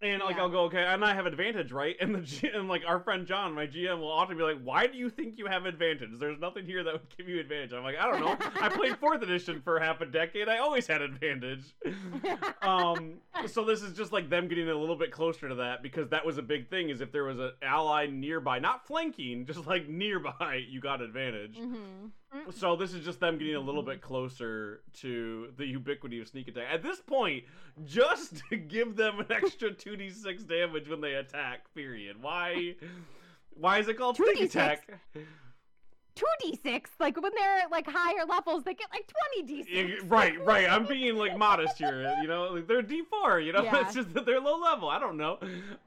[0.02, 0.42] and like Yeah.
[0.42, 1.96] I'll go okay, and I have advantage, right?
[2.00, 4.86] And the G- and like our friend John, my GM, will often be like, "Why
[4.86, 6.10] do you think you have advantage?
[6.18, 8.36] There's nothing here that would give you advantage." I'm like, I don't know.
[8.60, 10.48] I played fourth edition for half a decade.
[10.48, 11.62] I always had advantage.
[12.62, 13.14] um,
[13.46, 16.24] so this is just like them getting a little bit closer to that because that
[16.24, 16.90] was a big thing.
[16.90, 21.56] Is if there was an ally nearby, not flanking, just like nearby, you got advantage.
[21.56, 22.10] Mhm.
[22.54, 26.48] So this is just them getting a little bit closer to the ubiquity of sneak
[26.48, 26.66] attack.
[26.72, 27.44] At this point,
[27.84, 32.20] just to give them an extra 2d6 damage when they attack, period.
[32.22, 32.74] Why
[33.54, 34.44] why is it called sneak 2d6?
[34.44, 34.88] attack?
[36.16, 39.10] 2d6, like when they're at like higher levels, they get like
[39.42, 40.10] 20 Yeah, d6.
[40.10, 40.70] right, right.
[40.70, 42.44] I'm being like modest here, you know.
[42.54, 43.62] Like they're D4, you know.
[43.62, 43.80] Yeah.
[43.82, 44.88] It's just that they're low level.
[44.88, 45.38] I don't know.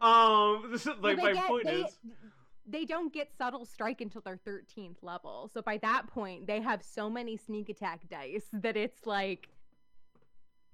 [0.02, 1.98] Um, this is, like my get- point they- is,
[2.70, 5.50] they don't get subtle strike until their 13th level.
[5.54, 9.50] So by that point, they have so many sneak attack dice that it's like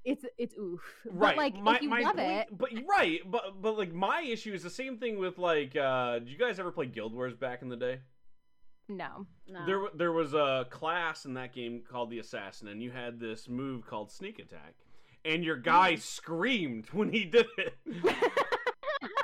[0.04, 0.82] it's it's oof.
[1.06, 1.36] right.
[1.36, 4.22] But like my, if you my love point, it, but right, but but like my
[4.22, 5.76] issue is the same thing with like.
[5.76, 8.00] uh Did you guys ever play Guild Wars back in the day?
[8.88, 9.26] no.
[9.48, 9.66] no.
[9.66, 13.50] There, there was a class in that game called the Assassin, and you had this
[13.50, 14.76] move called Sneak Attack,
[15.24, 17.74] and your guy screamed when he did it.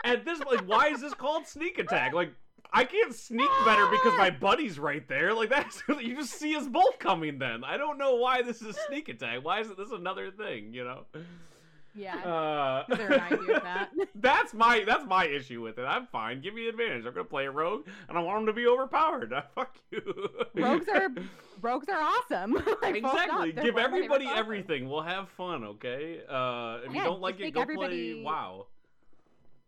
[0.03, 2.13] At this, like, why is this called Sneak Attack?
[2.13, 2.33] Like,
[2.73, 5.33] I can't sneak better because my buddy's right there.
[5.33, 7.37] Like, that's you just see us both coming.
[7.37, 9.43] Then I don't know why this is Sneak Attack.
[9.43, 10.73] Why isn't this another thing?
[10.73, 11.05] You know?
[11.93, 12.15] Yeah.
[12.17, 13.89] Uh, Is there an idea that?
[14.15, 15.83] that's my that's my issue with it.
[15.83, 16.39] I'm fine.
[16.39, 17.05] Give me advantage.
[17.05, 19.33] I'm gonna play a rogue, and I want him to be overpowered.
[19.55, 20.01] Fuck you.
[20.55, 21.09] rogues are
[21.61, 22.53] rogues are awesome.
[22.81, 23.51] Like, exactly.
[23.51, 24.89] Give one of my favorite everybody everything.
[24.89, 26.21] We'll have fun, okay?
[26.29, 28.67] Uh, if you don't like it, go everybody- play WoW.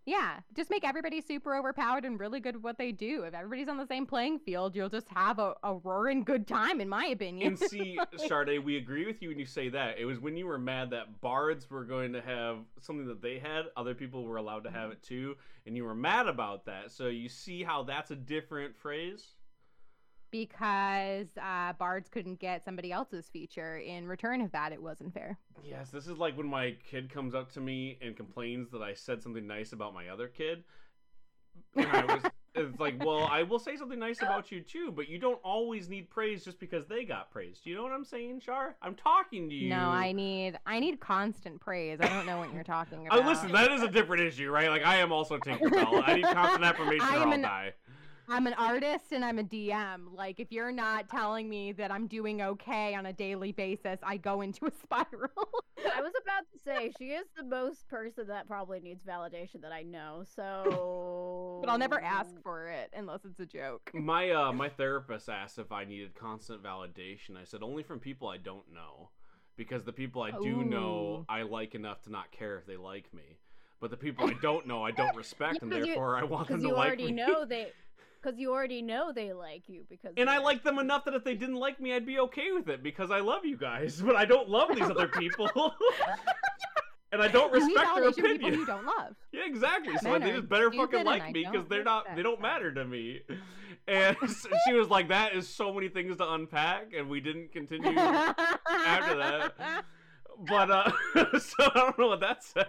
[0.06, 3.24] Yeah, just make everybody super overpowered and really good at what they do.
[3.24, 6.82] If everybody's on the same playing field, you'll just have a, a roaring good time,
[6.82, 7.48] in my opinion.
[7.48, 9.98] And see, Sade, we agree with you when you say that.
[9.98, 13.40] It was when you were mad that bards were going to have something that they
[13.40, 14.92] had, other people were allowed to have mm-hmm.
[14.92, 15.36] it too,
[15.66, 16.92] and you were mad about that.
[16.92, 19.36] So you see how that's a different phrase?
[20.34, 24.74] Because uh, bards couldn't get somebody else's feature in return of that.
[24.74, 25.38] It wasn't fair.
[25.64, 28.96] Yes, this is like when my kid comes up to me and complains that I
[28.96, 30.64] said something nice about my other kid.
[31.76, 32.24] And I was,
[32.56, 35.88] it's like, well, I will say something nice about you too, but you don't always
[35.88, 37.64] need praise just because they got praised.
[37.64, 38.76] Do you know what I'm saying, Char?
[38.82, 39.70] I'm talking to you.
[39.70, 42.00] No, I need I need constant praise.
[42.02, 43.24] I don't know what you're talking about.
[43.24, 44.70] Oh, listen, that is a different issue, right?
[44.70, 46.02] Like, I am also Tinkerbell.
[46.08, 47.74] I need constant affirmation or I'll an- die.
[48.30, 50.14] I'm an artist and I'm a DM.
[50.16, 54.18] Like if you're not telling me that I'm doing okay on a daily basis, I
[54.18, 55.30] go into a spiral.
[55.96, 59.72] I was about to say she is the most person that probably needs validation that
[59.74, 60.24] I know.
[60.36, 63.92] So, but I'll never ask for it unless it's a joke.
[63.94, 67.38] My uh, my therapist asked if I needed constant validation.
[67.40, 69.10] I said only from people I don't know,
[69.58, 73.14] because the people I do know I like enough to not care if they like
[73.14, 73.38] me.
[73.82, 76.48] But the people I don't know I don't respect, and 'cause you- therefore I want
[76.48, 77.74] them because to you already know they,
[78.24, 80.14] because you already know they like you because.
[80.18, 82.70] And I like them enough that if they didn't like me, I'd be okay with
[82.70, 84.02] it because I love you guys.
[84.14, 85.50] But I don't love these other people,
[87.12, 88.54] and I don't respect their validation people opinion.
[88.60, 89.16] you don't love.
[89.32, 89.98] Yeah, exactly.
[89.98, 92.16] So they just better fucking like me because they're not.
[92.16, 93.22] They don't matter to me.
[93.88, 94.16] And
[94.66, 99.18] she was like, "That is so many things to unpack," and we didn't continue after
[99.18, 99.54] that.
[100.48, 100.92] but uh,
[101.40, 102.66] so I don't know what that says.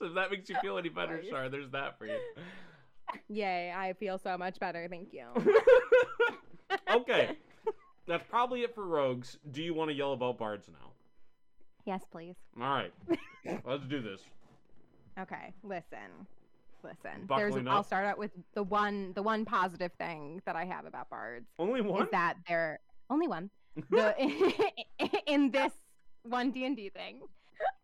[0.00, 1.22] If that makes you feel any better.
[1.28, 2.18] Shar, there's that for you.
[3.28, 4.86] Yay, I feel so much better.
[4.88, 5.26] Thank you.
[6.94, 7.36] okay,
[8.06, 9.38] that's probably it for rogues.
[9.50, 10.90] Do you want to yell about bards now?
[11.84, 12.34] yes, please.
[12.60, 12.92] All right,
[13.64, 14.20] let's do this.
[15.18, 16.26] Okay, listen.
[16.84, 17.26] Listen.
[17.26, 17.72] Buckling There's up.
[17.72, 21.46] I'll start out with the one the one positive thing that I have about bards
[21.58, 22.02] Only one.
[22.04, 22.80] is that they're
[23.10, 23.50] only one.
[23.90, 24.14] The
[25.26, 25.72] in this
[26.24, 27.20] one D&D thing.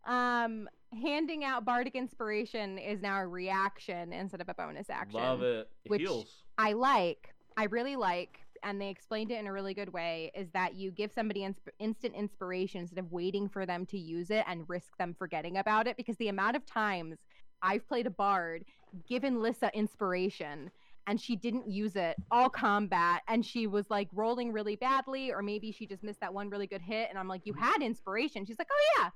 [0.07, 5.21] Um handing out bardic inspiration is now a reaction instead of a bonus action.
[5.21, 5.69] Love it.
[5.87, 6.45] which- Heals.
[6.59, 10.49] I like, I really like, and they explained it in a really good way, is
[10.53, 14.45] that you give somebody insp- instant inspiration instead of waiting for them to use it
[14.47, 15.97] and risk them forgetting about it.
[15.97, 17.19] Because the amount of times
[17.63, 18.65] I've played a bard,
[19.09, 20.71] given Lissa inspiration,
[21.07, 25.43] and she didn't use it all combat, and she was like rolling really badly, or
[25.43, 28.47] maybe she just missed that one really good hit, and I'm like, You had inspiration.
[28.47, 29.11] She's like, Oh, yeah.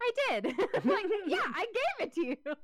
[0.00, 0.54] I did.
[0.84, 2.36] Like, yeah, I gave it to you.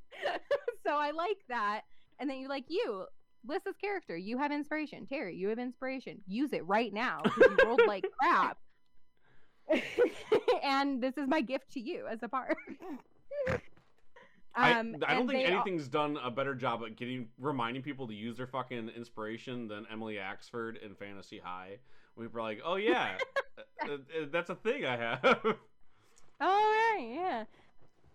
[0.86, 1.82] so I like that.
[2.18, 3.06] And then you like you,
[3.46, 5.06] Lissa's character, you have inspiration.
[5.06, 6.20] Terry, you have inspiration.
[6.26, 8.58] Use it right now you rolled like crap.
[10.62, 12.56] and this is my gift to you as a bard.
[14.56, 18.14] I, Um, I don't think anything's done a better job at getting reminding people to
[18.14, 21.78] use their fucking inspiration than Emily Axford in Fantasy High.
[22.16, 23.18] We were like, oh yeah,
[23.82, 23.96] uh, uh,
[24.30, 25.56] that's a thing I have.
[26.40, 27.44] Oh right, yeah.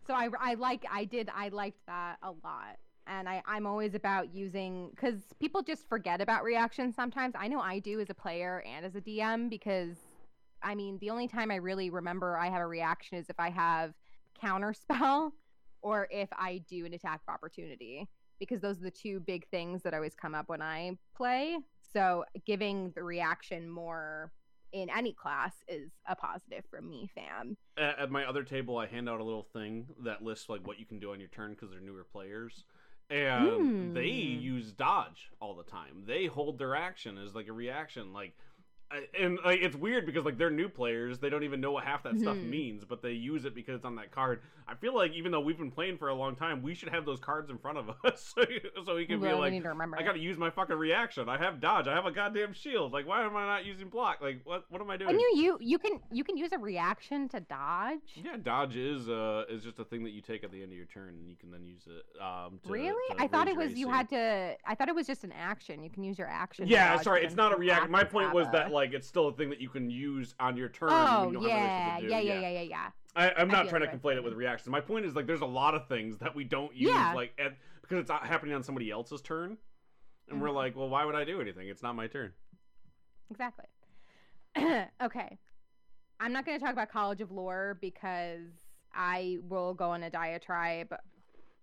[0.07, 2.77] So I I like I did I liked that a lot.
[3.07, 7.35] And I, I'm always about using because people just forget about reactions sometimes.
[7.37, 9.97] I know I do as a player and as a DM because
[10.63, 13.49] I mean the only time I really remember I have a reaction is if I
[13.49, 13.93] have
[14.39, 15.33] counter spell
[15.81, 18.07] or if I do an attack of opportunity
[18.39, 21.57] because those are the two big things that always come up when I play.
[21.93, 24.31] So giving the reaction more
[24.71, 27.57] in any class is a positive from me, fam.
[27.77, 30.79] at, at my other table, I hand out a little thing that lists like what
[30.79, 32.65] you can do on your turn because they're newer players,
[33.09, 34.41] and they Mm.
[34.41, 36.03] use dodge all the time.
[36.05, 38.35] They hold their action as like a reaction, like.
[39.19, 42.01] And like it's weird because like they're new players, they don't even know what half
[42.03, 42.49] that stuff Mhm.
[42.49, 44.41] means, but they use it because it's on that card.
[44.67, 47.05] I feel like even though we've been playing for a long time, we should have
[47.05, 48.43] those cards in front of us so,
[48.85, 49.97] so we can Well, be like, need to remember.
[49.97, 51.29] I gotta use my fucking reaction.
[51.29, 51.87] I have dodge.
[51.87, 52.91] I have a goddamn shield.
[52.91, 54.21] Like, why am I not using block?
[54.21, 54.65] Like, what?
[54.69, 55.11] What am I doing?
[55.11, 57.99] And you, you you can you can use a reaction to dodge.
[58.15, 60.77] Yeah, dodge is uh is just a thing that you take at the end of
[60.77, 62.05] your turn, and you can then use it.
[62.19, 63.15] Um, to, really?
[63.15, 64.55] to I thought it was you had to.
[64.65, 65.83] I thought it was just an action.
[65.83, 66.65] You can use your action.
[66.65, 67.89] to Yeah, sorry, it's not a you react.
[67.91, 70.55] My point was that a- like it's still a thing that you can use on
[70.55, 70.89] your turn.
[70.91, 72.07] Oh you yeah, do.
[72.07, 72.89] yeah, yeah, yeah, yeah, yeah.
[73.15, 74.69] I, I'm not trying to conflate it with reactions.
[74.69, 77.13] My point is like there's a lot of things that we don't use Yeah.
[77.13, 79.57] like at, because it's happening on somebody else's turn,
[80.29, 80.55] and we're Mhm.
[80.55, 81.67] like, well, why would I do anything?
[81.67, 82.31] It's not my turn.
[83.29, 83.65] Exactly.
[85.01, 85.37] okay.
[86.21, 88.47] I'm not going to talk about College of Lore because
[88.93, 90.93] I will go on a diatribe,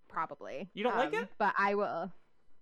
[0.09, 0.69] probably.
[0.75, 1.29] You don't like Um, it?
[1.39, 2.13] But I will.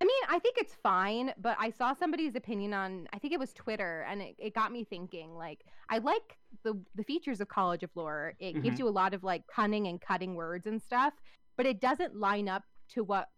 [0.00, 3.38] I mean, I think it's fine, but I saw somebody's opinion on, I think it
[3.38, 5.34] was Twitter, and it, it got me thinking.
[5.34, 8.34] Like, I like the the features of College of Lore.
[8.38, 8.80] It gives Mhm.
[8.80, 11.14] you a lot of like cunning and cutting words and stuff,
[11.56, 13.28] but it doesn't line up to what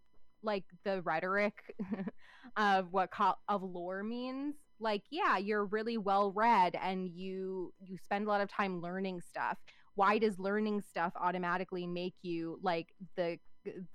[0.43, 1.75] like the rhetoric
[2.57, 3.09] of what
[3.49, 8.39] of lore means like yeah you're really well read and you you spend a lot
[8.41, 9.57] of time learning stuff
[9.95, 13.39] why does learning stuff automatically make you like the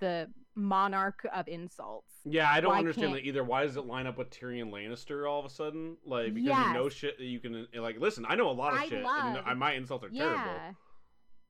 [0.01, 3.43] the monarch of insults Yeah, I don't Why understand can't- that either.
[3.43, 5.97] Why does it line up with Tyrion Lannister all of a sudden?
[6.05, 7.99] Like because you know shit that you can like.
[7.99, 10.75] Listen, I know a lot of I shit, love- I- my insults are terrible.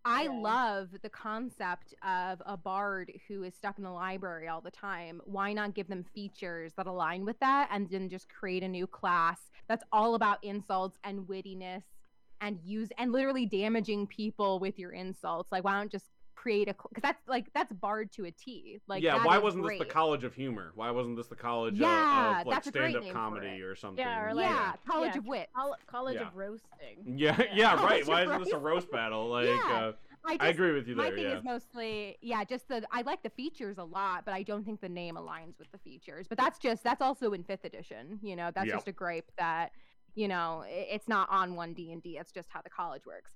[0.06, 0.32] I Yeah.
[0.32, 5.22] love the concept of a bard who is stuck in the library all the time.
[5.26, 8.86] Why not give them features that align with that and then just create a new
[8.86, 11.84] class that's all about insults and wittiness
[12.42, 15.54] and use and literally damaging people with your insults?
[15.54, 16.10] Like, why don't just
[16.44, 18.80] create a because that's like that's bard to a T.
[18.88, 20.74] Like, yeah, why wasn't this the College of Humor?
[20.76, 24.04] Why wasn't this the College Yeah, of like that's a great stand-up comedy or something?
[24.06, 25.50] Yeah, or like- yeah, College yeah, of Wit.
[25.56, 26.28] Col- College Yeah.
[26.28, 26.98] of roasting.
[27.06, 27.86] yeah, yeah, Yeah.
[27.86, 28.06] right.
[28.06, 29.30] Why isn't this a roast battle?
[29.30, 29.92] Like, Yeah, uh,
[30.26, 31.16] I, I agree with you My there.
[31.16, 31.38] thing Yeah.
[31.38, 34.82] is mostly, yeah, just the I like the features a lot, but I don't think
[34.82, 36.28] the name aligns with the features.
[36.28, 38.20] But that's just that's also in fifth edition.
[38.22, 38.76] You know, that's Yep.
[38.76, 39.72] just a gripe that
[40.16, 42.18] you know it's not on one D and D.
[42.18, 43.32] It's just how the college works.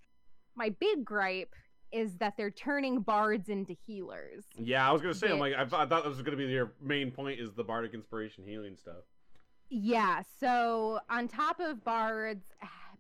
[0.56, 1.56] My big gripe
[1.92, 4.46] is that they're turning bards into healers.
[4.58, 6.46] Yeah, I was gonna say, I'm like, I, th- I thought this was gonna be
[6.46, 9.04] your main point is the bardic inspiration healing stuff.
[9.70, 12.46] Yeah, so on top of bards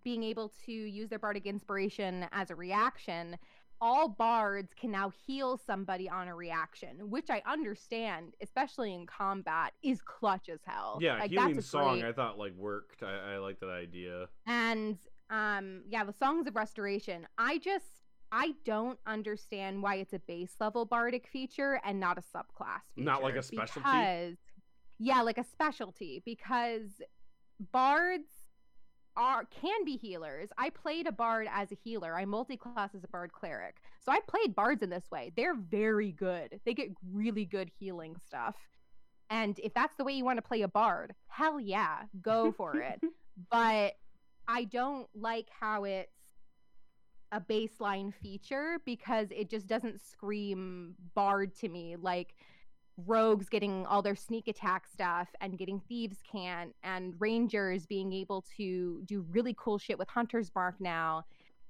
[0.03, 3.38] being able to use their bardic inspiration as a reaction,
[3.80, 9.73] all bards can now heal somebody on a reaction, which I understand, especially in combat,
[9.84, 10.97] is clutch as hell.
[11.01, 11.99] Yeah, like, healing that's a song.
[11.99, 13.03] great- I thought like worked.
[13.03, 14.27] I, I like that idea.
[14.45, 14.97] and
[15.30, 17.27] um, yeah, the songs of restoration.
[17.38, 17.85] I just
[18.32, 23.06] I don't understand why it's a base level bardic feature and not a subclass feature.
[23.06, 23.82] Not like a specialty?
[23.90, 24.38] Because
[24.99, 27.02] yeah, like a specialty because
[27.72, 28.30] bards
[29.16, 30.49] are can be healers.
[30.58, 32.16] I played a bard as a healer.
[32.16, 33.78] I multi-class as a bard cleric.
[34.04, 35.32] So I played bards in this way.
[35.36, 36.60] They're very good.
[36.66, 38.56] They get really good healing stuff.
[39.30, 42.78] And if that's the way you want to play a bard, hell yeah, go for
[42.78, 43.02] it.
[43.52, 43.94] but
[44.48, 46.12] I don't like how it's
[47.32, 52.36] a baseline feature because it just doesn't scream bard to me like
[53.06, 58.44] rogues getting all their sneak attack stuff and getting thieves' cant and rangers being able
[58.58, 61.24] to do really cool shit with hunter's mark now.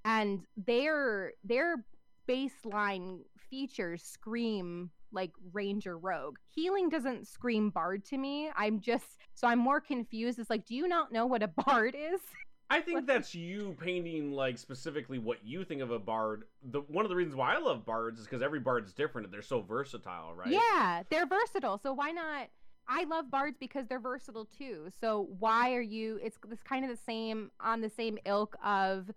[0.06, 1.84] And their their
[2.30, 3.20] baseline
[3.50, 6.38] features scream like ranger rogue.
[6.54, 8.50] Healing doesn't scream bard to me.
[8.56, 10.40] I'm just so i'm more confused.
[10.40, 12.22] It's like do you not know what a bard is
[12.70, 16.44] I think that's you painting like specifically what you think of a bard.
[16.64, 19.26] The one of the reasons why I love bards is because every bard is different.
[19.26, 20.50] And they're so versatile, right?
[20.50, 21.78] Yeah, they're versatile.
[21.78, 22.50] So why not?
[22.90, 24.90] I love bards because they're versatile too.
[25.00, 26.20] So why are you?
[26.22, 29.12] It's it's kind of the same on the same ilk of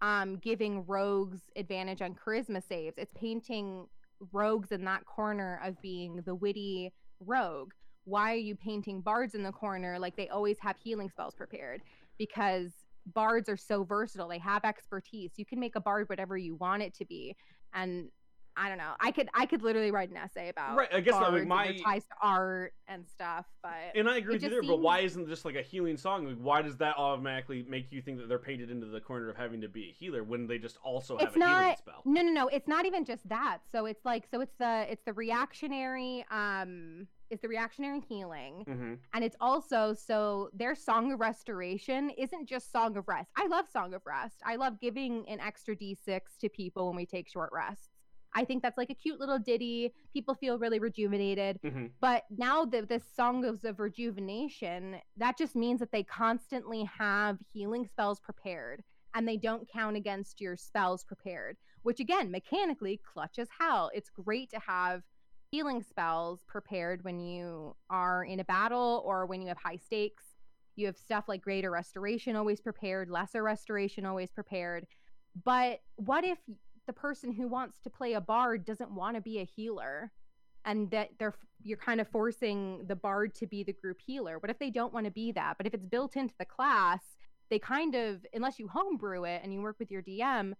[0.00, 2.98] um, giving rogues advantage on charisma saves.
[2.98, 3.86] It's painting
[4.32, 7.72] rogues in that corner of being the witty rogue.
[8.04, 11.82] Why are you painting bards in the corner like they always have healing spells prepared?
[12.18, 12.72] Because
[13.06, 14.28] bards are so versatile.
[14.28, 15.32] They have expertise.
[15.36, 17.36] You can make a bard whatever you want it to be.
[17.74, 18.08] And
[18.54, 18.92] I don't know.
[19.00, 21.48] I could I could literally write an essay about Right, I guess, like, bards and
[21.48, 23.46] my- ties to art and stuff.
[23.62, 26.26] But And I agree with you there, but why isn't just like a healing song?
[26.26, 29.36] Like, why does that automatically make you think that they're painted into the corner of
[29.38, 32.02] having to be a healer when they just also have It's a healing spell?
[32.04, 32.48] no, no, no.
[32.48, 33.60] It's not even just that.
[33.72, 38.94] So it's like so it's the it's the reactionary um it's the reactionary healing Mm-hmm.
[39.14, 43.30] and it's also so their song of restoration isn't just song of rest.
[43.36, 44.36] I love song of rest.
[44.44, 47.88] I love giving an extra d6 to people when we take short rests.
[48.34, 49.92] I think that's like a cute little ditty.
[50.12, 51.58] People feel really rejuvenated.
[51.64, 51.86] Mm-hmm.
[52.00, 57.38] But now that this song of of rejuvenation, that just means that they constantly have
[57.52, 58.82] healing spells prepared
[59.14, 63.90] and they don't count against your spells prepared, which again, mechanically clutch as hell.
[63.94, 65.02] It's great to have
[65.52, 70.24] healing spells prepared when you are in a battle or when you have high stakes.
[70.74, 74.86] You have stuff like greater restoration always prepared, lesser restoration always prepared.
[75.44, 76.38] But what if
[76.86, 80.10] the person who wants to play a bard doesn't want to be a healer?
[80.64, 81.34] and that they're
[81.64, 84.38] you're kind of forcing the bard to be the group healer.
[84.38, 85.56] What if they don't want to be that?
[85.58, 87.00] But if it's built into the class,
[87.50, 90.54] they kind of unless you homebrew it and you work with your DM,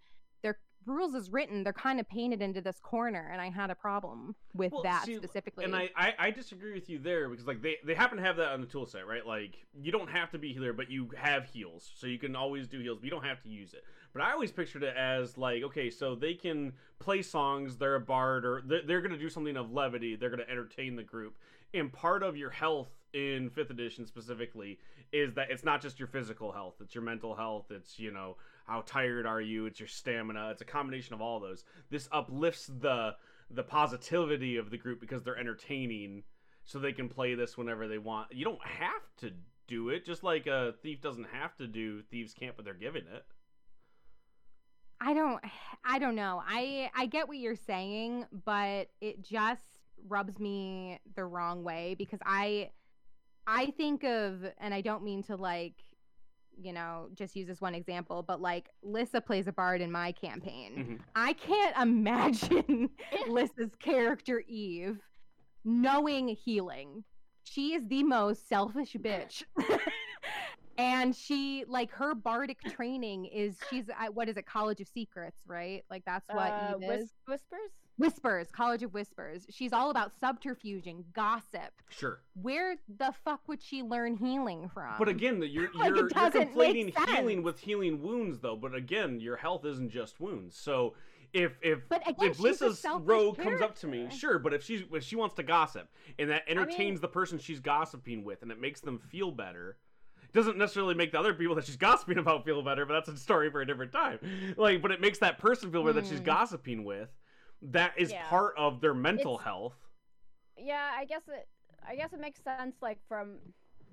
[0.87, 4.35] rules is written, they're kind of painted into this corner, and I had a problem
[4.55, 5.65] with Well, that see, specifically.
[5.65, 8.37] And I, I, I disagree with you there because like they, they happen to have
[8.37, 9.27] that on the tool set, right?
[9.27, 12.69] Like you don't have to be healer, but you have heals, so you can always
[12.69, 13.85] do heals, but you don't have to use it.
[14.13, 18.01] But I always pictured it as like, okay, so they can play songs, they're a
[18.01, 21.35] bard, or they're, they're gonna do something of levity, they're gonna entertain the group,
[21.75, 24.79] and part of your health in fifth edition specifically
[25.13, 28.37] is that it's not just your physical health, it's your mental health, it's you know
[28.67, 31.65] how tired are you, it's your stamina, it's a combination of all those.
[31.91, 33.17] This uplifts the
[33.51, 36.23] the positivity of the group because they're entertaining
[36.65, 38.29] so they can play this whenever they want.
[38.33, 39.33] You don't have to
[39.67, 43.03] do it, just like a thief doesn't have to do thieves' cant, but they're giving
[43.03, 43.25] it.
[45.01, 45.41] I don't
[45.85, 46.43] I don't know.
[46.47, 49.65] I I get what you're saying, but it just
[50.09, 52.71] rubs me the wrong way because I
[53.47, 55.75] I think of and I don't mean to like
[56.61, 60.13] you know, just use this one example, but like Lissa plays a bard in my
[60.13, 60.99] campaign.
[61.01, 61.05] Mhm.
[61.17, 62.91] I can't imagine
[63.29, 64.99] Lissa's character Eve
[65.65, 67.05] knowing healing.
[67.45, 69.43] She is the most selfish bitch.
[70.79, 75.43] and she like her bardic training is she's at what is it College of Secrets,
[75.47, 75.85] right?
[75.91, 77.71] Like that's what Uh, Eve whis- whispers?
[77.99, 79.47] Whispers, College of Whispers.
[79.51, 81.73] She's all about subterfuging, gossip.
[81.91, 82.21] Sure.
[82.41, 84.95] Where the fuck would she learn healing from?
[84.99, 88.57] But again, you're Like, you're, you're conflating healing with healing wounds, though.
[88.57, 90.57] But again, your health isn't just wounds.
[90.57, 90.95] So
[91.33, 94.39] if if again, if Lissa's rogue comes up to me, sure.
[94.39, 95.89] But if she's if she wants to gossip
[96.19, 99.77] and that entertains mean- the person she's gossiping with, and it makes them feel better.
[100.35, 103.17] Doesn't necessarily make the other people that she's gossiping about feel better, but that's a
[103.19, 104.19] story for a different time.
[104.57, 106.25] Like, but it makes that person feel better that she's Hmm.
[106.25, 107.11] gossiping with.
[107.63, 108.29] That is Yeah.
[108.29, 109.77] part of their mental It's- health.
[110.59, 111.49] Yeah, I guess it.
[111.87, 112.77] I guess it makes sense.
[112.83, 113.39] Like from,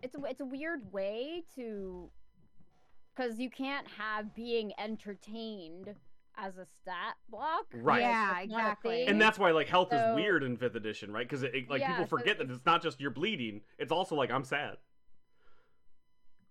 [0.02, 2.10] it's a it's a weird way to,
[3.16, 5.96] because you can't have being entertained
[6.36, 7.66] as a stat block.
[7.74, 8.02] Right.
[8.02, 9.06] Yeah, That's exactly.
[9.08, 11.28] And that's why like health is weird in fifth edition, right?
[11.28, 13.62] Because it, it- like Yeah, people so forget that it's- it's not just you're bleeding;
[13.78, 14.78] it's also like I'm sad.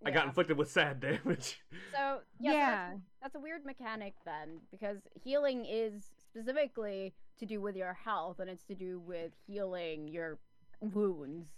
[0.05, 1.61] I got inflicted with sad damage.
[1.93, 6.11] So yeah, so that's, that's a weird mechanic then, because healing is
[6.43, 10.39] specifically to do with your health, and it's to do with healing your
[10.81, 11.49] wounds.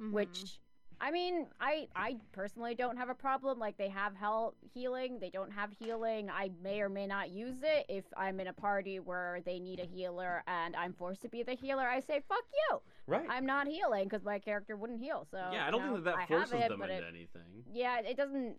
[0.00, 0.12] Mhm.
[0.12, 0.58] Which,
[1.00, 3.58] I mean, I I personally don't have a problem.
[3.58, 6.30] Like they have health healing, they don't have healing.
[6.30, 9.80] I may or may not use it if I'm in a party where they need
[9.80, 11.86] a healer and I'm forced to be the healer.
[11.88, 12.80] I say fuck you.
[13.06, 13.26] right.
[13.28, 15.26] I'm not healing because my character wouldn't heal.
[15.30, 17.64] So yeah, I don't know, think that that forces it, them into it- anything.
[17.72, 18.56] yeah, it doesn't.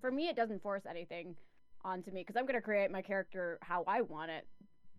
[0.00, 1.36] For me, it doesn't force anything
[1.84, 4.46] onto me because I'm gonna create my character how I want it,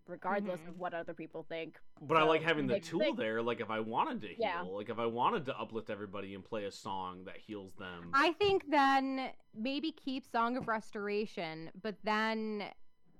[0.06, 0.68] regardless Mhm.
[0.68, 1.78] of what other people think.
[2.00, 3.16] But I like having the tool sense.
[3.16, 3.42] there.
[3.42, 4.60] Like if I wanted to heal, Yeah.
[4.62, 8.10] like if I wanted to uplift everybody and play a song that heals them.
[8.12, 12.70] I think then maybe keep Song of Restoration, but then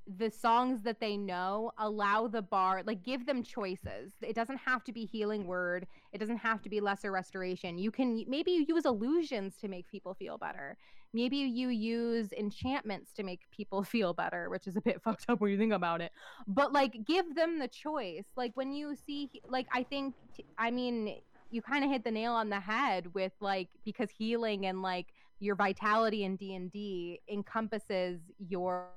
[0.07, 4.13] the songs that they know allow the bar like give them choices.
[4.21, 5.87] It doesn't have to be healing word.
[6.13, 7.79] It doesn't have to be lesser restoration.
[7.79, 10.77] You can maybe use illusions to make people feel better.
[11.15, 15.41] Maybe you use enchantments to make people feel better, which is a bit fucked up
[15.41, 16.13] when you think about it.
[16.47, 18.27] But like give them the choice.
[18.37, 20.15] Like when you see like I think
[20.59, 21.21] I mean
[21.51, 25.07] you kind of hit the nail on the head with like because healing and like
[25.39, 28.89] your vitality in D&D encompasses your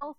[0.00, 0.16] health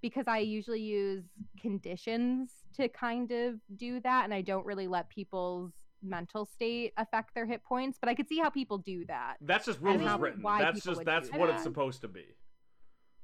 [0.00, 1.24] because I usually use
[1.60, 5.72] conditions to kind of do that and I don't really let people's
[6.04, 9.36] mental state affect their hit points, but I could see how people do that.
[9.40, 10.42] that's just I rules mean, written.
[10.42, 11.54] why That's just that's what that.
[11.54, 12.24] it's supposed to be.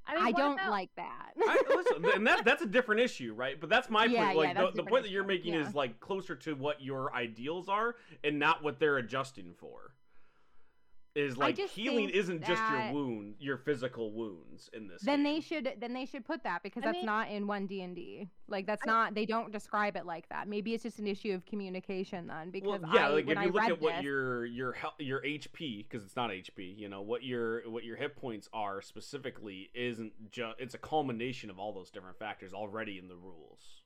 [0.06, 1.30] I, mean, I don't about- like that.
[1.40, 3.60] I, listen, and that that's a different issue, right?
[3.60, 4.36] But that's my Yeah, point.
[4.38, 5.68] Like that's a the, the different point that you're making Yeah.
[5.68, 7.94] is like closer to what your ideals are,
[8.24, 9.94] and not what they're adjusting for.
[11.16, 15.02] Is like healing isn't just your wound, your physical wounds in this.
[15.02, 15.34] then game.
[15.34, 18.28] they should then they should put that because I that's mean- not in one D&D.
[18.46, 20.46] Like that's I- not they don't describe it like that.
[20.46, 23.42] Maybe it's just an issue of communication then because well, yeah, I, like when if
[23.42, 26.78] I you look at what this, your your hel- your HP because it's not HP,
[26.78, 31.50] you know what your what your hit points are specifically isn't just it's a culmination
[31.50, 33.82] of all those different factors already in the rules.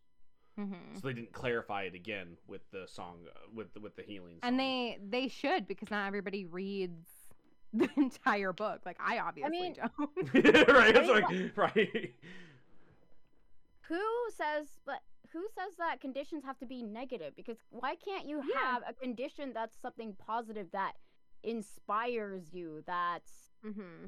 [0.58, 1.00] Mhm.
[1.00, 4.38] So they didn't clarify it again with the song uh, with the, with the healing.
[4.42, 7.08] and they they should because not everybody reads
[7.74, 8.80] the entire book.
[8.86, 10.34] Like I obviously mean- don't.
[10.68, 12.14] right, it's like right.
[13.88, 14.00] Who
[14.36, 15.00] says but
[15.32, 17.34] who says that conditions have to be negative?
[17.36, 18.60] Because why can't you Yeah.
[18.60, 20.92] have a condition that's something positive that
[21.42, 22.82] inspires you?
[22.86, 23.32] That's
[23.64, 24.06] hmm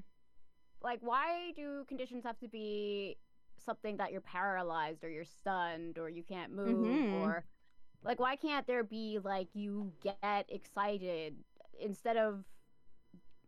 [0.83, 3.17] like why do conditions have to be
[3.65, 7.13] something that you're paralyzed or you're stunned or you can't move Mhm.
[7.23, 7.45] or
[8.05, 11.35] like why can't there be like you get excited
[11.81, 12.45] instead of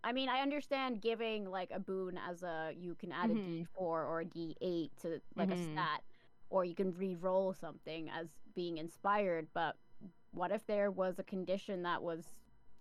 [0.04, 3.60] I mean, I understand giving like a boon as a you can add Mhm.
[3.60, 5.52] a D4 or a D8 to like Mhm.
[5.52, 6.02] a stat
[6.50, 9.76] or you can re-roll something as being inspired, but
[10.32, 12.24] what if there was a condition that was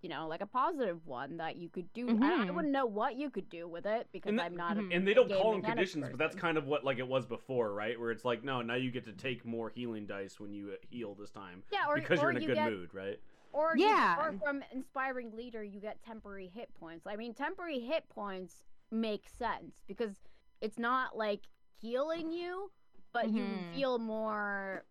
[0.00, 2.08] you know, like a positive one that you could do.
[2.08, 2.54] I, I Mhm.
[2.54, 4.78] wouldn't know what you could do with it because And I'm not.
[4.78, 6.98] A, And they don't game call them mechanics conditions, but that's kind of what like
[6.98, 7.98] it was before, right?
[7.98, 10.76] Where it's like, no, now you get to take more healing dice when you uh,
[10.88, 13.18] heal this time yeah, or because or you're in a you good get, mood, right?
[13.52, 14.18] Or you- Yeah.
[14.18, 17.06] or from inspiring leader, you get temporary hit points.
[17.06, 20.16] I mean, temporary hit points make sense because
[20.60, 21.46] it's not like
[21.80, 22.70] healing you,
[23.12, 23.74] but you Mhm.
[23.74, 24.84] feel more.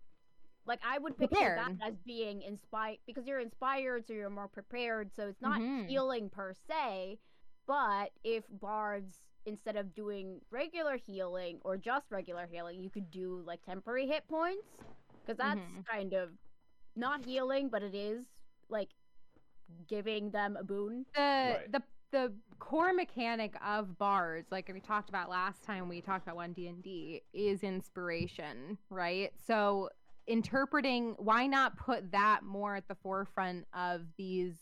[0.65, 1.59] Like I would picture Prepared.
[1.59, 5.13] that as being inspired because you're inspired, so you're more prepared.
[5.13, 5.87] So it's not Mhm.
[5.87, 7.19] healing per se,
[7.65, 13.41] but if bards instead of doing regular healing or just regular healing, you could do
[13.43, 14.67] like temporary hit points
[15.21, 15.85] because that's Mhm.
[15.85, 16.37] kind of
[16.95, 18.25] not healing, but it is
[18.69, 18.89] like
[19.87, 21.05] giving them a boon.
[21.15, 21.71] the Right.
[21.71, 26.37] the the core mechanic of bards like we talked about last time we talked about
[26.37, 29.89] one d&d is inspiration right so
[30.25, 34.55] interpreting why not put that more at the forefront of these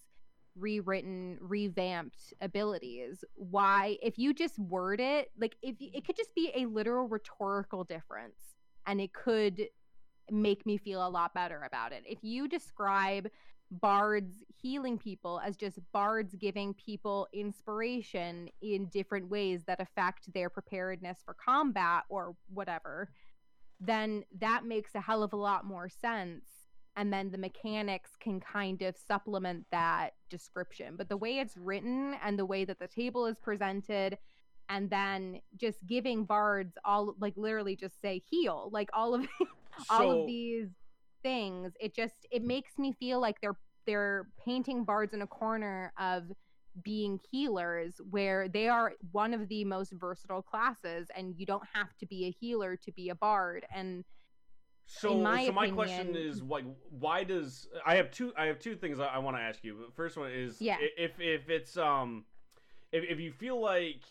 [0.58, 6.34] rewritten revamped abilities why if you just word it like if y- it could just
[6.34, 8.56] be a literal rhetorical difference
[8.88, 9.68] and it could
[10.32, 13.28] make me feel a lot better about it if you describe
[13.72, 20.50] bards healing people as just bards giving people inspiration in different ways that affect their
[20.50, 23.10] preparedness for combat or whatever,
[23.80, 26.46] then that makes a hell of a lot more sense.
[26.98, 30.96] And then the mechanics can kind of supplement that description.
[30.96, 34.18] But the way it's written and the way that the table is presented,
[34.70, 39.28] and then just giving bards all like literally just say heal, like all of
[39.90, 40.70] all So- of these
[41.26, 43.58] things it just it makes me feel like they're
[43.88, 46.32] they're painting bards in a corner of
[46.84, 51.88] being healers where they are one of the most versatile classes and you don't have
[52.00, 54.04] to be a healer to be a bard and
[54.86, 58.32] So, my so my question is like, why does I have two?
[58.38, 59.74] I have two things I, I want to ask you.
[59.88, 60.78] The first one is, Yeah.
[60.80, 62.26] if if it's um,
[62.92, 64.04] if if you feel like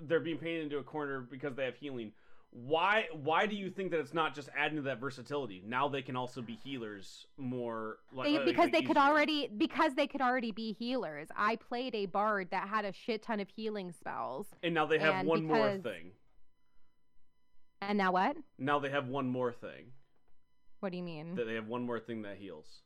[0.00, 2.12] they're being painted into a corner because they have healing,
[2.52, 5.62] why why do you think that it's not just adding to that versatility?
[5.64, 9.48] Now they can also be healers more like They- uh, because like they could already
[9.56, 11.28] because they could already be healers.
[11.36, 14.48] I played a bard that had a shit ton of healing spells.
[14.62, 16.12] and now they have and one more thing.
[17.82, 18.36] And now what?
[18.58, 19.92] Now they have one more thing.
[20.80, 21.36] What do you mean?
[21.36, 22.82] That they have one more thing that heals.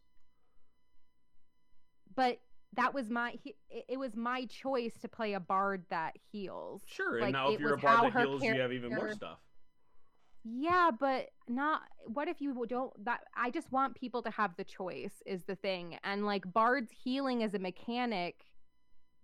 [2.15, 2.39] but
[2.75, 3.39] that was my
[3.71, 6.83] it, was my choice to play a bard that heals.
[6.87, 9.39] Sure, and Like, now if you're a bard that heals, you have even more stuff.
[10.45, 14.65] Yeah, but not what if you don't that I just want people to have the
[14.65, 15.99] choice is the thing.
[16.05, 18.45] And like Bard's healing as a mechanic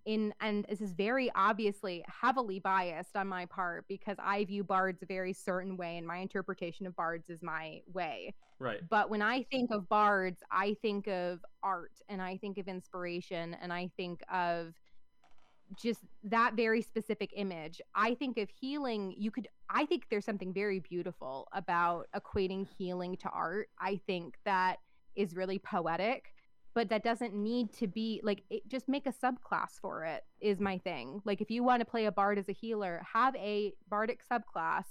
[0.07, 5.03] in and this is very obviously heavily biased on my part because I view bards
[5.03, 8.35] a very certain way and my interpretation of bards is my way.
[8.59, 8.81] Right.
[8.89, 13.57] But when I think of bards, I think of art and I think of inspiration
[13.61, 14.75] and I think of
[15.77, 17.81] just that very specific image.
[17.95, 23.17] I think of healing, you could, I think there's something very beautiful about equating healing
[23.19, 23.69] to art.
[23.79, 24.77] I think that
[25.17, 26.33] is really poetic,
[26.75, 30.61] but that doesn't need to be like, it, just make a subclass for it, is
[30.61, 31.21] my thing.
[31.25, 34.85] Like, if you want to play a bard as a healer, have a bardic subclass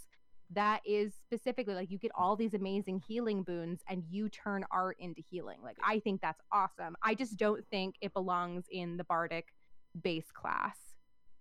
[0.52, 4.98] that is specifically like you get all these amazing healing boons and you turn art
[5.00, 5.60] into healing.
[5.64, 6.96] Like I think that's awesome.
[7.04, 9.54] I just don't think it belongs in the bardic
[10.02, 10.78] base class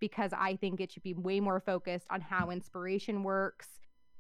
[0.01, 3.69] because I think it should be way more focused on how inspiration works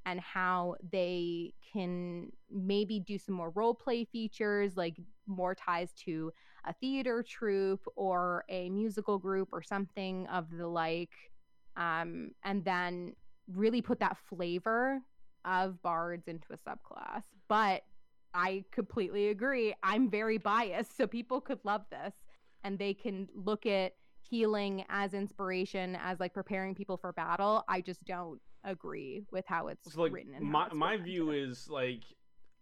[0.07, 4.97] and how they can maybe do some more role play features like
[5.27, 6.33] more ties to
[6.65, 11.13] a theater troupe or a musical group or something of the like
[11.77, 13.15] um, and then
[13.55, 15.01] really put that flavor
[15.45, 17.23] of bards into a subclass.
[17.49, 17.83] But
[18.35, 19.75] I completely agree.
[19.83, 22.13] I'm very biased, so people could love this
[22.65, 23.95] and they can look at
[24.29, 27.65] healing as inspiration as like preparing people for battle.
[27.69, 31.69] I just don't agree with how it's So like written and my my view is
[31.71, 32.03] like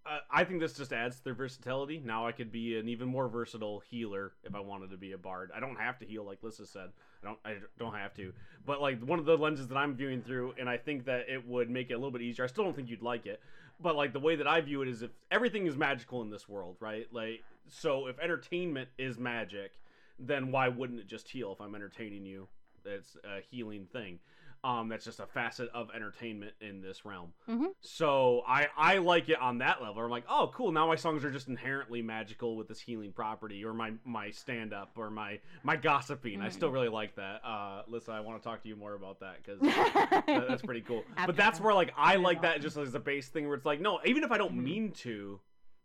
[0.08, 2.00] uh, I think this just adds to their versatility.
[2.04, 5.18] Now I could be an even more versatile healer if I wanted to be a
[5.18, 5.50] bard.
[5.54, 6.90] I don't have to heal like Lissa said.
[7.22, 8.32] I don't I don't have to.
[8.64, 11.46] But like one of the lenses that I'm viewing through and I think that it
[11.46, 12.44] would make it a little bit easier.
[12.44, 13.40] I still don't think you'd like it.
[13.80, 16.48] But like the way that I view it is if everything is magical in this
[16.48, 17.06] world, right?
[17.10, 19.72] Like so if entertainment is magic,
[20.18, 22.48] then why wouldn't it just heal if I'm entertaining you?
[22.84, 24.20] It's a healing thing.
[24.64, 27.32] Um, that's just a facet of entertainment in this realm.
[27.48, 27.68] Mhm.
[27.80, 30.02] So I I like it on that level.
[30.02, 30.72] I'm like, oh, cool.
[30.72, 34.72] Now my songs are just inherently magical with this healing property, or my my stand
[34.72, 36.40] up, or my my gossiping.
[36.40, 36.52] I Mm.
[36.52, 37.44] still really like that.
[37.44, 40.80] Uh, listen, I want to talk to you more about that because that, that's pretty
[40.80, 41.04] cool.
[41.26, 43.80] But that's where like I like that just as a base thing where it's like,
[43.80, 44.62] no, even if I don't Mhm.
[44.64, 45.38] mean to.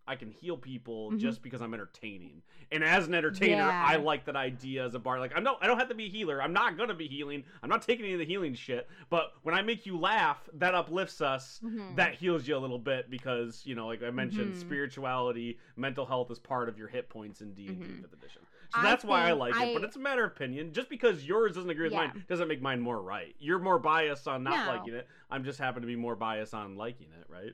[0.08, 1.20] I can heal people Mhm.
[1.20, 2.42] just because I'm entertaining,
[2.72, 5.20] and as an entertainer, I like that idea as a bar.
[5.20, 6.42] Like I'm no, I don't have to be a healer.
[6.42, 7.44] I'm not gonna be healing.
[7.62, 8.90] I'm not taking any of the healing shit.
[9.10, 11.96] But when I make you laugh, that uplifts us Mhm.
[11.96, 14.58] that heals you a little bit because you know like i mentioned Mhm.
[14.60, 18.02] spirituality mental health is part of your hit points in d&d Mhm.
[18.02, 18.42] 5th edition
[18.74, 21.26] so I that's why i like it but it's a matter of opinion just because
[21.26, 22.08] yours doesn't agree with Yeah.
[22.08, 24.74] mine doesn't make mine more right you're more biased on not No.
[24.74, 27.54] liking it i'm just happen to be more biased on liking it right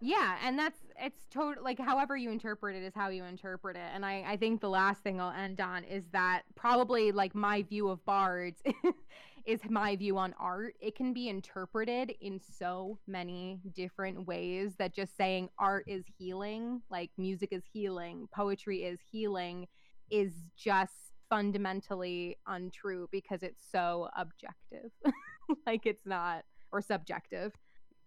[0.00, 3.90] Yeah, and that's it's total like however you interpret it is how you interpret it.
[3.92, 7.62] And I I think the last thing I'll end on is that probably like my
[7.62, 8.62] view of bards
[9.46, 10.74] is my view on art.
[10.80, 16.80] It can be interpreted in so many different ways that just saying art is healing,
[16.90, 19.66] like music is healing, poetry is healing
[20.10, 24.92] is just fundamentally untrue because it's so objective.
[25.66, 27.52] like it's not or subjective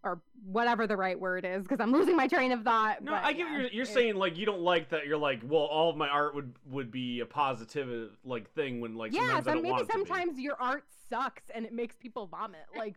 [0.03, 3.03] or whatever the right word is because I'm losing my train of thought.
[3.03, 5.41] no but i get yeah, you're, you're saying like you don't like that you're like
[5.43, 9.19] well all of my art would would be a positive like thing when like yeah,
[9.19, 10.05] sometimes I so don't maybe want it to be.
[10.05, 12.61] sometimes your art sucks and it makes people vomit.
[12.75, 12.95] Like,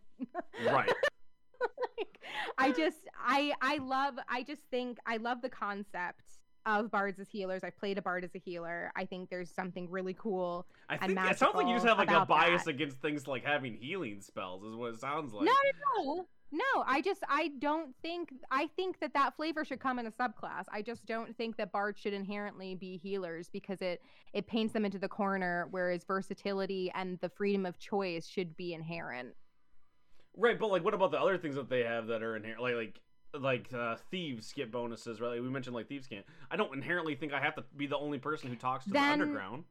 [0.64, 0.88] right
[1.98, 2.20] like,
[2.58, 6.22] I just, I, I love, I just think I love the concept
[6.66, 7.62] of bards as healers.
[7.62, 8.90] I played a bard as a healer.
[8.96, 10.66] I think there's something really cool.
[10.88, 12.70] i think it sounds like you just have like a bias that.
[12.70, 15.52] against things like having healing spells is what it sounds like No,
[15.96, 16.26] no, no.
[16.52, 20.10] No, I just I don't think I think that that flavor should come in a
[20.10, 20.64] subclass.
[20.72, 24.02] I just don't think that bards should inherently be healers because it
[24.32, 28.72] it paints them into the corner whereas versatility and the freedom of choice should be
[28.72, 29.34] inherent.
[30.36, 32.74] Right, but like, what about the other things that they have that are inherent, like
[32.74, 33.00] like
[33.36, 35.30] like uh, thieves get bonuses, right?
[35.32, 36.24] Like, we mentioned like thieves' cant.
[36.50, 39.18] I don't inherently think I have to be the only person who talks to Then-
[39.18, 39.64] the underground.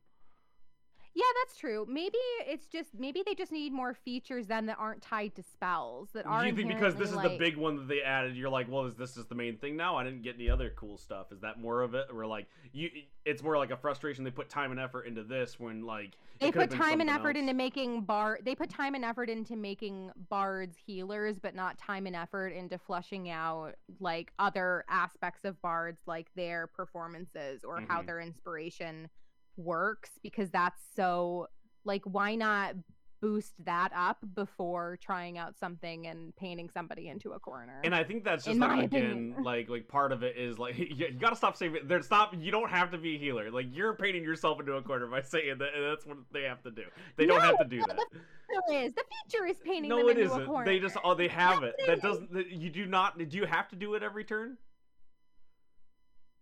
[1.16, 1.86] Yeah, that's true.
[1.88, 2.18] Maybe
[2.48, 6.26] it's just maybe they just need more features then that aren't tied to spells that
[6.26, 8.86] are you think because this is the big one that they added, you're like, well,
[8.86, 9.96] is this is the main thing now?
[9.96, 11.32] I didn't get any other cool stuff.
[11.32, 12.08] Is that more of it?
[12.12, 12.90] Or like you,
[13.26, 14.24] it's more like a frustration.
[14.24, 17.42] They put time and effort into this when like They put time and effort else.
[17.42, 18.40] into making bar.
[18.44, 22.80] They put time and effort into making bards healers, but not time and effort into
[22.80, 28.06] fleshing out like other aspects of bards, like their performances or how Mhm.
[28.08, 29.10] their inspiration
[29.58, 30.10] works.
[30.22, 31.48] Because that's so
[31.86, 32.76] like, why not
[33.22, 37.80] boost that up before trying out something and painting somebody into a corner?
[37.86, 39.36] And I think that's just like again, opinion.
[39.44, 41.88] like like part of it is like you, you gotta stop saying it.
[41.88, 42.34] There's stop.
[42.38, 43.50] You don't have to be a healer.
[43.50, 45.70] Like you're painting yourself into a corner by saying that.
[45.90, 46.84] That's what they have to do.
[47.18, 47.98] They don't have to do No, that.
[47.98, 50.46] the feature is the feature is painting No, them it into a isn't.
[50.46, 50.66] corner.
[50.66, 51.76] They just oh they have it.
[51.88, 52.34] That doesn't.
[52.34, 53.18] that- You do not.
[53.18, 54.58] Do you have to do it every turn?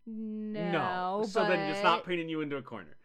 [0.08, 1.24] no.
[1.30, 2.98] So then it's not but- painting you into a corner.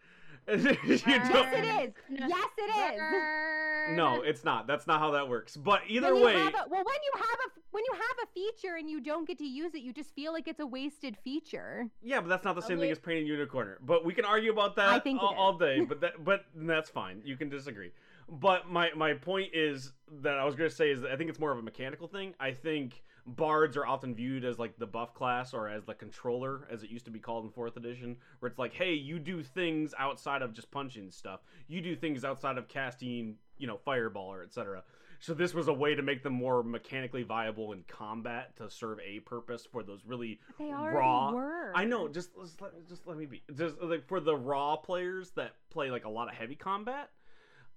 [0.49, 1.03] You Yes,
[1.33, 1.95] don't- it is.
[2.09, 3.97] Yes, it is.
[3.97, 4.67] No, it's not.
[4.67, 5.57] That's not how that works.
[5.57, 8.77] But either When way, a- well, when you have a when you have a feature
[8.77, 11.89] and you don't get to use it, you just feel like it's a wasted feature.
[12.03, 13.79] yeah, but that's not the same thing as painting you in a corner.
[13.83, 15.81] But we can argue about that I think it all, all day.
[15.81, 17.23] But that, but that's fine.
[17.25, 17.91] You can disagree.
[18.29, 19.93] But my my point is
[20.23, 22.09] that I was going to say is that I think it's more of a mechanical
[22.09, 22.35] thing.
[22.41, 26.67] I think bards are often viewed as like the buff class or as the controller,
[26.71, 29.43] as it used to be called in fourth edition, where it's like, hey, you do
[29.43, 31.41] things outside of just punching stuff.
[31.69, 34.83] You do things outside of casting, you know, fireball or etc.
[35.19, 38.99] So this was a way to make them more mechanically viable in combat to serve
[39.01, 41.33] a purpose for those really They raw.
[41.33, 41.73] were.
[41.75, 42.07] I know.
[42.07, 43.43] Just just let, just let me be.
[43.57, 47.11] Just like for the raw players that play like a lot of heavy combat,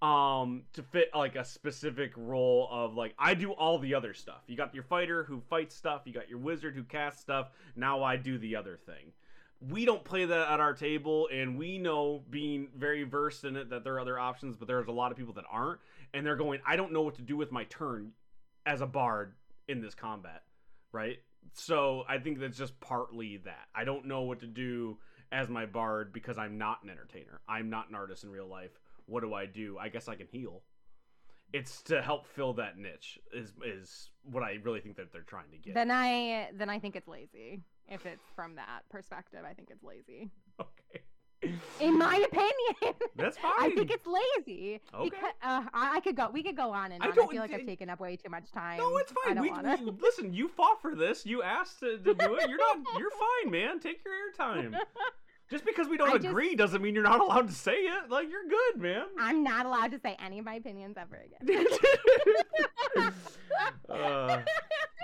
[0.02, 4.42] um, to fit like a specific role of like I do all the other stuff.
[4.48, 6.02] You got your fighter who fights stuff.
[6.06, 7.50] You got your wizard who casts stuff.
[7.76, 9.12] Now I do the other thing.
[9.70, 13.70] We don't play that at our table, and we know, being very versed in it,
[13.72, 14.56] that there are other options.
[14.56, 15.82] But there's a lot of people that aren't,
[16.14, 18.14] and they're going, I don't know what to do with my turn
[18.66, 19.34] as a bard
[19.68, 20.44] in this combat,
[20.94, 21.18] right?
[21.54, 23.68] So I think that's just partly that.
[23.76, 24.98] I don't know what to do
[25.32, 27.42] as my bard because I'm not an entertainer.
[27.48, 28.80] I'm not an artist in real life.
[29.10, 29.78] What do I do?
[29.80, 30.62] I guess I can heal.
[31.52, 35.50] It's to help fill that niche is is what I really think that they're trying
[35.52, 35.74] to get.
[35.74, 37.64] Then I then I think it's lazy.
[37.88, 40.30] If it's from that perspective, I think it's lazy.
[40.62, 41.02] okay.
[41.80, 42.96] In my opinion.
[43.16, 43.54] That's fine.
[43.60, 44.82] I think it's lazy.
[44.94, 45.06] Okay.
[45.10, 46.30] Because, uh, I, I could go.
[46.32, 47.12] We could go on and I on.
[47.14, 48.78] I, don't- feel like I've taken up way too much time.
[48.78, 49.36] No, it's I fine.
[49.38, 49.78] don't We, wanna.
[49.82, 50.34] we- listen.
[50.34, 51.26] You fought for this.
[51.26, 52.48] You asked to, to do it.
[52.50, 52.78] You're not.
[53.00, 53.80] You're fine, man.
[53.80, 54.76] Take your airtime.
[55.50, 58.10] Just because we don't I just- agree doesn't mean you're not allowed to say it.
[58.10, 59.06] Like you're good, man.
[59.18, 61.66] I'm not allowed to say any of my opinions ever again.
[63.90, 64.42] uh,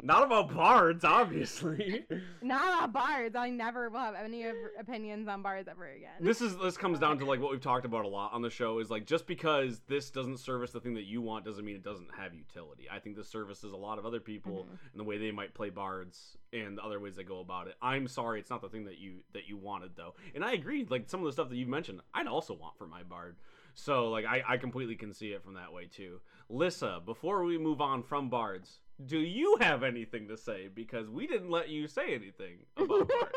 [0.03, 2.05] not about bards, obviously.
[2.41, 3.35] not about bards.
[3.35, 4.45] I never will have any
[4.79, 6.11] opinions on bards ever again.
[6.19, 8.49] This is this comes down to like what we've talked about a lot on the
[8.49, 11.75] show is like just because this doesn't service the thing that you want doesn't mean
[11.75, 12.87] it doesn't have utility.
[12.91, 14.77] I think this services a lot of other people Mhm.
[14.91, 17.75] and the way they might play bards and the other ways they go about it.
[17.81, 20.15] I'm sorry, it's not the thing that you that you wanted though.
[20.33, 22.87] And I agree, like some of the stuff that you mentioned, I'd also want for
[22.87, 23.37] my bard.
[23.73, 26.21] So like I, I completely can see it from that way too.
[26.49, 30.69] Lissa, before we move on from bards, do you have anything to say?
[30.73, 33.31] Because we didn't let you say anything about bards.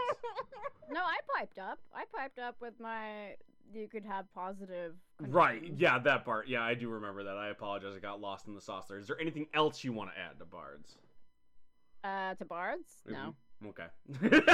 [0.90, 1.78] No, I piped up.
[1.94, 3.34] I piped up with my.
[3.74, 4.94] You could have positive.
[5.20, 5.74] Right.
[5.76, 6.48] Yeah, that part.
[6.48, 7.36] Yeah, I do remember that.
[7.36, 7.92] I apologize.
[7.94, 8.98] I got lost in the sauce there.
[8.98, 10.96] Is there anything else you want to add to Bards?
[12.02, 13.02] Uh, to bards?
[13.06, 13.34] No.
[13.62, 13.68] Mhm.
[13.68, 13.86] Okay.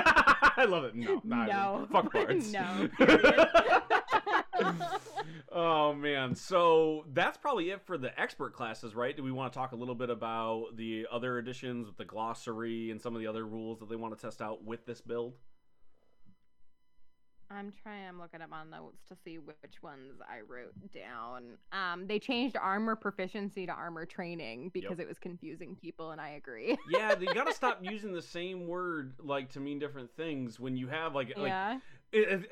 [0.57, 0.95] I love it.
[0.97, 1.21] No.
[1.25, 1.75] Not No.
[1.83, 1.89] even.
[1.93, 2.51] Fuck Bards.
[2.53, 2.89] No,
[5.53, 6.35] oh man.
[6.35, 9.17] So that's probably it for the expert classes, right?
[9.17, 12.91] Do we want to talk a little bit about the other editions with the glossary
[12.91, 15.35] and some of the other rules that they want to test out with this build?
[17.51, 18.09] I'm trying.
[18.09, 21.59] I'm looking at my notes to see which ones I wrote down.
[21.73, 26.31] Um, they changed armor proficiency to armor training because it was confusing people, and I
[26.31, 26.77] agree.
[26.89, 30.77] Yeah, you got to stop using the same word like to mean different things when
[30.77, 31.77] you have like like yeah.
[31.77, 31.83] it-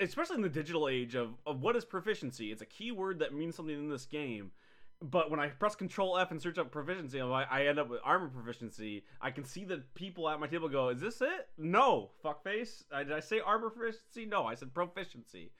[0.00, 2.50] especially in the digital age of, of what is proficiency?
[2.50, 4.50] It's a keyword that means something in this game.
[5.00, 8.28] But when i press control f and search up proficiency I, end up with armor
[8.28, 9.04] proficiency.
[9.20, 11.48] I can see the people at my table go is this it?
[11.58, 12.84] No fuckface.
[12.92, 14.26] I, did i say armor proficiency?
[14.26, 15.50] No i said proficiency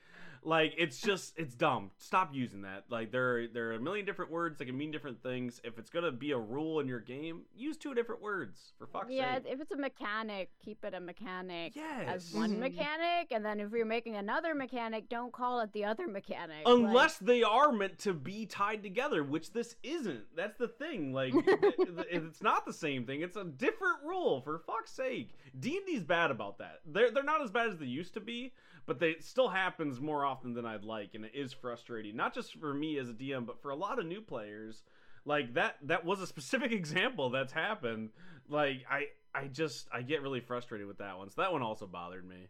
[0.45, 1.91] like it's just it's dumb.
[1.97, 2.83] Stop using that.
[2.89, 5.61] Like there there are a million different words that can mean different things.
[5.63, 9.07] If it's gonna be a rule in your game use two different words for fuck's
[9.11, 9.43] Yeah, sake.
[9.47, 12.07] Yeah, if it's a mechanic, keep it a mechanic yes.
[12.07, 12.59] as one Mhm.
[12.59, 16.63] mechanic, and then if you're making another mechanic, don't call it the other mechanic.
[16.65, 20.35] unless they are meant to be tied together which this isn't.
[20.35, 23.21] That's the thing like it- it- it's not the same thing.
[23.21, 25.35] It's a different rule for fuck's sake.
[25.59, 26.81] D and D's bad about that.
[26.85, 28.53] They're they're not as bad as they used to be,
[28.85, 32.15] but they it still happens more often than I'd like, and it is frustrating.
[32.15, 34.83] Not just for me as a DM, but for a lot of new players.
[35.25, 38.09] Like that that was a specific example that's happened.
[38.49, 41.29] Like I I just I get really frustrated with that one.
[41.29, 42.49] So that one also bothered me.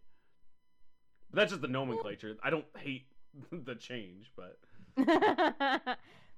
[1.29, 2.37] But that's just the nomenclature.
[2.43, 3.05] I don't hate
[3.51, 4.57] the change, but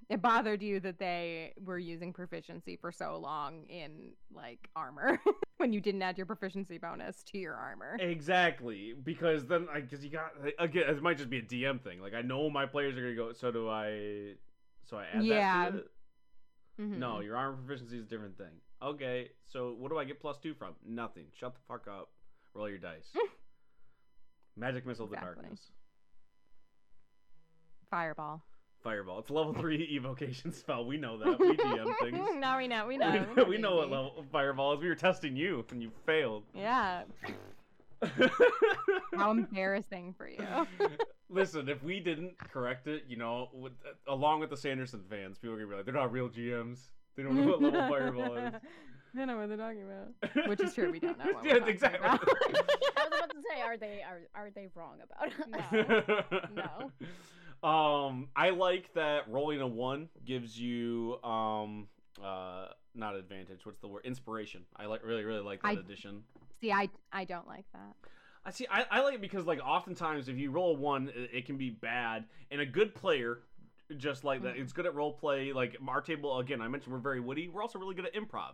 [0.09, 5.19] it bothered you that they were using proficiency for so long in like armor
[5.57, 7.97] when you didn't add your proficiency bonus to your armor.
[7.99, 11.99] Exactly, because then I because you got again it might just be a DM thing.
[12.01, 13.33] Like I know my players are gonna go.
[13.33, 14.33] So do I?
[14.83, 15.65] So I add Yeah.
[15.65, 15.91] that to it?
[16.79, 16.97] Mhm.
[16.97, 18.61] No, your armor proficiency is a different thing.
[18.81, 20.75] Okay, so what do I get plus two from?
[20.85, 21.25] Nothing.
[21.33, 22.09] Shut the fuck up.
[22.53, 23.11] Roll your dice.
[24.57, 25.71] Magic missile of the darkness.
[27.89, 28.43] Fireball.
[28.85, 29.17] Fireball.
[29.17, 30.85] It's a level three evocation spell.
[30.85, 31.39] We know that.
[31.39, 32.29] We DM things.
[32.39, 32.85] now we know.
[32.85, 33.11] We know.
[33.11, 33.95] we, We're know, we know what baby.
[33.95, 34.79] level fireball is.
[34.79, 36.43] We were testing you and you failed.
[36.53, 37.01] Yeah.
[39.15, 40.37] How embarrassing for you.
[41.29, 43.73] Listen, if we didn't correct it, you know, with,
[44.07, 46.77] along with the Sanderson fans, people are gonna be like, they're not real GMs.
[47.15, 48.53] They don't know what level fireball is.
[49.15, 50.47] They know what they're talking about.
[50.47, 50.91] Which is true.
[50.91, 51.31] We don't know.
[51.33, 52.05] What Yeah, we're exactly.
[52.05, 52.21] about.
[52.21, 55.31] I was about to say, are they are are they wrong about
[55.71, 56.05] it?
[56.53, 56.91] No.
[57.65, 61.87] Um, I like that rolling a one gives you um
[62.23, 63.65] uh not advantage.
[63.65, 64.05] What's the word?
[64.05, 64.61] Inspiration.
[64.75, 66.23] I like really really like that I- addition.
[66.61, 67.95] See, I I don't like that.
[68.45, 68.67] I see.
[68.69, 71.57] I, I like it because like oftentimes if you roll a one, it, it can
[71.57, 73.39] be bad, and a good player.
[73.97, 74.61] Just like that, Mhm.
[74.61, 75.51] it's good at role play.
[75.53, 77.49] Like our table again, I mentioned we're very witty.
[77.49, 78.53] We're also really good at improv.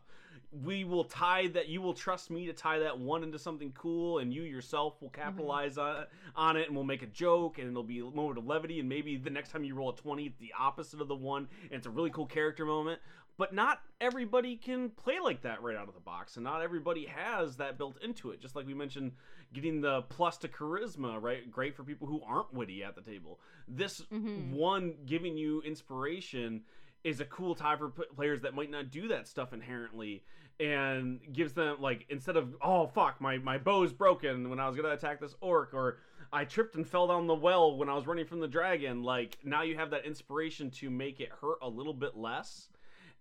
[0.51, 1.69] We will tie that.
[1.69, 5.09] You will trust me to tie that one into something cool, and you yourself will
[5.09, 6.05] capitalize on,
[6.35, 8.79] on it, and we'll make a joke, and it'll be a moment of levity.
[8.81, 11.47] And maybe the next time you roll a twenty, it's the opposite of the one,
[11.63, 12.99] and it's a really cool character moment.
[13.37, 17.05] But not everybody can play like that right out of the box, and not everybody
[17.05, 18.41] has that built into it.
[18.41, 19.13] Just like we mentioned,
[19.53, 21.49] getting the plus to charisma, right?
[21.49, 23.39] Great for people who aren't witty at the table.
[23.69, 24.51] This Mhm.
[24.51, 26.65] one giving you inspiration
[27.03, 30.23] is a cool tie for players that might not do that stuff inherently
[30.59, 34.75] and gives them like instead of oh fuck my my bow's broken when I was
[34.75, 35.97] going to attack this orc or
[36.31, 39.37] I tripped and fell down the well when I was running from the dragon like
[39.43, 42.69] now you have that inspiration to make it hurt a little bit less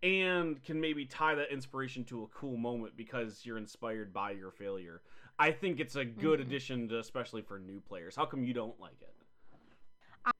[0.02, 4.50] and can maybe tie that inspiration to a cool moment because you're inspired by your
[4.50, 5.02] failure.
[5.38, 6.42] I think it's a good Mhm.
[6.42, 8.16] addition to especially for new players.
[8.16, 9.14] How come you don't like it?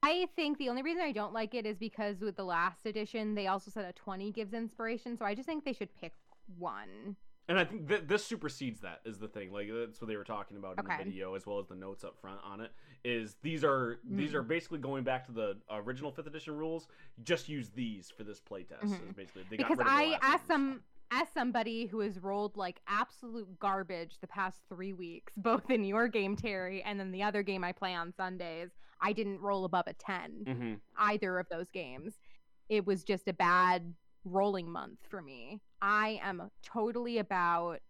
[0.03, 3.35] I think the only reason I don't like it is because with the last edition,
[3.35, 5.17] they also said a 20 gives inspiration.
[5.17, 6.12] So I just think they should pick
[6.59, 7.16] one.
[7.48, 9.51] And I think th- this supersedes that is the thing.
[9.52, 10.98] Like that's what they were talking about in Okay.
[10.98, 12.70] the video, as well as the notes up front on it.
[13.02, 14.35] Is these are these Mhm.
[14.35, 16.86] are basically going back to the original fifth edition rules.
[17.24, 18.82] Just use these for this playtest.
[18.82, 19.16] Mhm.
[19.16, 24.18] Basically they because I, last as some as somebody who has rolled like absolute garbage
[24.20, 25.32] the past three weeks,
[25.64, 28.70] both in your game, Terry, and then the other game I play on Sundays,
[29.01, 30.81] I didn't roll above a 10 Mhm.
[30.98, 32.20] either of those games.
[32.68, 33.93] It was just a bad
[34.25, 35.61] rolling month for me.
[35.81, 37.81] I am totally about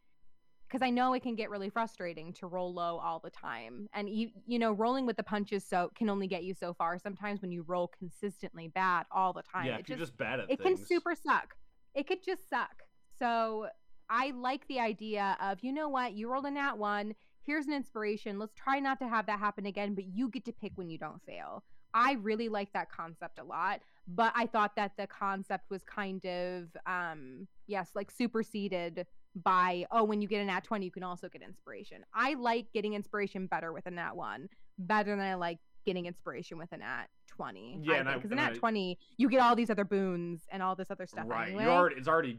[0.69, 4.09] because I know it can get really frustrating to roll low all the time, and
[4.09, 6.99] you you know rolling with the punches so can only get you so far.
[6.99, 10.19] Sometimes when you roll consistently bad all the time, Yeah, it if you're just just
[10.19, 10.79] bad at it things.
[10.79, 11.57] can super suck.
[11.95, 12.83] It could just suck.
[13.19, 13.67] So
[14.09, 17.15] I like the idea of, you know what, you rolled a nat one.
[17.43, 18.39] Here's an inspiration.
[18.39, 20.99] Let's try not to have that happen again, but you get to pick when you
[20.99, 21.65] don't fail.
[21.95, 26.25] I really like that concept a lot, but I thought that the concept was kind
[26.25, 31.03] of, um, yes, like superseded by, oh, when you get a nat 20, you can
[31.03, 32.05] also get inspiration.
[32.15, 34.49] I like getting inspiration better with a nat one,
[34.79, 37.81] better than I like getting inspiration with a nat 20.
[37.83, 40.75] Yeah, because a and nat I- 20, you get all these other boons and all
[40.75, 41.49] this other stuff right.
[41.49, 41.65] anyway.
[41.65, 41.97] You're already.
[41.97, 42.39] It's already.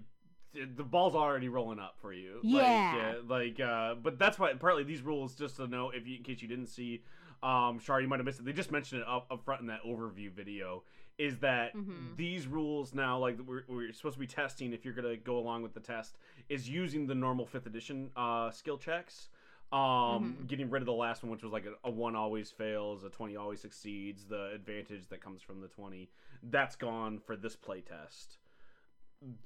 [0.53, 2.39] The ball's already rolling up for you.
[2.43, 3.13] Yeah.
[3.25, 6.23] Like, like uh, but that's why partly these rules, just to know, if you, in
[6.23, 7.03] case you didn't see,
[7.43, 8.45] um, Shar, you might have missed it.
[8.45, 10.83] They just mentioned it up, up front in that overview video.
[11.17, 12.15] Is that Mhm.
[12.17, 15.61] these rules now, like we're, we're supposed to be testing, if you're gonna go along
[15.63, 16.17] with the test,
[16.49, 19.29] is using the normal fifth edition uh, skill checks.
[19.71, 20.47] Um, Mhm.
[20.47, 23.09] getting rid of the last one, which was like a, a one always fails, a
[23.09, 26.09] twenty always succeeds, the advantage that comes from the twenty,
[26.43, 28.37] that's gone for this playtest.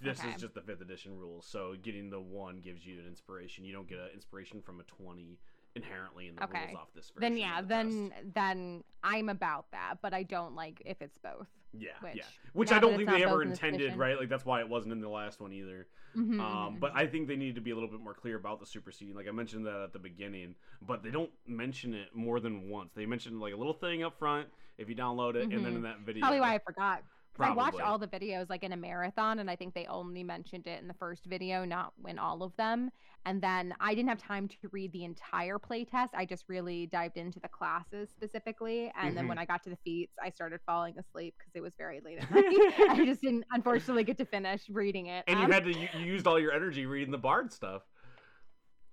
[0.01, 0.29] This Okay.
[0.33, 1.45] is just the fifth edition rules.
[1.45, 3.65] So getting the one gives you an inspiration.
[3.65, 5.37] You don't get an inspiration from a twenty
[5.75, 6.65] inherently in the Okay.
[6.67, 7.21] rules off this version.
[7.33, 8.33] then yeah, the then test.
[8.33, 11.47] then I'm about that, but I don't like if it's both.
[11.77, 12.23] yeah, which, yeah.
[12.53, 14.17] Which I don't think they ever in intended, right?
[14.17, 15.87] Like that's why it wasn't in the last one either.
[16.15, 16.93] Mhm, Um, mhm, but.
[16.95, 19.13] I think they need to be a little bit more clear about the superseding.
[19.15, 22.93] Like I mentioned that at the beginning, but they don't mention it more than once.
[22.95, 24.47] They mentioned like a little thing up front
[24.77, 25.77] if you download it, and then Mhm.
[25.77, 26.21] in that video.
[26.21, 27.03] probably why I forgot.
[27.35, 30.23] 'Cause I watched all the videos like in a marathon, and I think they only
[30.23, 32.89] mentioned it in the first video, not in all of them.
[33.25, 36.09] And then I didn't have time to read the entire playtest.
[36.13, 38.89] I just really dived into the classes specifically.
[38.95, 39.29] And then Mhm.
[39.29, 42.19] when I got to the feats, I started falling asleep because it was very late
[42.19, 42.63] at night.
[42.87, 45.25] I just didn't, unfortunately, get to finish reading it.
[45.27, 47.83] And Um, you had to you used all your energy reading the bard stuff.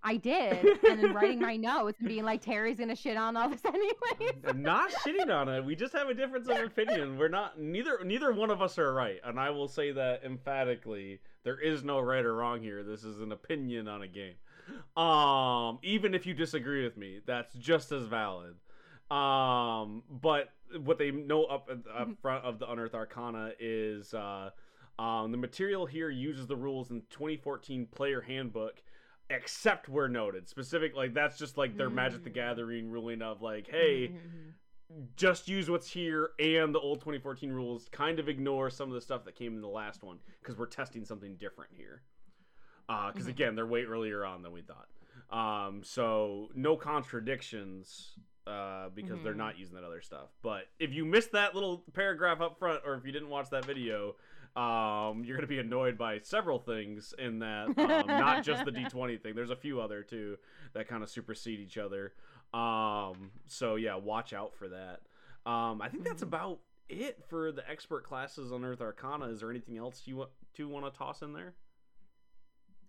[0.04, 3.48] I did, and then writing my notes and being like, Terry's gonna shit on all
[3.48, 4.34] this anyways.
[4.46, 5.64] I'm not shitting on it.
[5.64, 7.16] We just have a difference of opinion.
[7.18, 11.20] We're not neither neither one of us are right, and I will say that emphatically.
[11.44, 12.82] There is no right or wrong here.
[12.82, 14.34] This is an opinion on a game.
[14.96, 18.54] Um, even if you disagree with me, that's just as valid.
[19.10, 20.50] Um, but
[20.84, 22.18] what they know up up Mhm.
[22.18, 24.50] front of the Unearthed Arcana is uh,
[24.98, 28.82] um, the material here uses the rules in 2014 Player Handbook,
[29.32, 30.48] except where noted.
[30.48, 32.34] Specific, like that's just like their Magic the Mm.
[32.34, 34.52] Gathering ruling of like, hey, Mhm.
[35.16, 39.00] just use what's here and the old 2014 rules kind of ignore some of the
[39.00, 42.02] stuff that came in the last one because we're testing something different here
[42.86, 43.30] because Mhm.
[43.30, 44.90] again they're way earlier on than we thought
[45.30, 49.36] um, so no contradictions uh, because they're Mhm.
[49.38, 52.94] not using that other stuff but if you missed that little paragraph up front or
[52.96, 54.14] if you didn't watch that video
[54.56, 58.70] um, you're going to be annoyed by several things in that um, not just the
[58.70, 60.36] d20 thing there's a few other too
[60.74, 62.12] that kind of supersede each other
[62.54, 65.00] um, so yeah, watch out for that.
[65.50, 66.26] Um, I think that's Mhm.
[66.28, 66.58] about
[66.90, 69.26] it for the expert classes Unearthed Arcana.
[69.28, 71.54] Is there anything else you want to want to toss in there?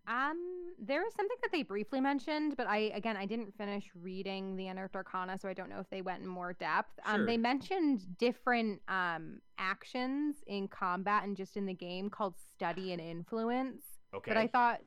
[0.07, 4.55] Um, there was something that they briefly mentioned, but I again I didn't finish reading
[4.57, 6.99] the Unearthed Arcana, so I don't know if they went in more depth.
[7.05, 7.25] Um, Sure.
[7.25, 13.01] they mentioned different um actions in combat and just in the game called study and
[13.01, 14.29] influence, Okay.
[14.31, 14.81] but I thought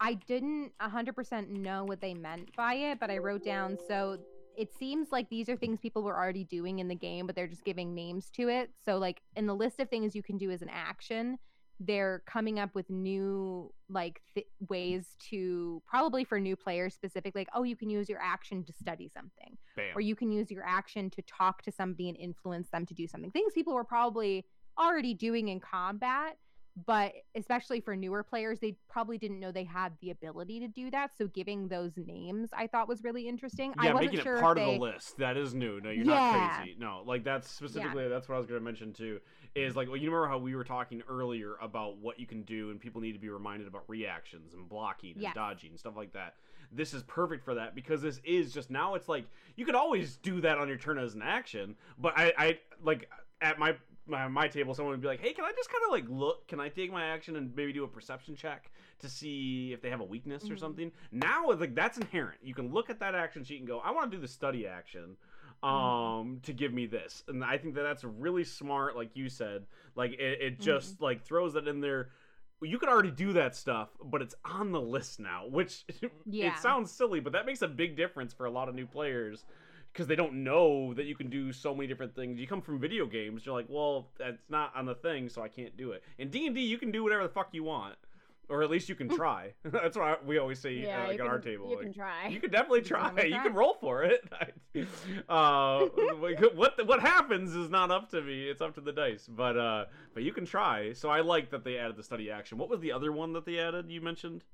[0.00, 4.18] I didn't hundred percent know what they meant by it, but I wrote down so.
[4.54, 7.46] It seems like these are things people were already doing in the game, but they're
[7.46, 8.70] just giving names to it.
[8.84, 11.38] So, like in the list of things you can do as an action,
[11.86, 17.48] they're coming up with new like th- ways to probably for new players specifically like
[17.54, 19.96] oh you can use your action to study something Bam.
[19.96, 23.06] or you can use your action to talk to somebody and influence them to do
[23.06, 24.44] something things people were probably
[24.78, 26.36] already doing in combat
[26.86, 30.90] but especially for newer players they probably didn't know they had the ability to do
[30.90, 34.36] that so giving those names i thought was really interesting i yeah, wasn't making sure
[34.36, 34.74] it part they...
[34.74, 35.16] of the list.
[35.18, 35.80] That is new.
[35.80, 36.14] No, you're Yeah.
[36.14, 36.76] not crazy.
[36.78, 39.20] No, like that's specifically that's what I was going to mention too.
[39.54, 42.70] Is like, well, you remember how we were talking earlier about what you can do,
[42.70, 45.34] and people need to be reminded about reactions and blocking and Yes.
[45.34, 46.34] dodging and stuff like that.
[46.70, 48.94] This is perfect for that because this is just now.
[48.94, 49.26] It's like
[49.56, 53.08] you could always do that on your turn as an action, but I, I like
[53.40, 53.76] at my
[54.06, 56.48] my, my table, someone would be like, "Hey, can I just kind of like look?
[56.48, 59.90] Can I take my action and maybe do a perception check to see if they
[59.90, 60.58] have a weakness or Mhm.
[60.58, 62.38] something?" Now, like that's inherent.
[62.42, 64.66] You can look at that action sheet and go, "I want to do the study
[64.66, 65.16] action."
[65.62, 69.64] um to give me this and i think that that's really smart like you said
[69.94, 72.08] like it, it just like throws that in there
[72.62, 75.84] you could already do that stuff but it's on the list now which
[76.26, 76.48] Yeah.
[76.48, 79.44] it sounds silly but that makes a big difference for a lot of new players
[79.92, 82.78] because they don't know that you can do so many different things you come from
[82.78, 86.02] video games you're like well that's not on the thing so i can't do it
[86.18, 87.94] in d&d you can do whatever the fuck you want
[88.48, 91.18] or at least you can try that's what I, we always say Yeah, uh, like
[91.18, 92.28] you at our table You like, can try.
[92.28, 93.02] you can definitely can try.
[93.08, 94.24] definitely You can roll for it.
[95.28, 95.86] uh,
[96.54, 98.48] what what happens is not up to me.
[98.48, 99.26] It's up to the dice.
[99.28, 100.92] But uh, but you can try.
[100.92, 102.58] So I like that they added the study action.
[102.58, 103.90] What was the other one that they added?
[103.90, 104.44] You mentioned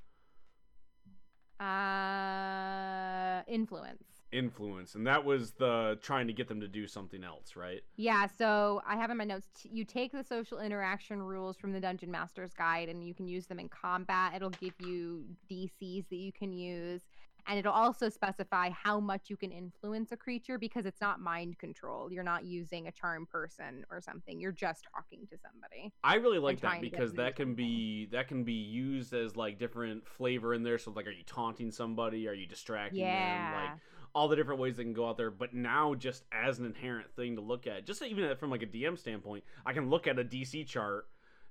[1.60, 7.56] uh influence influence, and that was the trying to get them to do something else,
[7.56, 7.80] right?
[7.96, 9.48] Yeah, so I have in my notes.
[9.54, 13.26] T- you take the social interaction rules from the Dungeon Master's Guide and you can
[13.26, 14.34] use them in combat.
[14.34, 17.02] It'll give you DCs that you can use,
[17.46, 21.58] and it'll also specify how much you can influence a creature because it's not mind
[21.58, 22.12] control.
[22.12, 24.38] You're not using a charm person or something.
[24.38, 25.92] You're just talking to somebody.
[26.04, 27.54] I really like that because that can something.
[27.54, 30.76] be that can be used as like different flavor in there.
[30.76, 32.28] So like, are you taunting somebody?
[32.28, 33.08] Are you distracting them?
[33.08, 33.70] Yeah.
[33.70, 33.80] Like
[34.14, 35.30] all the different ways they can go out there.
[35.30, 38.66] But now, just as an inherent thing to look at, just even from like a
[38.66, 41.06] DM standpoint, I can look at a DC chart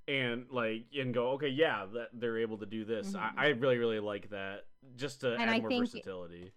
[0.07, 3.13] and like and go, okay, yeah, that they're able to do this.
[3.13, 3.33] Mhm.
[3.37, 4.65] I, I really really like that.
[4.95, 6.51] Just to And add I more think- versatility.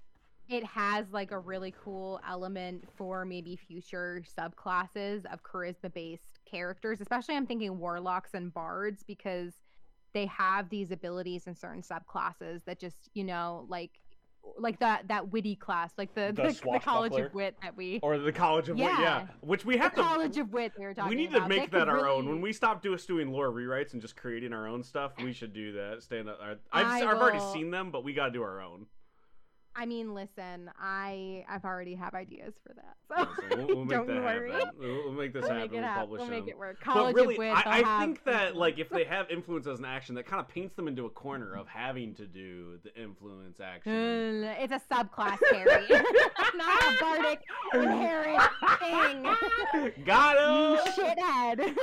[0.48, 7.01] it has like a really cool element for maybe future subclasses of charisma based characters
[7.01, 9.55] especially i'm thinking warlocks and bards because
[10.12, 14.01] they have these abilities in certain subclasses that just you know like
[14.59, 18.01] like that that witty class like the The the, the, college of wit that we
[18.02, 19.27] Or the College of Wit, yeah, Yeah.
[19.40, 21.44] which we the have to college of wit we were talking we need about.
[21.44, 22.28] to make could that our own.
[22.28, 25.52] When we stop do, doing lore rewrites and just creating our own stuff, we should
[25.52, 26.02] do that.
[26.02, 26.39] Stand up.
[26.43, 28.86] I've, I've already seen them, but we got to do our own.
[29.77, 32.97] I mean, listen, I I've already have ideas for that,
[33.51, 34.51] so, we'll, we'll don't that worry.
[34.53, 34.71] happen.
[34.79, 35.63] We'll, make this We'll happen.
[35.63, 36.01] make it we'll happen.
[36.03, 36.79] publish We'll make it work.
[36.85, 37.53] But College really, of Wit.
[37.55, 40.41] I, I have think that like if they have influence as an action, that kind
[40.41, 43.93] of paints them into a corner of having to do the influence action.
[43.93, 45.87] Mm, it's a subclass, Harry,
[46.57, 47.41] not a bardic
[47.73, 48.43] inherent
[48.81, 50.05] thing.
[50.05, 51.15] Got you him.
[51.17, 51.77] shithead.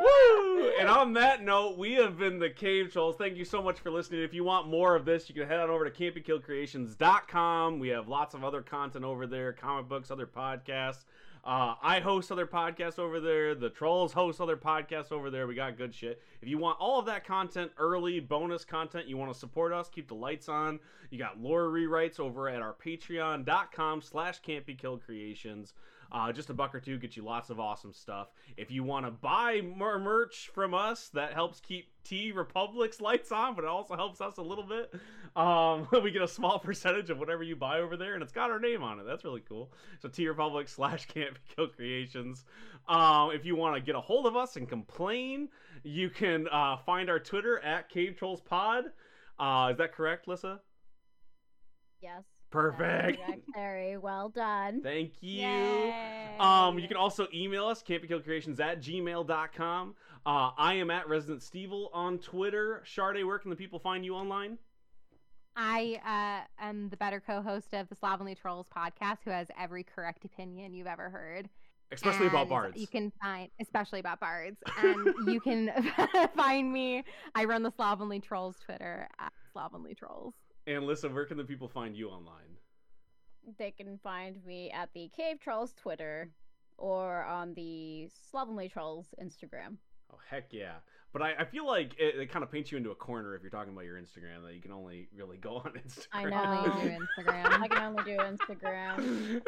[0.00, 0.70] Woo!
[0.78, 3.16] And on that note, we have been the Cave Trulls.
[3.16, 4.22] Thank you so much for listening.
[4.22, 7.78] If you want more of this, you can head on over to cantbekilledcreations.com.
[7.78, 11.04] We have lots of other content over there, comic books, other podcasts.
[11.46, 13.54] Uh, I host other podcasts over there.
[13.54, 15.46] The Trulls host other podcasts over there.
[15.46, 16.20] We got good shit.
[16.42, 19.88] If you want all of that content early, bonus content, you want to support us,
[19.88, 20.80] keep the lights on.
[21.10, 25.72] You got lore rewrites over at our patreon.com slash campykillcreations.
[26.12, 28.28] Uh, just a buck or two gets you lots of awesome stuff.
[28.56, 33.54] If you want to buy more merch from us, that helps keep TeePublic's lights on,
[33.54, 34.94] but it also helps us a little bit.
[35.34, 38.50] Um, we get a small percentage of whatever you buy over there, and it's got
[38.50, 39.04] our name on it.
[39.06, 39.72] That's really cool.
[40.00, 42.44] So T Republic slash Can't Be Kill Creations.
[42.88, 45.48] Um, if you want to get a hold of us and complain,
[45.82, 48.84] you can uh, find our Twitter at Cave Trulls Pod.
[49.38, 50.60] Uh, is that correct, Lissa?
[52.00, 52.22] Yes.
[52.56, 53.20] Perfect.
[53.54, 54.80] Very well done.
[54.82, 55.42] Thank you.
[55.42, 56.36] Yay.
[56.40, 59.94] Um, you can also email us, cantbekilledcreations at gmail.com.
[60.24, 62.82] Uh, I am at Resident Stevel on Twitter.
[62.86, 64.56] Sharday, where can the people find you online?
[65.54, 66.00] I
[66.58, 70.72] uh, am the better co-host of the Slovenly Trolls podcast, who has every correct opinion
[70.72, 71.50] you've ever heard.
[71.92, 72.80] Especially about bards.
[72.80, 75.70] You can find, especially about bards, and you can
[76.36, 77.04] find me.
[77.34, 80.34] I run the Slovenly Trolls Twitter at Slovenly Trolls.
[80.66, 82.58] And listen, where can the people find you online?
[83.58, 86.30] They can find me at the Cave Trulls Twitter
[86.76, 89.76] or on the Slovenly Trolls Instagram.
[90.12, 90.74] Oh, heck yeah.
[91.12, 93.42] But I, I feel like it, it kind of paints you into a corner if
[93.42, 96.06] you're talking about your Instagram, that you can only really go on Instagram.
[96.12, 96.80] I know.
[96.82, 97.60] do Instagram.
[97.62, 99.42] I can only do Instagram.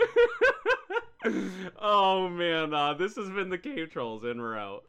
[1.80, 4.84] oh man, uh, this has been the Cave Trulls, and we're out.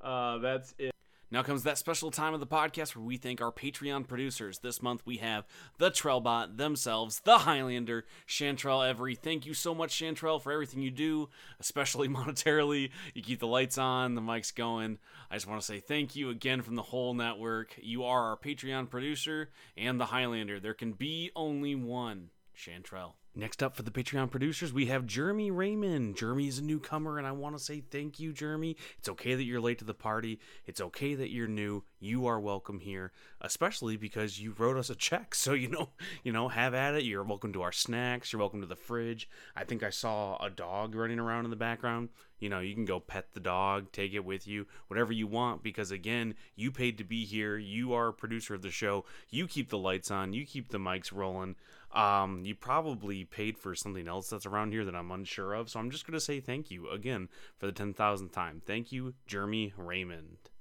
[0.00, 0.91] Uh, that's it.
[1.32, 4.58] Now comes that special time of the podcast where we thank our Patreon producers.
[4.58, 5.46] This month we have
[5.78, 9.14] the Trellbot themselves, the Highlander, Chantrell Every.
[9.14, 12.90] Thank you so much, Chantrell, for everything you do, especially monetarily.
[13.14, 14.98] You keep the lights on, the mics going.
[15.30, 17.78] I just want to say thank you again from the whole network.
[17.80, 20.60] You are our Patreon producer and the Highlander.
[20.60, 23.16] There can be only one, Chantrell.
[23.34, 26.18] Next up for the Patreon producers, we have Jeremy Raymond.
[26.18, 28.76] Jeremy is a newcomer, and I want to say thank you, Jeremy.
[28.98, 30.38] It's okay that you're late to the party.
[30.66, 31.82] It's okay that you're new.
[31.98, 33.10] You are welcome here,
[33.40, 35.34] especially because you wrote us a check.
[35.42, 35.88] So you know,
[36.22, 37.02] you know, have at it.
[37.02, 38.32] You're welcome to our snacks.
[38.32, 39.28] You're welcome to the fridge.
[39.56, 42.10] I think I saw a dog running around in the background.
[42.38, 45.62] You know, you can go pet the dog, take it with you, whatever you want,
[45.62, 47.56] because again, you paid to be here.
[47.56, 49.04] You are a producer of the show.
[49.30, 50.32] You keep the lights on.
[50.32, 51.56] You keep the mics rolling.
[51.92, 55.68] Um, you probably paid for something else that's around here that I'm unsure of.
[55.68, 57.28] So I'm just going to say thank you again
[57.58, 58.62] for the 10,000th time.
[58.64, 60.51] Thank you, Jeremy Raymond.